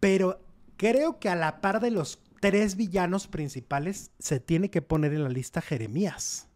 [0.00, 0.40] pero
[0.76, 5.22] creo que a la par de los tres villanos principales se tiene que poner en
[5.22, 6.48] la lista Jeremías.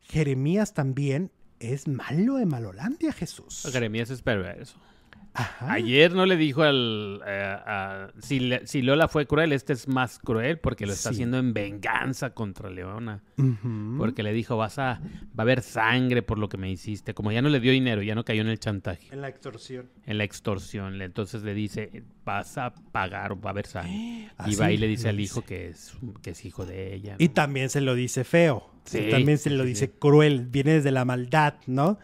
[0.00, 3.66] Jeremías también es malo de Malolandia, Jesús.
[3.72, 4.78] Jeremías es perverso.
[5.36, 5.72] Ajá.
[5.72, 7.20] Ayer no le dijo al...
[7.26, 11.08] eh, a- si, le- si Lola fue cruel, este es más cruel porque lo está
[11.10, 11.16] Sí.
[11.16, 13.22] haciendo en venganza contra Leona.
[13.98, 15.00] Porque le dijo, vas a...
[15.36, 17.14] Va a haber sangre por lo que me hiciste.
[17.14, 19.90] Como ya no le dio dinero, ya no cayó en el chantaje, En la extorsión.
[20.06, 20.98] en la extorsión.
[20.98, 24.30] le- Entonces le dice, vas a pagar o va a haber sangre.
[24.46, 25.32] y va y le dice al dice.
[25.32, 27.16] hijo que es, que es hijo de ella.
[27.18, 28.70] Y también se lo dice feo.
[28.84, 29.92] Sí, Y también se lo sí, dice sí.
[29.98, 30.46] cruel.
[30.48, 31.98] Viene desde la maldad, ¿no?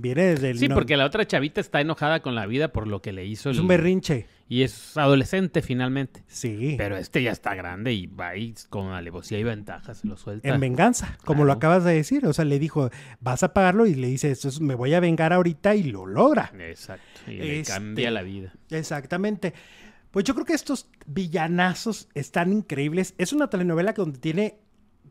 [0.00, 0.58] Viene desde el...
[0.58, 3.24] Sí, no- porque la otra chavita está enojada con la vida por lo que le
[3.26, 3.50] hizo.
[3.50, 4.26] Es el- un berrinche.
[4.50, 6.24] Y es adolescente finalmente.
[6.26, 6.74] Sí.
[6.78, 10.48] Pero este ya está grande y va y con alevosía y ventaja se lo suelta.
[10.48, 12.24] En venganza, como lo acabas de decir.
[12.26, 12.88] O sea, le dijo,
[13.20, 16.06] vas a pagarlo y le dice, esto es- me voy a vengar ahorita y lo
[16.06, 16.50] logra.
[16.58, 17.04] Exacto.
[17.26, 18.54] Y le Este- cambia la vida.
[18.70, 19.52] Exactamente.
[20.10, 23.14] Pues yo creo que estos villanazos están increíbles.
[23.18, 24.58] Es una telenovela que donde tiene,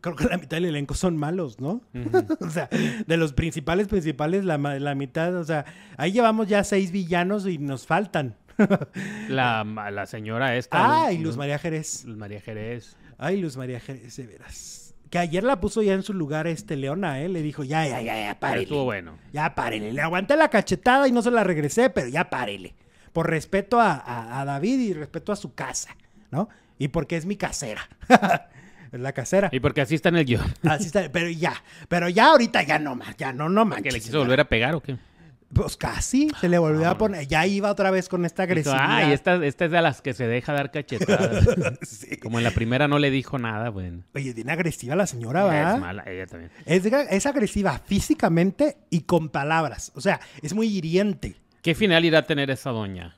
[0.02, 1.82] creo que la mitad del elenco son malos, ¿no?
[2.42, 2.70] o sea,
[3.06, 5.66] de los principales principales, la, la mitad, o sea,
[5.98, 8.36] ahí llevamos ya seis villanos y nos faltan.
[9.30, 11.06] La, la señora esta.
[11.06, 12.06] Ay, Luz- Luz María Jerez.
[12.06, 12.98] Luz María Jerez.
[13.20, 14.96] Ay, Luz María Jerez, de veras.
[15.12, 17.30] Que ayer la puso ya en su lugar este Leona, ¿eh?
[17.30, 18.64] Le dijo, ya, ya, ya, ya, Pero párele.
[18.64, 19.18] estuvo bueno.
[19.32, 19.94] Ya párele.
[19.94, 22.74] Le aguanté la cachetada y no se la regresé, pero ya párele.
[23.14, 25.96] Por respeto a, a- a David y respeto a su casa,
[26.32, 26.50] ¿no?
[26.80, 27.88] Y porque es mi casera.
[28.92, 29.50] es la casera.
[29.52, 30.46] Y porque así está en el guion.
[30.64, 31.54] Así está, pero ya.
[31.88, 33.16] Pero ya ahorita ya no más.
[33.18, 33.94] Ya no, no ¿Que manches.
[33.94, 34.98] le quiso volver a pegar o qué?
[35.54, 36.30] Pues casi.
[36.42, 36.98] Se le volvió a Ah.
[36.98, 37.26] poner.
[37.26, 38.86] Ya iba otra vez con esta Dijo, agresividad.
[38.98, 41.48] Ay, esta, esta es de las que se deja dar cachetadas.
[41.84, 42.18] Sí.
[42.18, 44.04] Como en la primera no le dijo nada, bueno.
[44.14, 45.76] Oye, tiene agresiva la señora, ¿verdad?
[45.76, 46.52] Es mala, ella también.
[46.66, 49.92] Es, es agresiva físicamente y con palabras.
[49.96, 51.36] O sea, es muy hiriente.
[51.62, 53.16] ¿Qué final irá a tener esa doña?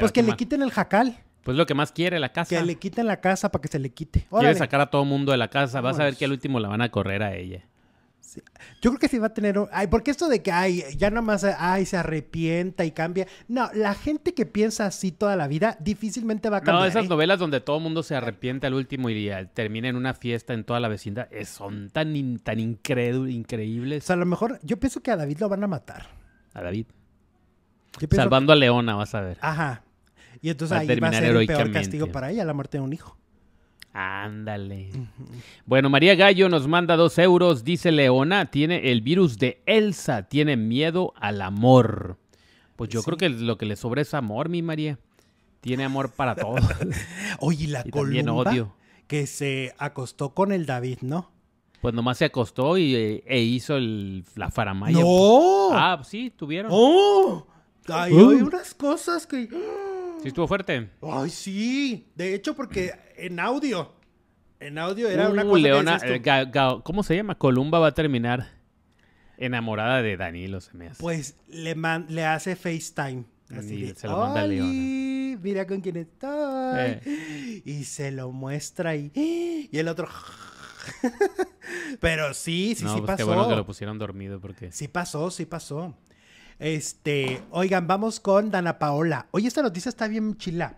[0.00, 1.16] Pues que le quiten el jacal.
[1.48, 2.58] Pues lo que más quiere la casa.
[2.58, 4.26] Que le quiten la casa para que se le quite.
[4.28, 5.80] Quiere sacar a todo mundo de la casa.
[5.80, 7.64] Vas a ver que al último la van a correr a ella.
[8.82, 9.58] Yo creo que sí va a tener.
[9.58, 13.26] un- Ay, porque esto de que ay, ya nomás ay, se arrepienta y cambia.
[13.48, 16.82] No, la gente que piensa así toda la vida difícilmente va a cambiar.
[16.82, 17.08] No, esas ¿eh?
[17.08, 20.64] novelas donde todo el mundo se arrepiente al último y termina en una fiesta en
[20.64, 24.04] toda la vecindad eh, son tan, in- tan incredu- O increíbles.
[24.04, 26.08] sea, a lo mejor yo pienso que a David lo van a matar.
[26.52, 26.84] A David.
[28.10, 29.38] Salvando a Leona, vas a ver.
[29.40, 29.82] Ajá.
[30.40, 32.84] Y entonces Va ahí va a ser el peor castigo para ella, la muerte de
[32.84, 33.16] un hijo.
[33.92, 34.90] Ándale.
[35.66, 37.64] Bueno, María Gallo nos manda dos euros.
[37.64, 42.16] Dice Leona, tiene el virus de Elsa, tiene miedo al amor.
[42.76, 44.98] Pues yo creo que lo que le sobra es amor, mi María.
[45.60, 46.56] Tiene amor para todo.
[47.40, 48.74] Oye, y la Y Columba odio.
[49.08, 51.32] que se acostó con el David, ¿no?
[51.80, 55.00] Pues nomás se acostó y, eh, e hizo el, la faramaya.
[55.00, 55.70] ¡No!
[55.72, 56.70] Ah, sí, tuvieron.
[56.72, 57.46] ¡Oh!
[57.88, 57.92] Uh.
[57.92, 59.48] hay unas cosas que.
[60.22, 60.90] Sí, estuvo fuerte.
[61.02, 62.10] Ay, sí.
[62.14, 63.92] De hecho, porque en audio.
[64.60, 65.60] En audio era una Uh, cosa.
[65.62, 67.36] Leona, eh, Ga- Ga- ¿cómo se llama?
[67.36, 68.48] Columba va a terminar
[69.36, 71.00] enamorada de Danilo, se me hace.
[71.00, 73.24] Pues le, man- le hace FaceTime.
[73.56, 74.68] Así Y de, se lo manda a Leona.
[74.68, 77.62] "Oli, Mira con quién estoy.
[77.64, 79.12] Y se lo muestra y.
[79.14, 80.08] Y el otro.
[82.00, 83.26] Pero sí, sí, no, sí pues qué pasó.
[83.26, 84.72] bueno que lo pusieron dormido porque...
[84.72, 85.94] Sí pasó, sí pasó.
[86.58, 89.28] Este, oigan, vamos con Dana Paola.
[89.30, 90.76] Oye, esta noticia está bien chila.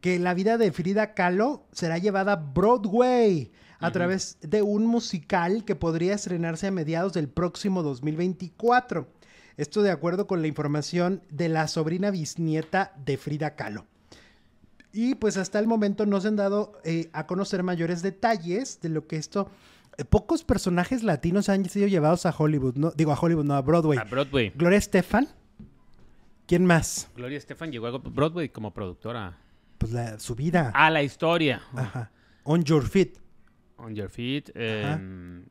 [0.00, 5.64] Que la vida de Frida Kahlo será llevada a Broadway a través de un musical
[5.64, 9.08] que podría estrenarse a mediados del próximo 2024.
[9.56, 13.86] Esto de acuerdo con la información de la sobrina bisnieta de Frida Kahlo.
[14.92, 18.88] Y pues hasta el momento no se han dado eh, a conocer mayores detalles de
[18.88, 19.50] lo que esto...
[19.98, 22.90] eh, pocos personajes latinos han sido llevados a Hollywood, ¿no?
[22.92, 23.98] Digo a Hollywood, no, a Broadway.
[23.98, 24.50] A Broadway.
[24.54, 25.28] Gloria Estefan.
[26.46, 27.08] ¿Quién más?
[27.16, 29.38] Gloria Estefan llegó a Broadway como productora.
[29.78, 30.70] Pues la, su vida.
[30.74, 31.62] Ah, la historia.
[31.74, 32.10] Ajá.
[32.44, 33.18] On Your Feet.
[33.76, 34.50] On Your Feet.
[34.54, 35.44] eh,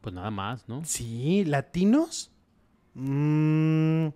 [0.00, 0.84] pues nada más, ¿no?
[0.84, 2.30] Sí, latinos.
[2.94, 4.08] Mm,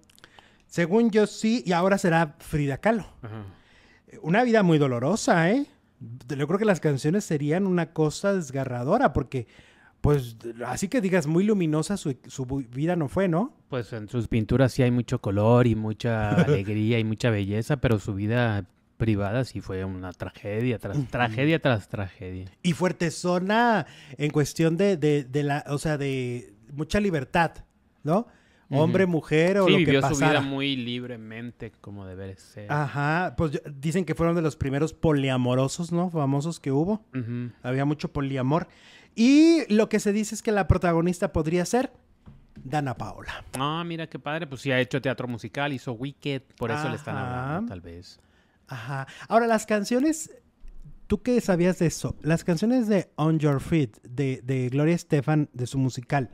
[0.66, 3.06] según yo sí, y ahora será Frida Kahlo.
[3.22, 3.44] Ajá.
[4.22, 5.66] Una vida muy dolorosa, ¿eh?
[6.00, 9.46] Yo creo que las canciones serían una cosa desgarradora, porque,
[10.00, 13.54] pues, así que digas, muy luminosa su, su vida no fue, ¿no?
[13.68, 17.98] Pues en sus pinturas sí hay mucho color y mucha alegría y mucha belleza, pero
[17.98, 18.66] su vida
[18.96, 22.46] privada sí fue una tragedia tras tragedia tras tragedia.
[22.62, 27.52] Y fuertezona en cuestión de, de, de la, o sea, de mucha libertad,
[28.02, 28.26] ¿no?
[28.70, 30.40] Hombre, mujer o sí, lo que vivió su vida pasara.
[30.42, 32.70] muy libremente como debe ser.
[32.70, 36.10] Ajá, pues dicen que fueron de los primeros poliamorosos, ¿no?
[36.10, 37.02] Famosos que hubo.
[37.62, 38.68] Había mucho poliamor.
[39.14, 41.92] Y lo que se dice es que la protagonista podría ser
[42.62, 43.44] Dana Paola.
[43.58, 46.96] Ah, mira qué padre, pues sí ha hecho teatro musical, hizo Wicked, por eso le
[46.96, 48.20] están hablando, tal vez.
[48.66, 49.06] Ajá.
[49.28, 50.30] Ahora, las canciones,
[51.06, 52.16] ¿tú qué sabías de eso?
[52.20, 56.30] Las canciones de On Your Feet, de, de Gloria Estefan, de su musical,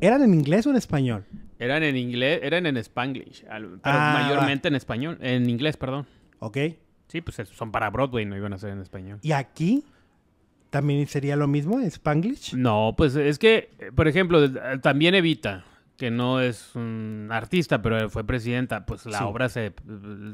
[0.00, 1.24] ¿eran en inglés o en español?
[1.58, 6.06] Eran en inglés, eran en Spanglish, pero Ah, mayormente en español, en inglés, perdón.
[6.38, 6.56] ¿Ok?
[7.08, 9.18] Sí, pues es- son para Broadway, no iban a ser en español.
[9.22, 9.84] ¿Y aquí
[10.70, 12.54] también sería lo mismo, Spanglish?
[12.54, 14.40] No, pues es que, por ejemplo,
[14.80, 15.64] también Evita,
[15.98, 19.24] que no es un artista, pero fue presidenta, pues la Sí.
[19.24, 19.74] obra se,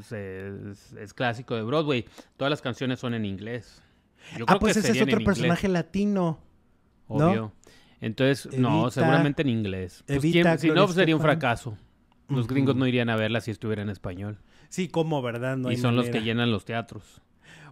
[0.03, 0.53] se-
[1.01, 2.05] es, clásico de Broadway.
[2.37, 3.81] Todas las canciones son en inglés.
[4.37, 6.39] Yo Ah, creo pues que ese es otro en inglés, personaje latino.
[7.09, 7.51] ¿no?
[8.01, 10.03] Entonces, no, seguramente en inglés.
[10.05, 11.77] Pues, Evita, ¿quién- si no, sería un fracaso.
[12.29, 14.37] Los gringos no irían a verla si estuviera en español.
[14.69, 15.55] Sí, ¿cómo, verdad?
[15.57, 17.21] No y hay son los que llenan los teatros.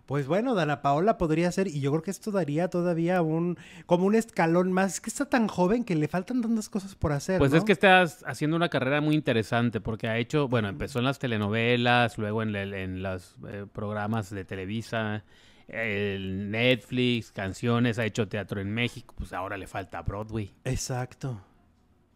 [0.06, 3.58] Pues bueno, Dana Paola podría ser, y yo creo que esto daría todavía un,
[3.88, 4.94] como un escalón más.
[4.96, 7.40] Es que está tan joven que le faltan tantas cosas por hacer.
[7.40, 7.58] Pues ¿no?
[7.58, 11.18] es que estás haciendo una carrera muy interesante porque ha hecho, bueno, empezó en las
[11.18, 15.24] telenovelas, luego en, en los eh, programas de Televisa,
[15.68, 20.52] el Netflix, canciones, ha hecho teatro en México, pues ahora le falta Broadway.
[20.64, 21.42] Exacto.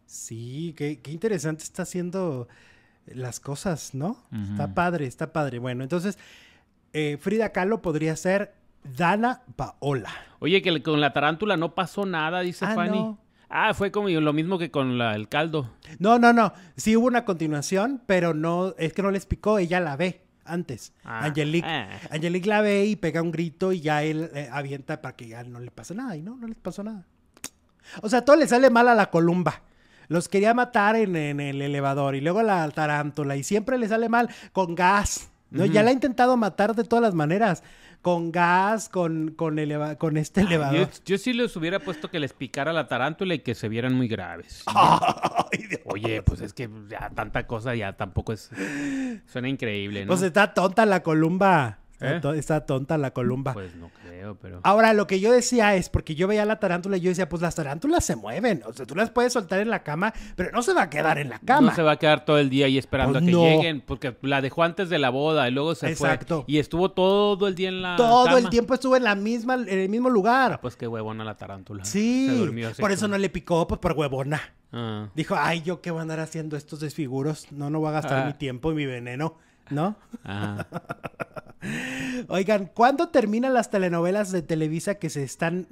[0.06, 2.48] Sí, qué, qué interesante está haciendo
[3.06, 4.22] las cosas, ¿no?
[4.50, 5.58] Está padre, está padre.
[5.58, 6.18] Bueno, entonces,
[6.92, 8.54] eh, Frida Kahlo podría ser
[8.96, 10.10] Dana Paola.
[10.40, 12.98] Oye, que con la tarántula no pasó nada, dice Ah, Fanny.
[12.98, 13.18] no.
[13.48, 15.70] Ah, fue como lo mismo que con la- el caldo.
[15.98, 16.52] No, no, no.
[16.76, 20.22] Sí hubo una continuación, pero no, es que no les picó, ella la ve
[20.52, 20.92] antes.
[21.04, 21.88] Ah, Angelique, ah.
[22.10, 25.42] Angelique la ve y pega un grito y ya él eh, avienta para que ya
[25.44, 26.16] no le pase nada.
[26.16, 27.06] Y no, no les pasó nada.
[28.02, 29.62] O sea, todo le sale mal a la columba.
[30.08, 34.08] Los quería matar en, en el elevador y luego la tarántula y siempre le sale
[34.08, 35.30] mal con gas.
[35.50, 35.66] ¿no?
[35.66, 37.62] Ya la ha intentado matar de todas las maneras.
[38.02, 40.88] Con gas, con, con, eleva- con este elevador.
[41.04, 44.08] yo sí les hubiera puesto que les picara la tarántula y que se vieran muy
[44.08, 44.62] graves.
[44.74, 45.68] Ay.
[45.84, 48.50] Oye, pues es que ya tanta cosa ya tampoco es...
[49.26, 50.08] Suena increíble, ¿no?
[50.08, 51.79] Pues está tonta la columba.
[52.00, 52.38] Está, ¿Eh?
[52.38, 53.52] está tonta la columba.
[53.52, 54.60] Pues no creo, pero...
[54.62, 57.42] Ahora, lo que yo decía es, porque yo veía la tarántula y yo decía, pues
[57.42, 58.62] las tarántulas se mueven.
[58.66, 61.18] O sea, tú las puedes soltar en la cama, pero no se va a quedar
[61.18, 61.68] en la cama.
[61.70, 63.44] No se va a quedar todo el día ahí esperando Pues a que no.
[63.44, 66.44] lleguen, porque la dejó antes de la boda y luego se Exacto.
[66.44, 66.54] fue.
[66.54, 69.68] Y estuvo todo el día en la Todo el tiempo estuvo en la misma, en
[69.68, 70.60] el mismo lugar.
[70.60, 71.84] Pues qué huevona la tarántula.
[71.84, 74.40] Se sí, durmió por eso no le picó, pues por huevona.
[74.72, 75.08] Ah.
[75.16, 77.50] Dijo, ay, yo qué voy a andar haciendo estos desfiguros.
[77.50, 78.26] No, no voy a gastar Ah.
[78.26, 79.36] mi tiempo y mi veneno,
[79.70, 79.96] ¿no?
[82.28, 85.66] Oigan, ¿cuándo terminan las telenovelas de Televisa que se están,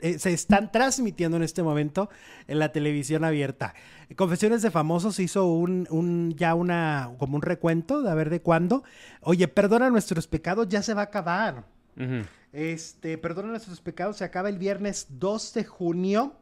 [0.00, 2.08] eh, se están transmitiendo en este momento
[2.48, 3.74] en la televisión abierta?
[4.16, 8.40] Confesiones de Famosos hizo un, un- ya una, como un recuento de a ver de
[8.40, 8.84] cuándo.
[9.20, 11.64] Oye, perdona nuestros pecados, ya se va a acabar.
[12.52, 16.34] Este, perdona nuestros pecados, se acaba el viernes 2 de junio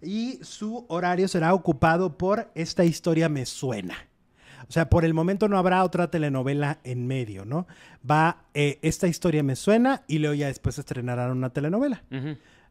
[0.00, 3.96] y su horario será ocupado por Esta historia me suena.
[4.68, 7.66] O sea, por el momento no habrá otra telenovela en medio, ¿no?
[8.08, 12.02] Va eh, Esta historia me suena y luego ya después estrenarán una telenovela.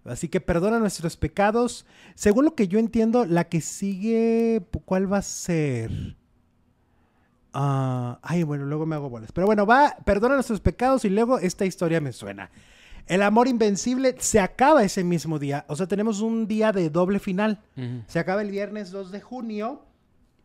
[0.03, 1.85] Así que perdona nuestros pecados.
[2.13, 6.15] Según lo que yo entiendo, la que sigue, ¿cuál va a ser?
[7.53, 9.31] Ah, ay, bueno, luego me hago bolas.
[9.31, 12.51] Pero bueno, va, perdona nuestros pecados y luego esta historia me suena.
[13.07, 15.63] El amor invencible se acaba ese mismo día.
[15.69, 17.61] O sea, tenemos un día de doble final.
[18.07, 19.85] Se acaba el viernes 2 de junio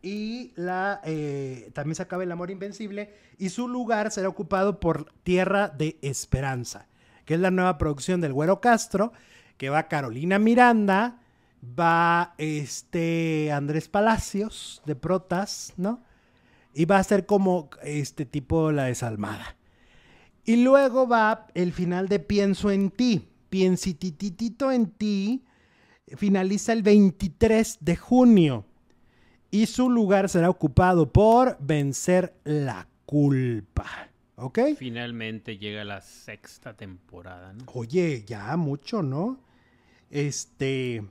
[0.01, 5.11] y la, eh, también se acaba el amor invencible y su lugar será ocupado por
[5.23, 6.87] Tierra de Esperanza,
[7.25, 9.13] que es la nueva producción del Güero Castro,
[9.57, 11.19] que va Carolina Miranda,
[11.63, 16.03] va este Andrés Palacios de Protas, ¿no?
[16.73, 19.57] Y va a ser como este tipo la desalmada.
[20.45, 23.27] Y luego va el final de Pienso en ti.
[23.49, 25.45] Piensitititito en ti
[26.15, 28.65] finaliza el 23 de junio
[29.51, 33.85] y su lugar será ocupado por vencer la culpa.
[34.37, 34.59] ¿Ok?
[34.77, 37.65] Finalmente llega la sexta temporada, ¿no?
[37.73, 39.39] Oye, ya mucho, ¿no?
[40.09, 41.03] Este,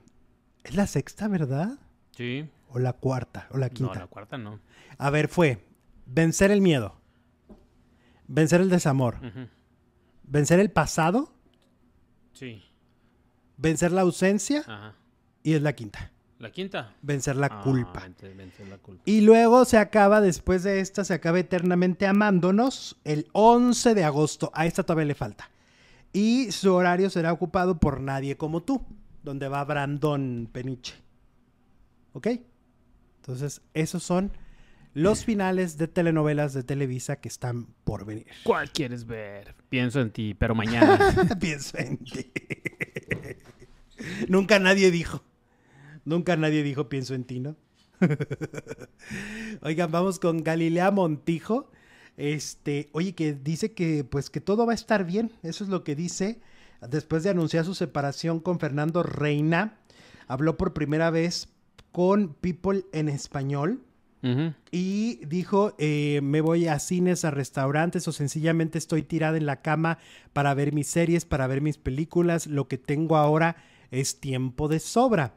[0.65, 1.79] es la sexta, ¿verdad?
[2.17, 2.49] Sí.
[2.71, 3.99] O la cuarta, o la No, quinta.
[4.01, 4.59] la cuarta no.
[4.99, 5.65] A ver, fue
[6.07, 6.97] vencer el miedo,
[8.27, 9.19] vencer el desamor,
[10.25, 11.33] vencer el pasado,
[12.33, 12.63] Sí.
[13.57, 14.95] vencer la ausencia Ajá.
[15.43, 16.11] y es la quinta,
[16.41, 16.95] ¿La quinta?
[17.03, 18.09] vencer la Ah, culpa.
[18.69, 19.03] la culpa.
[19.05, 24.51] Y luego se acaba, después de esta, se acaba eternamente amándonos el 11 de agosto.
[24.55, 25.51] A esta todavía le falta.
[26.13, 28.85] Y su horario será ocupado por Nadie como tú,
[29.23, 30.95] donde va Brandon Peniche.
[32.15, 32.29] ¿Ok?
[33.17, 34.33] Entonces, esos son
[34.95, 38.27] los finales de telenovelas de Televisa que están por venir.
[38.43, 39.55] ¿Cuál quieres ver?
[39.69, 40.99] Pienso en ti, pero mañana.
[41.41, 42.33] Pienso en ti.
[44.29, 45.23] Nunca nadie dijo.
[46.11, 47.55] Nunca nadie dijo pienso en ti, ¿no?
[49.63, 51.71] Oigan, vamos con Galilea Montijo.
[52.17, 55.31] Este, oye, que dice que pues que todo va a estar bien.
[55.45, 56.41] Eso es lo que dice.
[56.89, 59.79] Después de anunciar su separación con Fernando Reina,
[60.27, 61.49] habló por primera vez
[61.93, 63.85] con People en español.
[64.73, 69.63] Y dijo, eh, me voy a cines, a restaurantes o sencillamente estoy tirada en la
[69.63, 69.99] cama
[70.33, 72.49] para ver mis series, para ver mis películas.
[72.49, 73.59] Lo que tengo ahora
[73.93, 75.35] es tiempo de sobra.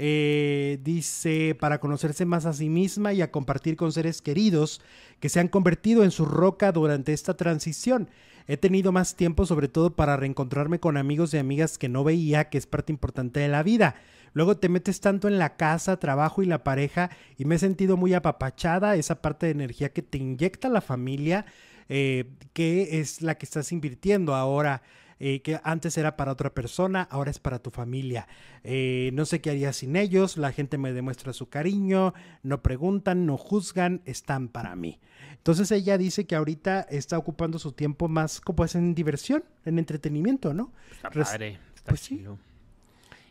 [0.00, 4.80] Eh, dice, para conocerse más a sí misma y a compartir con seres queridos
[5.18, 8.08] que se han convertido en su roca durante esta transición.
[8.46, 12.48] He tenido más tiempo sobre todo para reencontrarme con amigos y amigas que no veía,
[12.48, 13.96] que es parte importante de la vida.
[14.34, 17.96] Luego te metes tanto en la casa, trabajo y la pareja y me he sentido
[17.96, 21.44] muy apapachada, esa parte de energía que te inyecta la familia,
[21.88, 24.82] eh, que es la que estás invirtiendo ahora.
[25.20, 28.28] Eh, que antes era para otra persona, ahora es para tu familia.
[28.62, 33.26] Eh, no sé qué haría sin ellos, la gente me demuestra su cariño, no preguntan,
[33.26, 35.00] no juzgan, están para mí.
[35.32, 39.78] Entonces ella dice que ahorita está ocupando su tiempo más como es en diversión, en
[39.78, 40.72] entretenimiento, ¿no?
[40.90, 42.24] Está padre, está pues sí.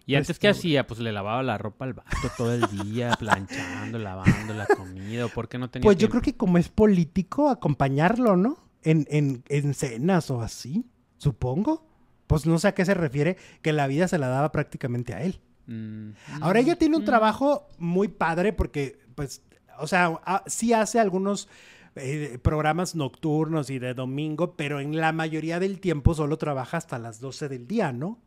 [0.08, 0.88] ¿Y antes qué hacía?
[0.88, 5.26] Pues le lavaba la ropa al vato todo el día, planchando, lavando la comida.
[5.26, 8.58] ¿o ¿Por qué no tenía Pues yo creo que como es político, acompañarlo, ¿no?
[8.84, 10.86] En, en, en cenas o así,
[11.18, 11.86] supongo.
[12.28, 15.22] Pues no sé a qué se refiere que la vida se la daba prácticamente a
[15.24, 15.40] él.
[15.68, 16.12] Mm,
[16.42, 17.06] Ahora ella tiene un mm.
[17.06, 19.42] trabajo muy padre porque, pues,
[19.80, 21.48] o sea, a- sí hace algunos
[21.96, 27.00] eh, programas nocturnos y de domingo, pero en la mayoría del tiempo solo trabaja hasta
[27.00, 28.20] las 12 del día, ¿no?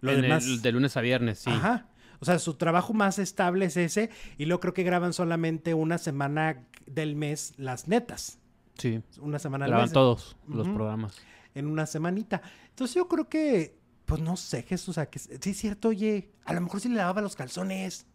[0.00, 0.62] Lo en el- demás...
[0.62, 1.50] de lunes a viernes, sí.
[1.50, 1.86] Ajá.
[2.20, 5.98] O sea, su trabajo más estable es ese y luego creo que graban solamente una
[5.98, 8.38] semana del mes las netas.
[8.78, 9.02] Sí.
[9.20, 9.92] Una semana al Graban mes.
[9.92, 11.16] todos los programas.
[11.54, 12.42] En una semanita.
[12.70, 16.30] Entonces yo creo que, pues no sé, Jesús, o sea, que sí es cierto, oye,
[16.44, 18.06] a lo mejor sí le lavaba los calzones.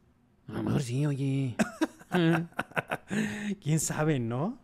[0.47, 1.55] A lo mejor sí, oye.
[3.61, 4.57] ¿Quién sabe, no?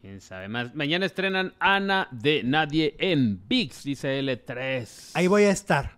[0.00, 0.48] ¿Quién sabe?
[0.48, 5.10] Más, mañana estrenan Ana de Nadie en VIX, dice L3.
[5.14, 5.96] Ahí voy a estar.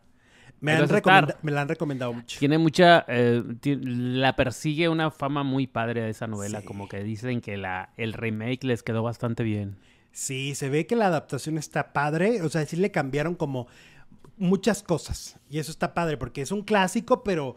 [0.61, 1.39] Me, han a estar.
[1.43, 2.39] me la han recomendado mucho.
[2.39, 3.05] Tiene mucha.
[3.07, 6.61] eh, la persigue una fama muy padre a esa novela.
[6.61, 6.67] Sí.
[6.67, 9.77] Como que dicen que la, el remake les quedó bastante bien.
[10.13, 12.43] Sí, se ve que la adaptación está padre.
[12.43, 13.69] O sea, sí le cambiaron como
[14.37, 15.39] muchas cosas.
[15.51, 17.57] Y eso está padre porque es un clásico, pero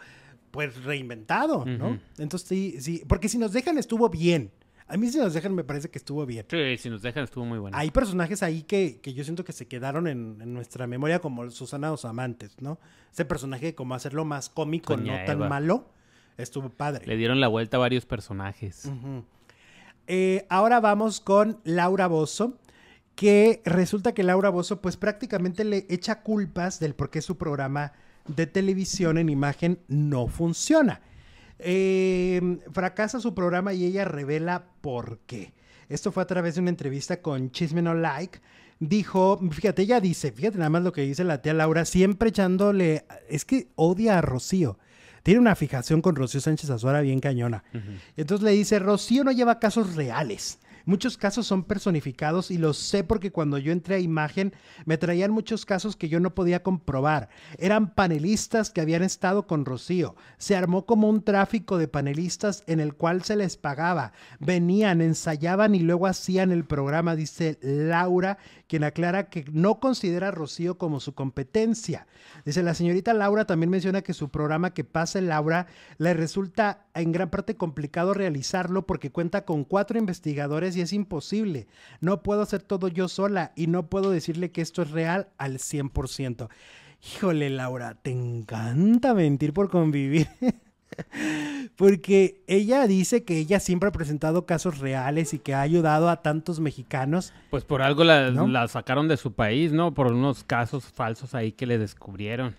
[0.52, 2.00] pues reinventado, ¿no?
[2.18, 3.04] Entonces sí, sí.
[3.08, 4.52] Porque si nos dejan estuvo bien.
[4.88, 6.46] A mí si nos dejan me parece que estuvo bien.
[6.50, 7.78] Sí, si nos dejan estuvo muy bueno.
[7.78, 11.50] Hay personajes ahí que, que yo siento que se quedaron en, en nuestra memoria como
[11.50, 12.78] Susana Dos Amantes, ¿no?
[13.12, 15.90] Ese personaje como hacerlo más cómico, Doña no tan malo,
[16.38, 17.06] estuvo padre.
[17.08, 18.92] Le dieron la vuelta a varios personajes.
[20.14, 22.60] Eh, ahora vamos con Laura Bozo,
[23.16, 27.94] que resulta que Laura Bozo pues prácticamente le echa culpas del por qué su programa
[28.28, 31.00] de televisión en imagen no funciona.
[31.60, 35.54] Eh, fracasa su programa y ella revela por qué.
[35.88, 38.42] Esto fue a través de una entrevista con Chisme No Like.
[38.82, 43.06] Dijo, fíjate, ella dice, fíjate nada más lo que dice la tía Laura, siempre echándole,
[43.30, 44.78] es que odia a Rocío.
[45.24, 47.64] Tiene una fijación con Rocío Sánchez Azuara bien cañona.
[48.18, 50.60] Entonces le dice, Rocío no lleva casos reales.
[50.86, 54.54] Muchos casos son personificados y lo sé porque cuando yo entré a imagen
[54.86, 57.30] me traían muchos casos que yo no podía comprobar.
[57.58, 60.16] Eran panelistas que habían estado con Rocío.
[60.38, 64.14] Se armó como un tráfico de panelistas en el cual se les pagaba.
[64.40, 68.38] Venían, ensayaban y luego hacían el programa, dice Laura,
[68.72, 72.08] quien aclara que no considera a Rocío como su competencia.
[72.46, 75.68] Dice, la señorita Laura también menciona que su programa que pase Laura
[75.98, 81.68] le resulta en gran parte complicado realizarlo porque cuenta con cuatro investigadores y es imposible.
[82.00, 85.58] No puedo hacer todo yo sola y no puedo decirle que esto es real al
[85.58, 86.48] 100%.
[87.04, 90.30] Híjole, Laura, te encanta mentir por convivir.
[91.76, 96.22] Porque ella dice que ella siempre ha presentado casos reales y que ha ayudado a
[96.22, 97.34] tantos mexicanos.
[97.50, 98.48] Pues por algo la, ¿No?
[98.48, 99.94] la sacaron de su país, ¿no?
[99.94, 102.56] Por unos casos falsos ahí que le descubrieron.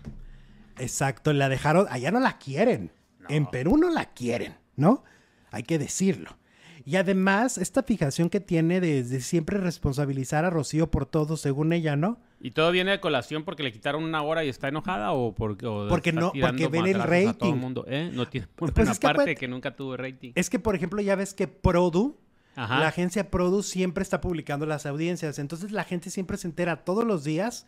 [0.77, 2.91] Exacto, la dejaron, allá no la quieren.
[3.29, 5.03] En Perú no la quieren, ¿no?
[5.51, 6.37] Hay que decirlo.
[6.85, 11.71] Y además, esta fijación que tiene de, de siempre responsabilizar a Rocío por todo, según
[11.71, 12.19] ella, ¿no?
[12.45, 15.65] ¿Y todo viene de colación porque le quitaron una hora y está enojada o porque,
[15.65, 17.53] o Porque está no- tirando porque ven el a todo rating.
[17.55, 17.85] mundo?
[17.87, 18.11] ¿Eh?
[18.13, 20.33] No tiene Pues una es que parte que nunca tuvo rating.
[20.35, 22.17] Es que, por ejemplo, ya ves que Produ,
[22.55, 22.79] Ajá.
[22.79, 25.39] la agencia Produ siempre está publicando las audiencias.
[25.39, 27.65] Entonces la gente siempre se entera todos los días,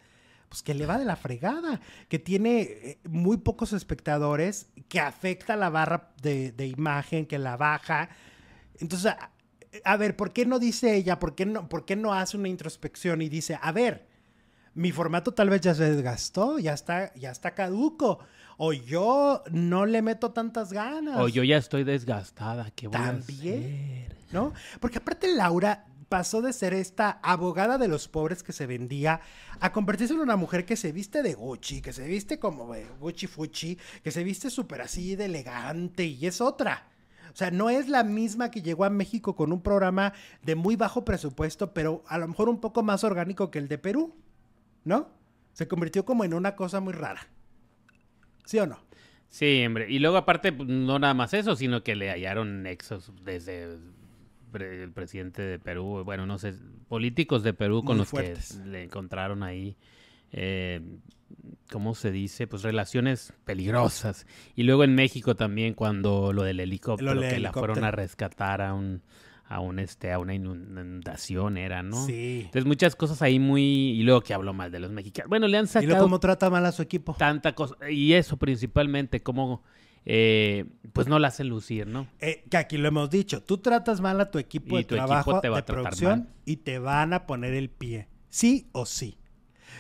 [0.50, 1.80] pues que le va de la fregada,
[2.10, 7.56] que tiene eh, muy pocos espectadores, que afecta la barra de, de imagen, que la
[7.56, 8.10] baja.
[8.80, 9.32] Entonces, a,
[9.86, 11.18] a ver, ¿por qué no dice ella?
[11.18, 14.14] ¿Por qué no, ¿Por qué no hace una introspección y dice, a ver,
[14.76, 18.20] mi formato tal vez ya se desgastó, ya está, ya está caduco,
[18.58, 21.18] o yo no le meto tantas ganas?
[21.20, 22.72] O yo ya estoy desgastada.
[22.72, 24.06] ¿Qué voy a También.
[24.06, 24.18] hacer?
[24.32, 24.54] ¿no?
[24.80, 29.22] Porque aparte Laura pasó de ser esta abogada de los pobres que se vendía
[29.60, 32.86] a convertirse en una mujer que se viste de Gucci, que se viste como de
[33.00, 36.88] Gucci Fuchi, que se viste súper así de elegante y es otra.
[37.34, 40.76] O sea, no es la misma que llegó a México con un programa de muy
[40.78, 44.16] bajo presupuesto, pero a lo mejor un poco más orgánico que el de Perú,
[44.86, 45.10] ¿no?
[45.52, 47.28] Se convirtió como en una cosa muy rara.
[48.46, 48.80] ¿Sí o no?
[49.28, 49.92] Sí, hombre.
[49.92, 53.78] Y luego aparte, pues, no nada más eso, sino que le hallaron nexos desde
[54.54, 56.54] el presidente de Perú, bueno, no sé,
[56.88, 58.54] políticos de Perú con Muy los fuertes.
[58.54, 59.76] que le encontraron ahí
[60.32, 60.82] eh,
[61.72, 62.48] ¿cómo se dice?
[62.48, 64.28] Pues relaciones peligrosas.
[64.56, 67.92] Y luego en México también cuando lo del helicóptero, Lo del que la fueron a
[67.92, 69.02] rescatar a un
[69.48, 72.06] a un este a una inundación era, ¿no?
[72.06, 72.42] Sí.
[72.46, 75.30] Entonces muchas cosas ahí muy y luego que habló mal de los mexicanos.
[75.30, 77.16] Bueno, le han Y sacado luego cómo trata mal a su equipo.
[77.18, 79.64] tanta cosa y eso principalmente como
[80.08, 82.08] eh, pues no la hacen lucir, ¿no?
[82.20, 84.96] Eh, que aquí lo hemos dicho, tú tratas mal a tu equipo Y de tu
[84.96, 86.30] equipo trabajo, te va a de tratar producción mal.
[86.46, 89.18] y te van a poner el pie, sí o sí.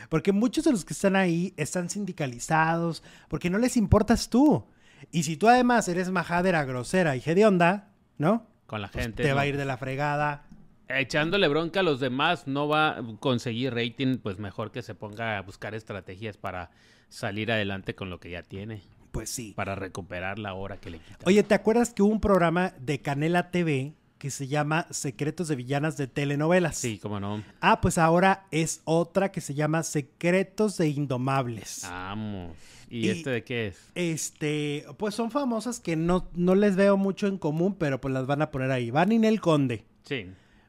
[0.09, 4.65] Porque muchos de los que están ahí están sindicalizados, porque no les importas tú.
[5.11, 8.47] Y si tú además eres majadera, grosera y hedionda, ¿no?
[8.67, 9.23] Con la Pues gente.
[9.23, 9.35] te ¿no?
[9.35, 10.43] va a ir de la fregada.
[10.87, 15.37] echándole bronca a los demás no va a conseguir rating, pues mejor que se ponga
[15.37, 16.69] a buscar estrategias para
[17.09, 18.81] salir adelante con lo que ya tiene,
[19.11, 19.53] Pues sí.
[19.55, 21.17] para recuperar la hora que le quita.
[21.25, 25.55] Oye, ¿te acuerdas que hubo un programa de Canela TV que se llama Secretos de
[25.55, 26.77] Villanas de Telenovelas?
[26.77, 27.43] Sí, cómo no.
[27.61, 31.81] Ah, pues ahora es otra que se llama Secretos de Indomables.
[31.89, 32.51] Vamos.
[32.95, 33.91] ¿Y, Y- este de qué es?
[33.95, 38.25] Este, pues son famosas que no, no les veo mucho en común, pero pues las
[38.25, 38.89] van a poner ahí.
[38.91, 40.27] Va Ninel Conde, Sí.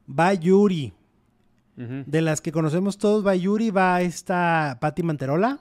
[0.09, 0.93] va Yuri,
[1.77, 5.61] de las que conocemos todos, va Yuri, va esta Patti Manterola.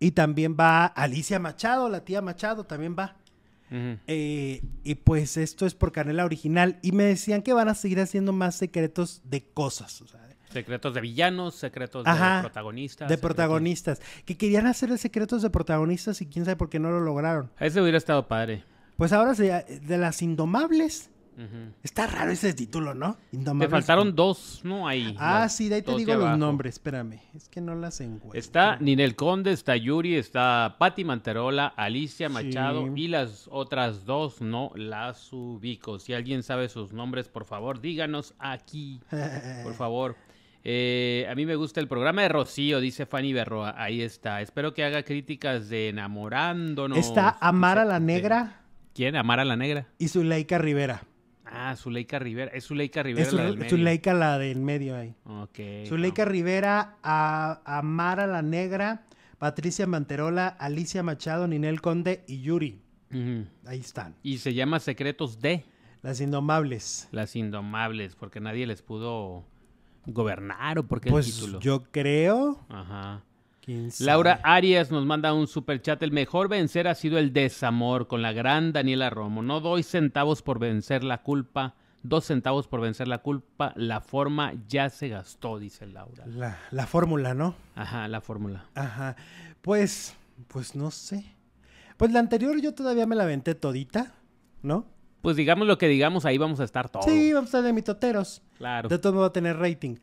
[0.00, 3.16] Y también va Alicia Machado, la tía Machado también va.
[3.70, 6.78] Eh, y pues esto es por Canela Original.
[6.82, 10.00] Y me decían que van a seguir haciendo más secretos de cosas.
[10.02, 13.08] o sea, Secretos de villanos, secretos Ajá, de protagonistas.
[13.08, 14.00] de secretos- protagonistas.
[14.24, 17.50] Que querían hacer secretos de protagonistas y quién sabe por qué no lo lograron.
[17.58, 18.64] Ese hubiera estado padre.
[18.96, 19.44] Pues ahora se,
[19.82, 21.10] de las Indomables.
[21.82, 23.16] Está raro ese título, ¿no?
[23.32, 23.70] Me Indomables.
[23.70, 24.86] faltaron dos, ¿no?
[24.86, 25.16] Ahí.
[25.18, 26.36] Ah, sí, de ahí te digo los abajo.
[26.36, 26.74] nombres.
[26.74, 27.18] Espérame.
[27.34, 28.38] Es que no las encuentro.
[28.38, 32.34] Está Ninel Conde, está Yuri, está Patti Manterola, Alicia Sí.
[32.34, 35.98] Machado y las otras dos no las ubico.
[35.98, 39.00] Si alguien sabe sus nombres, por favor, díganos aquí,
[39.62, 40.16] por favor.
[40.64, 43.74] Eh, a mí me gusta el programa de Rocío, dice Fanny Berroa.
[43.82, 44.42] Ahí está.
[44.42, 46.98] Espero que haga críticas de enamorándonos.
[46.98, 48.62] Está Amara la Negra
[48.94, 49.16] ¿Quién?
[49.16, 49.86] Amara la Negra.
[49.98, 51.02] y Zuleika Rivera.
[51.46, 52.50] Ah, Zuleika Rivera.
[52.52, 53.70] Es Zuleika Rivera Es la del Zule- medio.
[53.70, 55.14] Zuleika la del medio ahí.
[55.24, 55.58] Ok.
[55.88, 59.04] Zuleika Rivera, a, Amara la Negra,
[59.38, 62.80] Patricia Manterola, Alicia Machado, Ninel Conde y Yuri.
[63.66, 64.14] Ahí están.
[64.22, 65.64] Y se llama Secretos de
[66.02, 67.08] Las Indomables.
[67.10, 69.44] las Indomables, porque nadie les pudo
[70.06, 71.60] gobernar o porque Pues el título.
[71.60, 72.60] yo creo.
[72.68, 73.22] Ajá.
[73.62, 74.06] ¿quién sabe?
[74.06, 76.02] Laura Arias nos manda un super chat.
[76.02, 79.42] El mejor vencer ha sido el desamor con la gran Daniela Romo.
[79.42, 81.74] No doy centavos por vencer la culpa.
[82.02, 83.72] Dos centavos por vencer la culpa.
[83.76, 86.24] La forma ya se gastó, dice Laura.
[86.26, 87.54] La, la fórmula, ¿no?
[87.74, 88.64] Ajá, la fórmula.
[88.74, 89.16] Ajá.
[89.60, 90.16] Pues,
[90.48, 91.24] pues no sé.
[91.98, 94.14] Pues la anterior yo todavía me la aventé todita,
[94.62, 94.86] ¿no?
[95.22, 97.04] Pues digamos lo que digamos, ahí vamos a estar todos.
[97.04, 98.42] Sí, vamos a estar de mitoteros.
[98.56, 98.88] Claro.
[98.88, 99.96] De todo modo va a tener rating.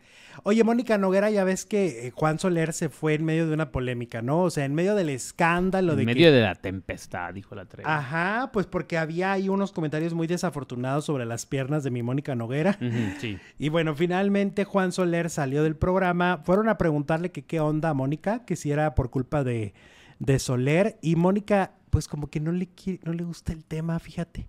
[0.44, 3.72] Oye, Mónica Noguera, ya ves que eh, Juan Soler se fue en medio de una
[3.72, 4.44] polémica, ¿no?
[4.44, 6.32] O sea, en medio del escándalo En de medio que...
[6.32, 7.90] de la tempestad, dijo la trevi.
[7.90, 12.36] Ajá, pues porque había ahí unos comentarios muy desafortunados sobre las piernas de mi Mónica
[12.36, 12.78] Noguera.
[13.20, 13.38] Sí.
[13.60, 16.42] Y bueno, finalmente Juan Soler salió del programa.
[16.44, 19.74] Fueron a preguntarle que qué onda a Mónica, que si era por culpa de,
[20.20, 20.98] de Soler.
[21.02, 24.48] Y Mónica, pues como que no le, quiere- no le gusta el tema, fíjate.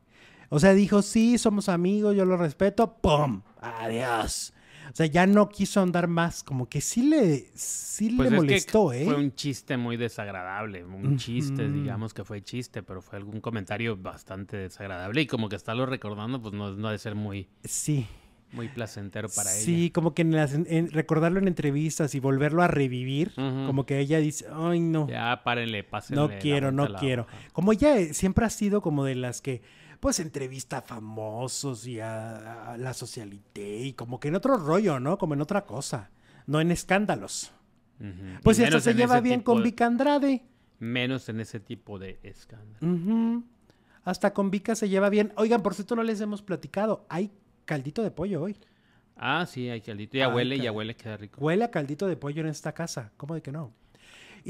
[0.50, 2.94] O sea, dijo, sí, somos amigos, yo lo respeto.
[3.00, 3.42] ¡Pum!
[3.60, 4.52] Adiós.
[4.90, 6.42] O sea, ya no quiso andar más.
[6.42, 9.04] Como que sí le, sí Pues le es que molestó, ¿eh?
[9.04, 13.96] Fue un chiste muy desagradable, un chiste, digamos que fue chiste, pero fue algún comentario
[13.98, 18.06] bastante desagradable y como que estarlo recordando, pues no, no ha de ser muy, Sí.
[18.52, 19.92] muy placentero para sí, ella.
[19.92, 24.20] como que en las- en- recordarlo en entrevistas y volverlo a revivir, como que ella
[24.20, 25.06] dice, ay no.
[25.06, 26.22] Ya párenle, pásenle.
[26.22, 27.26] No quiero, no quiero.
[27.52, 29.60] Como ella eh, siempre ha sido como de las que,
[30.00, 35.00] pues, entrevista a famosos y a, a la socialité y como que en otro rollo,
[35.00, 35.18] ¿no?
[35.18, 36.10] Como en otra cosa,
[36.46, 37.52] no en escándalos.
[38.44, 40.44] Pues Y y hasta menos se lleva bien con de- Vic Andrade.
[40.78, 42.78] Menos en ese tipo de escándalo.
[42.86, 43.44] Ujú.
[44.04, 45.32] Hasta con Vika se lleva bien.
[45.36, 47.04] Oigan, por cierto, no les hemos platicado.
[47.08, 47.32] Hay
[47.64, 48.56] caldito de pollo hoy.
[49.16, 50.16] Ah, sí, hay caldito.
[50.16, 50.70] Ay, huele, caray.
[50.70, 51.40] huele, queda rico.
[51.40, 53.10] Huele a caldito de pollo en esta casa.
[53.16, 53.72] ¿Cómo de que no?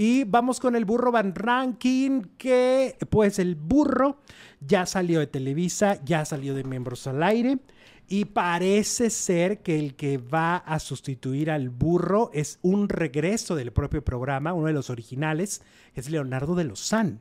[0.00, 4.20] Y vamos con el burro Van Ranking, que pues el burro
[4.60, 7.58] ya salió de Televisa, ya salió de Miembros al Aire.
[8.06, 13.72] Y parece ser que el que va a sustituir al burro es un regreso del
[13.72, 15.62] propio programa, uno de los originales,
[15.92, 17.20] que es Leonardo de Lozán.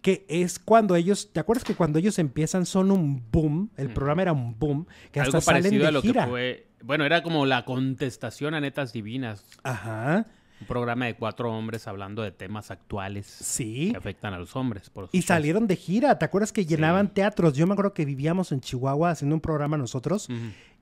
[0.00, 3.70] Que es cuando ellos, ¿te acuerdas que cuando ellos empiezan son un boom?
[3.76, 6.26] El programa era un boom, que hasta Algo salen parecido de a lo gira.
[6.26, 6.66] que fue.
[6.84, 9.44] Bueno, era como la contestación a Netas Divinas.
[9.64, 10.28] Ajá,
[10.60, 13.90] Un programa de cuatro hombres hablando de temas actuales sí.
[13.92, 14.90] que afectan a los hombres.
[14.90, 17.12] Por Y salieron de gira, ¿te acuerdas que llenaban Sí.
[17.14, 17.54] teatros?
[17.54, 20.28] Yo me acuerdo que vivíamos en Chihuahua haciendo un programa nosotros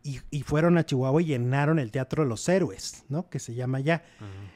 [0.02, 3.28] y, y fueron a Chihuahua y llenaron el Teatro de los Héroes, ¿no?
[3.28, 4.02] Que se llama ya.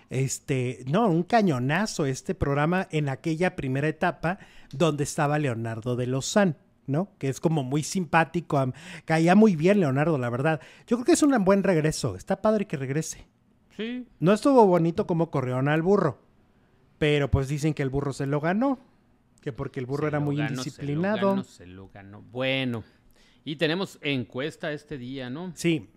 [0.09, 4.39] Este, no, un cañonazo este programa en aquella primera etapa
[4.73, 6.57] donde estaba Leonardo de Lozán,
[6.87, 7.11] ¿no?
[7.19, 8.73] Que es como muy simpático,
[9.05, 10.61] caía muy bien Leonardo, la verdad.
[10.87, 13.27] Yo creo que es un buen regreso, está padre que regrese.
[13.77, 14.07] Sí.
[14.19, 16.19] No estuvo bonito como corrieron al burro,
[16.99, 18.79] pero pues dicen que el burro se lo ganó,
[19.41, 21.19] que porque el burro Se era muy ganó, indisciplinado.
[21.19, 22.23] Se lo ganó, se lo ganó.
[22.31, 22.85] Bueno.
[23.45, 25.53] Y tenemos encuesta este día, ¿no?
[25.55, 25.89] Sí,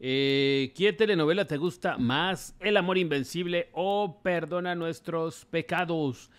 [0.00, 2.54] Eh, ¿Qué telenovela te gusta más?
[2.60, 6.30] ¿El amor invencible o Perdona nuestros pecados?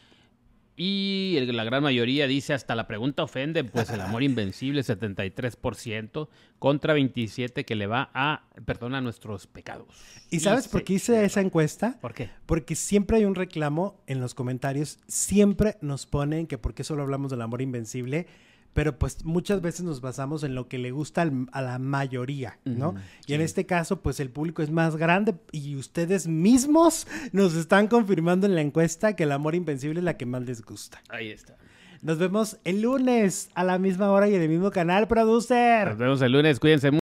[0.82, 6.30] Y el- la gran mayoría dice hasta la pregunta ofende, pues el amor invencible 73%
[6.58, 9.88] contra 27 que le va a Perdona nuestros pecados.
[10.32, 11.98] ¿y sabes por qué hice esa encuesta?
[12.00, 12.30] ¿Por qué?
[12.46, 17.04] Porque siempre hay un reclamo en los comentarios, siempre nos ponen que por qué solo
[17.04, 18.28] hablamos del amor invencible,
[18.74, 22.60] pero pues muchas veces nos basamos en lo que le gusta al- a la mayoría,
[22.66, 22.96] ¿no?
[23.28, 27.88] Y en este caso, pues el público es más grande y ustedes mismos nos están
[27.88, 31.02] confirmando en la encuesta que el amor invencible es la que más les gusta.
[31.10, 31.58] Ahí está.
[32.02, 35.86] Nos vemos el lunes a la misma hora y en el mismo canal, producer.
[35.90, 36.98] Nos vemos el lunes, cuídense mucho.